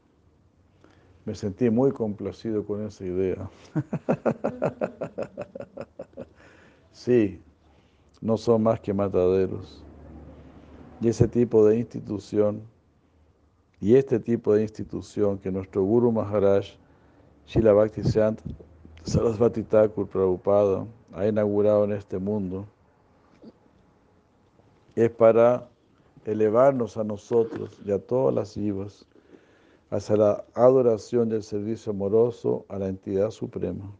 Me 1.24 1.34
sentí 1.34 1.70
muy 1.70 1.90
complacido 1.90 2.64
con 2.66 2.86
esa 2.86 3.04
idea. 3.04 3.50
sí, 6.92 7.40
no 8.20 8.36
son 8.36 8.62
más 8.62 8.80
que 8.80 8.92
mataderos. 8.92 9.82
Y 11.00 11.08
ese 11.08 11.26
tipo 11.26 11.64
de 11.64 11.78
institución, 11.78 12.62
y 13.80 13.96
este 13.96 14.20
tipo 14.20 14.54
de 14.54 14.62
institución 14.62 15.38
que 15.38 15.50
nuestro 15.50 15.82
Guru 15.82 16.12
Maharaj, 16.12 16.66
Shila 17.46 17.72
Bhakti 17.72 18.02
Sant, 18.02 18.40
Sarasvati 19.04 19.62
Thakur 19.62 20.06
Prabhupada, 20.06 20.86
ha 21.12 21.26
inaugurado 21.26 21.84
en 21.84 21.92
este 21.92 22.18
mundo, 22.18 22.66
es 24.94 25.10
para 25.10 25.68
elevarnos 26.26 26.96
a 26.96 27.04
nosotros 27.04 27.78
y 27.84 27.92
a 27.92 27.98
todas 27.98 28.34
las 28.34 28.56
vivas 28.56 29.06
hacia 29.90 30.16
la 30.16 30.44
adoración 30.54 31.28
del 31.28 31.42
servicio 31.42 31.92
amoroso 31.92 32.64
a 32.68 32.78
la 32.78 32.88
entidad 32.88 33.30
suprema. 33.30 33.94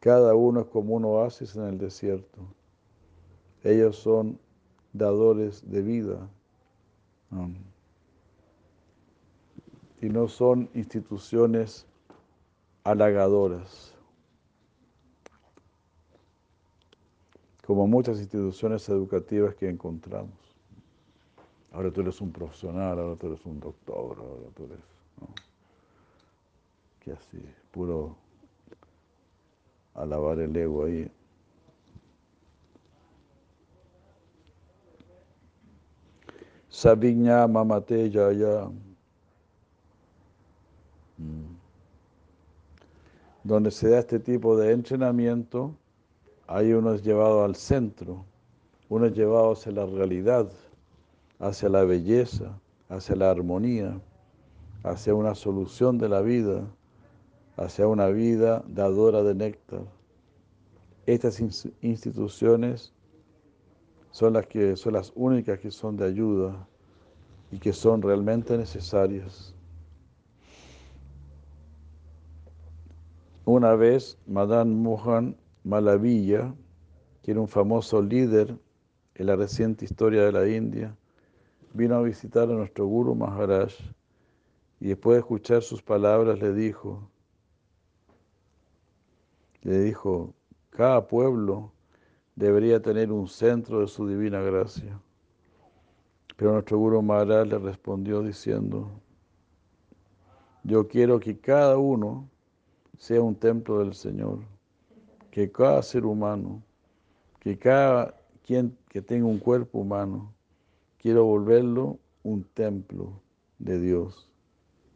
Cada 0.00 0.34
uno 0.34 0.60
es 0.60 0.66
como 0.68 0.94
un 0.94 1.04
oasis 1.04 1.56
en 1.56 1.64
el 1.64 1.78
desierto. 1.78 2.40
Ellos 3.64 3.96
son 3.96 4.38
dadores 4.92 5.68
de 5.68 5.82
vida. 5.82 6.28
y 10.00 10.08
no 10.08 10.28
son 10.28 10.70
instituciones 10.74 11.84
halagadoras. 12.84 13.94
Como 17.66 17.86
muchas 17.86 18.18
instituciones 18.18 18.88
educativas 18.88 19.56
que 19.56 19.68
encontramos. 19.68 20.47
Ahora 21.78 21.92
tú 21.92 22.00
eres 22.00 22.20
un 22.20 22.32
profesional, 22.32 22.98
ahora 22.98 23.14
tú 23.14 23.28
eres 23.28 23.46
un 23.46 23.60
doctor, 23.60 24.18
ahora 24.18 24.50
tú 24.56 24.64
eres... 24.64 24.80
que 26.98 27.12
así, 27.12 27.40
puro 27.70 28.16
alabar 29.94 30.40
el 30.40 30.56
ego 30.56 30.86
ahí. 30.86 31.08
Sabiña 36.68 37.46
mamate 37.46 38.10
yaya. 38.10 38.64
Mm. 41.16 41.54
Donde 43.44 43.70
se 43.70 43.88
da 43.88 44.00
este 44.00 44.18
tipo 44.18 44.56
de 44.56 44.72
entrenamiento, 44.72 45.76
ahí 46.48 46.72
uno 46.72 46.94
es 46.94 47.04
llevado 47.04 47.44
al 47.44 47.54
centro, 47.54 48.24
uno 48.88 49.06
es 49.06 49.14
llevado 49.14 49.52
hacia 49.52 49.70
la 49.70 49.86
realidad, 49.86 50.50
hacia 51.38 51.68
la 51.68 51.84
belleza, 51.84 52.60
hacia 52.88 53.16
la 53.16 53.30
armonía, 53.30 54.00
hacia 54.82 55.14
una 55.14 55.34
solución 55.34 55.98
de 55.98 56.08
la 56.08 56.20
vida, 56.20 56.66
hacia 57.56 57.86
una 57.86 58.08
vida 58.08 58.64
dadora 58.66 59.22
de 59.22 59.34
néctar. 59.34 59.82
Estas 61.06 61.40
instituciones 61.80 62.92
son 64.10 64.34
las, 64.34 64.46
que, 64.46 64.76
son 64.76 64.94
las 64.94 65.12
únicas 65.14 65.58
que 65.58 65.70
son 65.70 65.96
de 65.96 66.06
ayuda 66.06 66.68
y 67.50 67.58
que 67.58 67.72
son 67.72 68.02
realmente 68.02 68.56
necesarias. 68.58 69.54
Una 73.44 73.74
vez, 73.74 74.18
Madan 74.26 74.82
Mohan 74.82 75.34
Malavilla, 75.64 76.54
que 77.22 77.30
era 77.30 77.40
un 77.40 77.48
famoso 77.48 78.02
líder 78.02 78.58
en 79.14 79.26
la 79.26 79.36
reciente 79.36 79.86
historia 79.86 80.24
de 80.24 80.32
la 80.32 80.46
India, 80.46 80.97
vino 81.78 81.94
a 81.94 82.02
visitar 82.02 82.50
a 82.50 82.54
nuestro 82.54 82.86
Guru 82.86 83.14
Maharaj 83.14 83.72
y 84.80 84.88
después 84.88 85.14
de 85.14 85.20
escuchar 85.20 85.62
sus 85.62 85.80
palabras 85.80 86.40
le 86.40 86.52
dijo, 86.52 87.08
le 89.62 89.78
dijo, 89.82 90.34
cada 90.70 91.06
pueblo 91.06 91.72
debería 92.34 92.82
tener 92.82 93.12
un 93.12 93.28
centro 93.28 93.80
de 93.80 93.86
su 93.86 94.08
divina 94.08 94.40
gracia. 94.40 95.00
Pero 96.36 96.52
nuestro 96.52 96.78
Guru 96.78 97.00
Maharaj 97.00 97.46
le 97.46 97.58
respondió 97.58 98.22
diciendo, 98.22 98.90
yo 100.64 100.88
quiero 100.88 101.20
que 101.20 101.38
cada 101.38 101.78
uno 101.78 102.28
sea 102.96 103.22
un 103.22 103.36
templo 103.36 103.78
del 103.78 103.94
Señor, 103.94 104.40
que 105.30 105.52
cada 105.52 105.80
ser 105.84 106.04
humano, 106.04 106.60
que 107.38 107.56
cada 107.56 108.16
quien 108.44 108.76
que 108.88 109.00
tenga 109.00 109.26
un 109.26 109.38
cuerpo 109.38 109.78
humano, 109.78 110.34
quiero 110.98 111.24
volverlo 111.24 111.98
un 112.22 112.44
templo 112.44 113.22
de 113.58 113.80
Dios, 113.80 114.28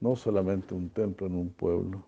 no 0.00 0.16
solamente 0.16 0.74
un 0.74 0.90
templo 0.90 1.26
en 1.26 1.34
un 1.36 1.50
pueblo. 1.50 2.04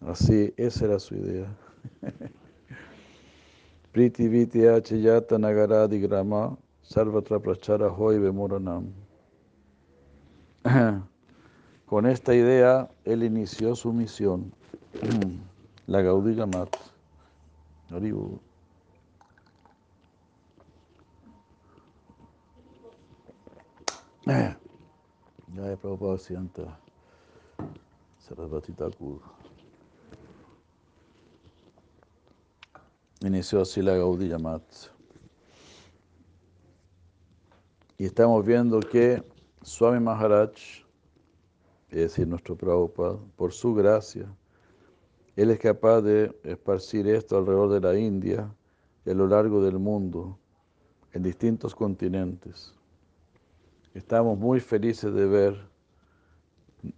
Así, 0.00 0.52
esa 0.56 0.86
era 0.86 0.98
su 0.98 1.14
idea. 1.14 1.54
Priti 3.92 4.28
Viti 4.28 4.60
Yata 4.60 5.38
Nagaradi 5.38 6.00
Grama 6.00 6.56
Sarvatra 6.82 7.38
Prachara 7.38 7.88
Hoy 7.88 8.18
Bemoranam. 8.18 8.92
Con 11.86 12.06
esta 12.06 12.34
idea, 12.34 12.88
él 13.04 13.22
inició 13.24 13.74
su 13.74 13.92
misión, 13.92 14.52
la 15.86 16.02
Gaudiya 16.02 16.46
Mat. 16.46 16.76
Ya 24.30 25.72
he 25.72 25.76
Prabhupada 25.76 26.16
sienta 26.16 26.78
Sarasvati 28.20 28.72
Thakur. 28.72 29.20
inició 33.22 33.62
así 33.62 33.82
la 33.82 33.96
Gaudiya 33.96 34.38
Mat. 34.38 34.62
Y 37.98 38.04
estamos 38.04 38.46
viendo 38.46 38.78
que 38.78 39.20
Swami 39.62 39.98
Maharaj, 39.98 40.52
es 41.88 41.98
decir, 41.98 42.28
nuestro 42.28 42.56
Prabhupada, 42.56 43.18
por 43.34 43.52
su 43.52 43.74
gracia, 43.74 44.32
él 45.34 45.50
es 45.50 45.58
capaz 45.58 46.02
de 46.02 46.32
esparcir 46.44 47.08
esto 47.08 47.36
alrededor 47.36 47.70
de 47.70 47.80
la 47.80 47.98
India 47.98 48.48
y 49.04 49.10
a 49.10 49.14
lo 49.14 49.26
largo 49.26 49.60
del 49.60 49.80
mundo, 49.80 50.38
en 51.12 51.24
distintos 51.24 51.74
continentes. 51.74 52.79
Estamos 53.92 54.38
muy 54.38 54.60
felices 54.60 55.12
de 55.12 55.26
ver 55.26 55.68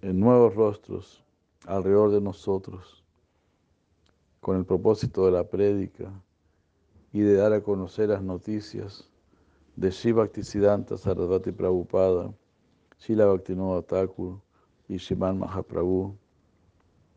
nuevos 0.02 0.54
rostros 0.54 1.24
alrededor 1.66 2.10
de 2.10 2.20
nosotros 2.20 3.02
con 4.40 4.58
el 4.58 4.66
propósito 4.66 5.24
de 5.24 5.32
la 5.32 5.48
prédica 5.48 6.12
y 7.10 7.20
de 7.20 7.36
dar 7.36 7.54
a 7.54 7.62
conocer 7.62 8.10
las 8.10 8.22
noticias 8.22 9.10
de 9.76 9.90
Shiva 9.90 10.24
Bhaktisiddhanta 10.24 10.98
Sarasvati 10.98 11.50
Prabhupada, 11.52 12.30
Shila 12.98 13.24
Bhaktivinoda 13.24 13.80
Thakur 13.80 14.38
y 14.86 14.98
Shiman 14.98 15.38
Mahaprabhu, 15.38 16.14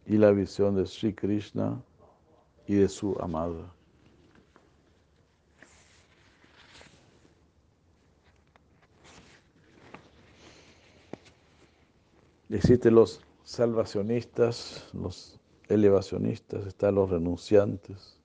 y 0.05 0.17
la 0.17 0.31
visión 0.31 0.75
de 0.75 0.85
Sri 0.85 1.13
Krishna 1.13 1.83
y 2.65 2.75
de 2.75 2.87
su 2.87 3.17
amada. 3.19 3.74
Existen 12.49 12.95
los 12.95 13.21
salvacionistas, 13.43 14.89
los 14.93 15.39
elevacionistas, 15.67 16.67
están 16.67 16.95
los 16.95 17.09
renunciantes, 17.09 18.19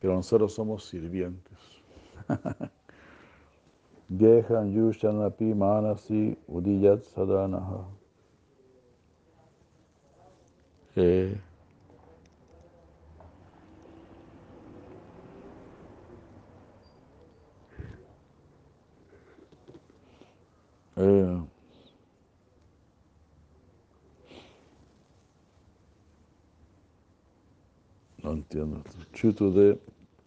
pero 0.00 0.14
nosotros 0.14 0.52
somos 0.52 0.84
sirvientes. 0.84 1.58
Yushanapi 4.08 5.54
Manasi 5.54 6.36
Udiyat 6.46 7.04
No 28.24 28.32
entiendo. 28.32 28.82
Chuto 29.12 29.50
de 29.50 29.78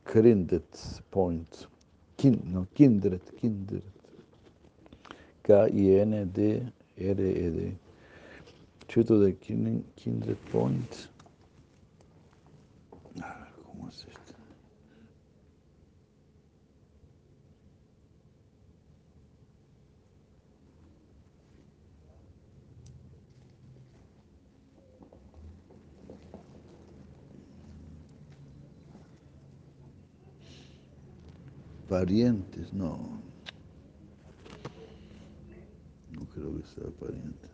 Krindet 0.03 1.02
Point. 1.10 1.68
Kin, 2.15 2.40
no, 2.45 2.68
Kindred, 2.76 3.22
Kindred. 3.41 3.82
K-I-N-D-R-E-D. 5.41 6.72
Chuto 8.88 9.19
de 9.19 9.36
Kindred 9.36 10.38
Point. 10.52 11.10
¿Cómo 13.65 13.90
es 13.90 14.06
esto? 14.07 14.16
Parientes, 31.88 32.73
no. 32.73 32.97
No 36.11 36.26
creo 36.34 36.57
que 36.57 36.68
sea 36.68 36.89
pariente. 36.99 37.47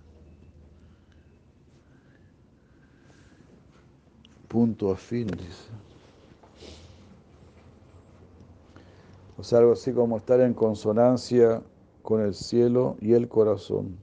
Punto 4.48 4.92
afín, 4.92 5.28
dice. 5.28 5.70
O 9.38 9.44
sea, 9.44 9.60
algo 9.60 9.74
así 9.74 9.92
como 9.92 10.18
estar 10.18 10.40
en 10.42 10.54
consonancia 10.54 11.62
con 12.02 12.22
el 12.22 12.34
cielo 12.36 12.98
y 13.02 13.14
el 13.14 13.28
corazón. 13.28 13.98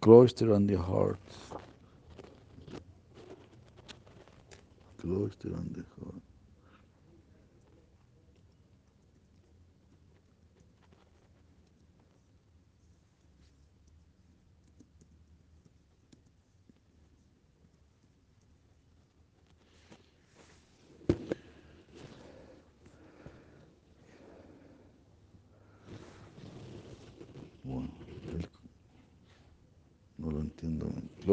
Cloister 0.00 0.52
and 0.52 0.68
the 0.68 0.76
heart. 0.76 1.18
Cloister 4.98 5.54
and 5.54 5.74
the 5.74 5.82
heart. 5.82 6.35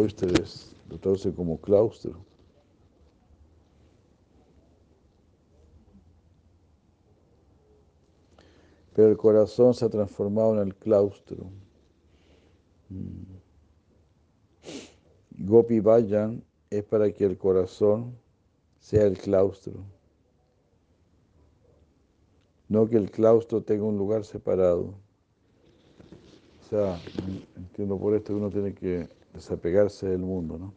Cloister 0.03 0.41
es, 0.41 0.75
lo 0.89 0.97
traduce 0.97 1.33
como 1.33 1.59
claustro. 1.61 2.25
Pero 8.93 9.09
el 9.09 9.17
corazón 9.17 9.73
se 9.73 9.85
ha 9.85 9.89
transformado 9.89 10.53
en 10.55 10.67
el 10.67 10.75
claustro. 10.75 11.49
Mm. 12.89 13.23
Gopi 15.45 15.79
Vayan 15.79 16.43
es 16.69 16.83
para 16.83 17.11
que 17.11 17.25
el 17.25 17.37
corazón 17.37 18.15
sea 18.79 19.05
el 19.05 19.17
claustro. 19.17 19.85
No 22.67 22.87
que 22.87 22.97
el 22.97 23.09
claustro 23.09 23.63
tenga 23.63 23.85
un 23.85 23.97
lugar 23.97 24.25
separado. 24.25 24.95
O 26.61 26.69
sea, 26.69 26.99
entiendo 27.55 27.97
por 27.97 28.15
esto 28.15 28.33
que 28.33 28.39
uno 28.39 28.49
tiene 28.49 28.73
que 28.73 29.07
desapegarse 29.33 30.07
del 30.07 30.21
mundo, 30.21 30.57
¿no? 30.57 30.73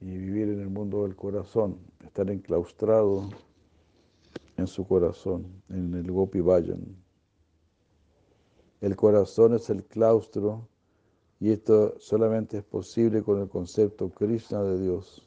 Y 0.00 0.16
vivir 0.16 0.48
en 0.48 0.60
el 0.60 0.68
mundo 0.68 1.04
del 1.04 1.16
corazón, 1.16 1.78
estar 2.04 2.30
enclaustrado 2.30 3.28
en 4.56 4.66
su 4.66 4.86
corazón, 4.86 5.46
en 5.68 5.94
el 5.94 6.10
Gopi 6.10 6.40
Vayan. 6.40 6.96
El 8.80 8.96
corazón 8.96 9.54
es 9.54 9.70
el 9.70 9.84
claustro 9.84 10.68
y 11.40 11.50
esto 11.50 11.98
solamente 11.98 12.58
es 12.58 12.64
posible 12.64 13.22
con 13.22 13.40
el 13.40 13.48
concepto 13.48 14.10
Krishna 14.10 14.62
de 14.62 14.80
Dios. 14.80 15.26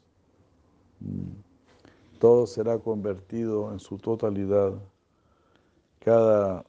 Mm. 1.00 1.48
Todo 2.18 2.46
será 2.46 2.78
convertido 2.78 3.72
en 3.72 3.80
su 3.80 3.98
totalidad. 3.98 4.74
Cada 6.00 6.64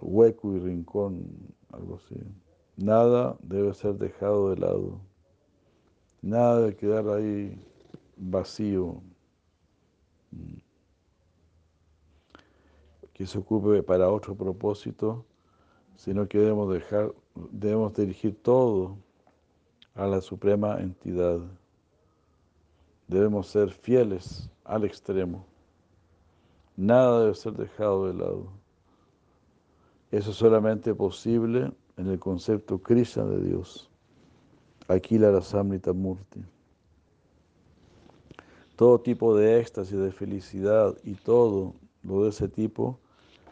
hueco 0.00 0.54
y 0.54 0.58
rincón, 0.60 1.26
algo 1.70 1.96
así. 1.96 2.16
Nada 2.78 3.36
debe 3.42 3.74
ser 3.74 3.94
dejado 3.94 4.50
de 4.50 4.60
lado. 4.60 5.00
Nada 6.22 6.60
debe 6.60 6.76
quedar 6.76 7.08
ahí 7.08 7.60
vacío. 8.16 9.02
Que 13.12 13.26
se 13.26 13.36
ocupe 13.36 13.82
para 13.82 14.08
otro 14.08 14.36
propósito, 14.36 15.24
sino 15.96 16.28
que 16.28 16.38
debemos 16.38 16.72
dejar, 16.72 17.12
debemos 17.50 17.94
dirigir 17.94 18.40
todo 18.40 18.96
a 19.96 20.06
la 20.06 20.20
suprema 20.20 20.78
entidad. 20.78 21.40
Debemos 23.08 23.48
ser 23.48 23.70
fieles 23.70 24.48
al 24.62 24.84
extremo. 24.84 25.44
Nada 26.76 27.22
debe 27.22 27.34
ser 27.34 27.54
dejado 27.54 28.06
de 28.06 28.14
lado. 28.14 28.52
Eso 30.12 30.30
es 30.30 30.36
solamente 30.36 30.94
posible 30.94 31.72
en 31.98 32.06
el 32.06 32.18
concepto 32.18 32.78
Krishna 32.78 33.24
de 33.24 33.42
Dios. 33.42 33.90
Aquí 34.86 35.18
la 35.18 35.30
Rasamrita 35.30 35.92
Murti. 35.92 36.42
Todo 38.76 39.00
tipo 39.00 39.36
de 39.36 39.60
éxtasis, 39.60 39.98
de 39.98 40.12
felicidad 40.12 40.96
y 41.02 41.14
todo 41.14 41.74
lo 42.04 42.22
de 42.22 42.30
ese 42.30 42.48
tipo 42.48 42.98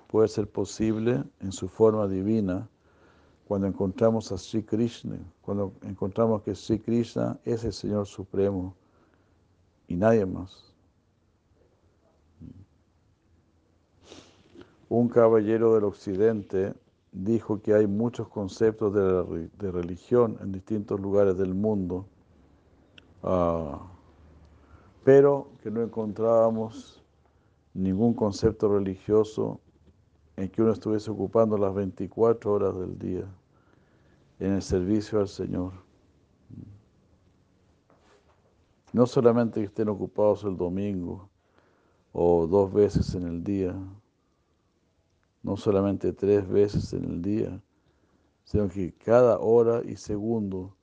puede 0.07 0.29
ser 0.29 0.49
posible 0.49 1.25
en 1.41 1.53
su 1.53 1.69
forma 1.69 2.07
divina 2.07 2.69
cuando 3.49 3.67
encontramos 3.67 4.31
a 4.31 4.39
Sri 4.39 4.63
Krishna, 4.63 5.19
cuando 5.43 5.73
encontramos 5.83 6.43
que 6.43 6.55
Sri 6.55 6.79
Krishna 6.79 7.39
es 7.45 7.65
el 7.65 7.73
Señor 7.73 8.07
Supremo 8.07 8.75
y 9.89 9.97
nadie 9.97 10.25
más. 10.25 10.73
Un 14.89 15.09
caballero 15.09 15.75
del 15.75 15.85
occidente 15.85 16.73
dijo 17.25 17.63
que 17.63 17.73
hay 17.73 17.87
muchos 17.87 18.29
conceptos 18.29 18.93
de, 18.93 19.71
religión 19.73 20.37
en 20.43 20.53
distintos 20.53 21.01
lugares 21.01 21.37
del 21.39 21.55
mundo, 21.55 22.07
ah, 23.23 23.81
pero 25.03 25.49
que 25.63 25.71
no 25.71 25.83
encontrábamos 25.83 27.03
ningún 27.73 28.13
concepto 28.13 28.69
religioso 28.69 29.61
en 30.37 30.51
que 30.51 30.61
uno 30.61 30.73
estuviese 30.73 31.11
ocupando 31.11 31.57
las 31.57 31.75
24 31.75 32.53
horas 32.53 32.79
del 32.79 32.99
día 32.99 33.25
en 34.39 34.53
el 34.53 34.63
servicio 34.63 35.19
al 35.21 35.29
Señor. 35.29 35.73
No 38.93 39.07
solamente 39.07 39.61
que 39.61 39.67
estén 39.67 39.89
ocupados 39.89 40.45
el 40.45 40.57
domingo 40.57 41.29
o 42.13 42.47
dos 42.47 42.73
veces 42.73 43.15
en 43.15 43.27
el 43.27 43.43
día, 43.43 43.75
no 45.43 45.57
solamente 45.57 46.13
tres 46.13 46.49
veces 46.49 46.93
en 46.93 47.05
el 47.05 47.23
día, 47.23 47.61
sino 48.45 48.69
que 48.69 48.93
cada 48.93 49.39
hora 49.39 49.83
y 49.85 49.97
segundo 49.97 50.75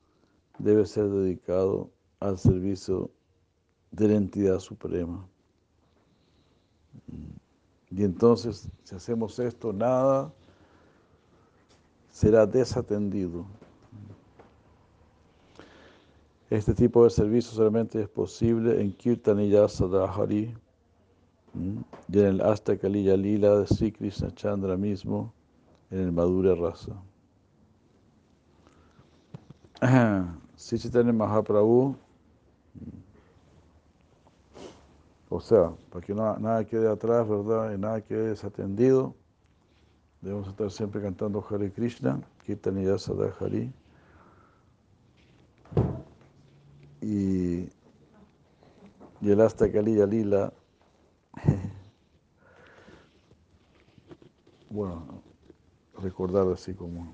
debe 0.60 0.86
ser 0.86 1.10
dedicado 1.10 1.90
al 2.20 2.38
servicio 2.38 3.12
de 3.92 4.08
la 4.08 4.16
entidad 4.16 4.60
suprema. 4.60 5.28
Y 7.90 8.04
entonces, 8.04 8.70
si 8.84 8.96
hacemos 8.96 9.38
esto, 9.40 9.72
nada 9.72 10.34
será 12.12 12.46
desatendido. 12.46 13.46
Este 16.50 16.74
tipo 16.74 17.04
de 17.04 17.10
servicio 17.10 17.52
solamente 17.52 18.02
es 18.02 18.10
posible 18.10 18.80
en 18.82 18.94
Kirtaniya 18.94 19.68
Sadahari 19.68 20.56
y 21.54 22.20
en 22.20 22.26
el 22.26 22.42
Asta 22.42 22.78
Kaliya 22.78 23.16
Lila 23.16 23.58
de 23.58 23.68
Sri 23.68 23.92
Krishna 23.92 24.34
Chandra 24.34 24.76
mismo, 24.78 25.34
en 25.92 26.00
el 26.00 26.12
Madura 26.12 26.56
Rasa. 26.56 26.94
Si 30.56 30.80
Chaitanya 30.80 31.14
Mahaprabhu 31.14 31.96
O 35.34 35.40
sea, 35.40 35.74
para 35.90 36.06
que 36.06 36.14
nada, 36.14 36.64
quede 36.64 36.88
atrás, 36.88 37.28
¿verdad? 37.28 37.74
Y 37.74 37.78
nada 37.80 38.02
quede 38.02 38.30
desatendido, 38.30 39.16
debemos 40.22 40.48
estar 40.48 40.70
siempre 40.70 41.02
cantando 41.02 41.44
Hare 41.50 41.72
Krishna, 41.72 42.22
Kirtaniya 42.46 42.98
Hari. 43.40 43.74
Y, 47.02 47.68
y 49.22 49.32
el 49.32 49.42
Asta 49.42 49.72
Kaliya 49.72 50.06
Lila, 50.06 50.54
bueno, 54.70 55.22
recordar 56.00 56.48
así 56.52 56.74
como 56.74 57.14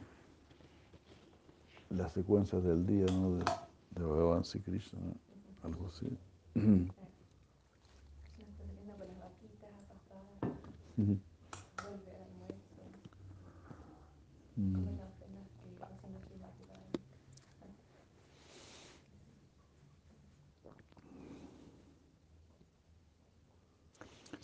las 1.90 2.14
secuencias 2.14 2.64
del 2.64 2.86
día, 2.86 3.06
¿no? 3.12 3.38
De, 3.38 3.44
de 3.92 4.04
Bhagavan 4.04 4.44
Krishna, 4.64 5.00
algo 5.64 5.88
así. 5.88 6.08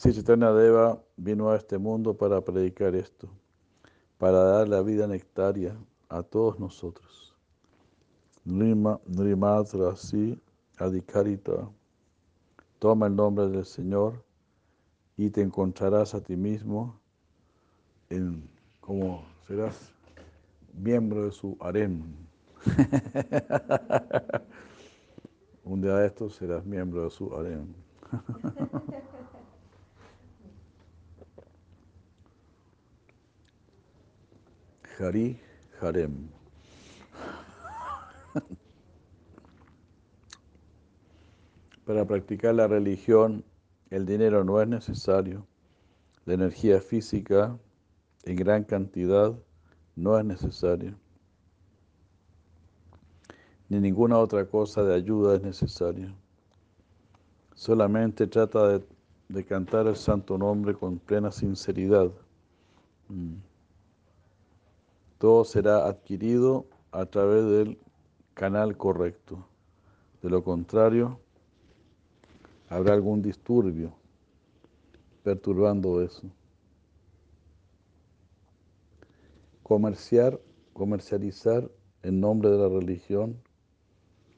Sí, 0.06 0.14
Chaitanya 0.14 0.54
Deva 0.54 1.02
vino 1.18 1.50
a 1.50 1.56
este 1.56 1.80
mundo 1.80 2.16
para 2.16 2.40
predicar 2.40 2.94
esto, 2.94 3.28
para 4.20 4.44
dar 4.44 4.70
la 4.70 4.84
vida 4.84 5.08
nectaria 5.08 5.76
a 6.10 6.22
todos 6.22 6.60
nosotros. 6.60 7.36
Nrimatra 8.46 9.90
Rasi 9.90 10.40
Adikarita, 10.78 11.68
toma 12.78 13.08
el 13.08 13.16
nombre 13.16 13.48
del 13.48 13.66
Señor 13.66 14.24
y 15.18 15.32
te 15.32 15.42
encontrarás 15.42 16.14
a 16.14 16.22
ti 16.22 16.36
mismo 16.36 17.00
en, 18.12 18.48
como 18.82 19.26
serás 19.48 19.92
miembro 20.72 21.26
de 21.26 21.32
su 21.32 21.58
harem. 21.60 22.04
Un 25.64 25.82
día 25.82 25.96
de 25.96 26.06
estos 26.06 26.36
serás 26.36 26.64
miembro 26.64 27.06
de 27.06 27.10
su 27.10 27.36
harem. 27.36 27.74
Hari 35.00 35.40
Harem. 35.82 36.30
Para 41.86 42.06
practicar 42.06 42.56
la 42.56 42.68
religión 42.68 43.44
el 43.90 44.06
dinero 44.06 44.44
no 44.44 44.62
es 44.62 44.68
necesario. 44.68 45.46
La 46.26 46.34
energía 46.34 46.82
física 46.82 47.58
en 48.24 48.36
gran 48.36 48.64
cantidad 48.64 49.34
no 49.96 50.18
es 50.18 50.26
necesaria. 50.26 50.98
Ni 53.70 53.80
ninguna 53.80 54.18
otra 54.18 54.46
cosa 54.46 54.84
de 54.84 54.96
ayuda 54.96 55.36
es 55.36 55.42
necesaria. 55.42 56.14
Solamente 57.54 58.28
trata 58.28 58.80
de, 59.30 59.46
cantar 59.46 59.88
el 59.88 59.96
santo 59.96 60.38
nombre 60.38 60.74
con 60.74 61.00
plena 61.00 61.32
sinceridad. 61.32 62.12
Mm. 63.08 63.55
Todo 65.18 65.46
será 65.46 65.88
adquirido 65.88 66.68
a 66.92 67.06
través 67.06 67.46
del 67.46 67.80
canal 68.34 68.78
correcto. 68.78 69.48
De 70.22 70.30
lo 70.30 70.44
contrario, 70.44 71.20
habrá 72.70 72.94
algún 72.94 73.22
disturbio 73.22 73.94
perturbando 75.24 76.02
eso. 76.02 76.30
Comerciar, 79.64 80.40
comercializar 80.74 81.72
en 82.04 82.20
nombre 82.20 82.50
de 82.50 82.58
la 82.58 82.70
religión 82.70 83.42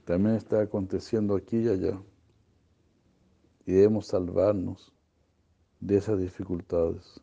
también 0.05 0.35
está 0.35 0.61
aconteciendo 0.61 1.35
aquí 1.35 1.57
y 1.57 1.67
allá. 1.67 2.01
Y 3.65 3.73
debemos 3.73 4.07
salvarnos 4.07 4.93
de 5.81 5.97
esas 5.97 6.17
dificultades 6.19 7.19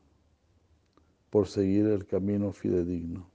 por 1.31 1.49
seguir 1.49 1.87
el 1.87 2.07
camino 2.07 2.53
fidedigno. 2.53 3.34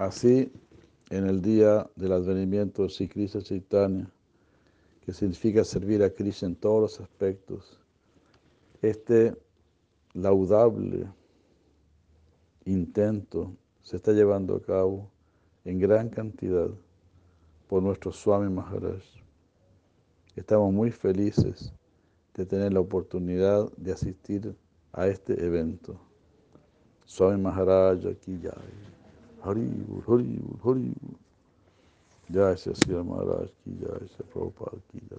Así, 0.00 0.50
en 1.10 1.26
el 1.26 1.42
día 1.42 1.86
del 1.94 2.12
advenimiento 2.12 2.84
de 2.84 2.88
Sri 2.88 3.28
Chaitanya, 3.28 4.10
que 5.04 5.12
significa 5.12 5.62
servir 5.62 6.02
a 6.02 6.08
Krishna 6.08 6.48
en 6.48 6.56
todos 6.56 6.80
los 6.80 7.00
aspectos, 7.02 7.78
este 8.80 9.36
laudable 10.14 11.06
intento 12.64 13.52
se 13.82 13.96
está 13.96 14.12
llevando 14.12 14.56
a 14.56 14.62
cabo 14.62 15.10
en 15.66 15.78
gran 15.78 16.08
cantidad 16.08 16.70
por 17.68 17.82
nuestro 17.82 18.10
Swami 18.10 18.50
Maharaj. 18.50 19.02
Estamos 20.34 20.72
muy 20.72 20.92
felices 20.92 21.74
de 22.32 22.46
tener 22.46 22.72
la 22.72 22.80
oportunidad 22.80 23.70
de 23.76 23.92
asistir 23.92 24.56
a 24.94 25.08
este 25.08 25.44
evento. 25.44 26.00
Swami 27.04 27.38
Maharaj 27.38 28.06
aquí 28.06 28.40
Haribur, 29.42 30.04
Haribur, 30.06 30.58
Haribur. 30.64 31.18
Ya 32.28 32.52
ese 32.52 32.74
Sri 32.74 32.94
Maharaj 32.94 33.42
aquí 33.50 33.78
ya, 33.80 33.88
ese 34.04 34.22
Prabhupada 34.24 34.76
aquí 34.78 35.00
ya. 35.10 35.16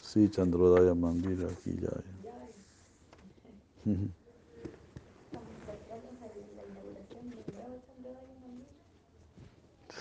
Sí, 0.00 0.28
Chandrodaya 0.30 0.94
Mandira 0.94 1.48
aquí 1.48 1.76
ya. 1.80 1.90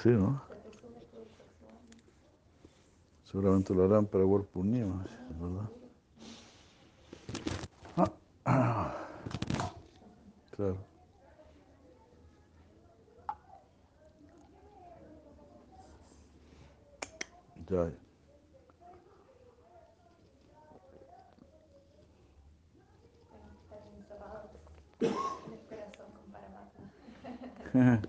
Sí, 0.01 0.09
¿no? 0.09 0.41
Seguramente 3.23 3.73
lo 3.73 3.83
harán 3.83 4.05
para 4.05 4.25
World 4.25 4.47
Purnima, 4.47 5.05
¿verdad? 5.29 5.69
Claro. 10.55 10.88
Ya. 17.69 17.91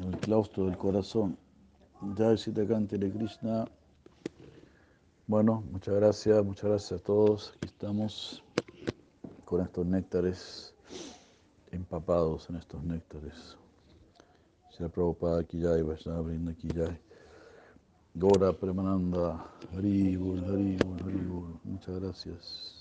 El 0.00 0.16
claustro 0.20 0.64
del 0.66 0.76
corazón. 0.76 1.38
Jai 2.16 2.36
Sitakante 2.36 2.98
de 2.98 3.12
Krishna. 3.12 3.64
Bueno, 5.28 5.62
muchas 5.70 5.94
gracias, 5.94 6.44
muchas 6.44 6.64
gracias 6.64 7.00
a 7.00 7.04
todos. 7.04 7.52
Aquí 7.56 7.68
estamos 7.68 8.42
con 9.44 9.60
estos 9.60 9.86
néctares, 9.86 10.74
empapados 11.70 12.50
en 12.50 12.56
estos 12.56 12.82
néctares. 12.82 13.56
Shri 14.72 14.88
Prabhupada 14.88 15.44
Kijai, 15.44 15.82
Vaishnava 15.82 16.22
Brinda 16.22 16.54
Kijai. 16.54 17.07
Gora 18.18 18.52
Premananda, 18.52 19.38
Haribur, 19.72 20.38
Haribur, 20.42 21.00
Haribur. 21.04 21.60
Muchas 21.62 22.00
gracias. 22.00 22.77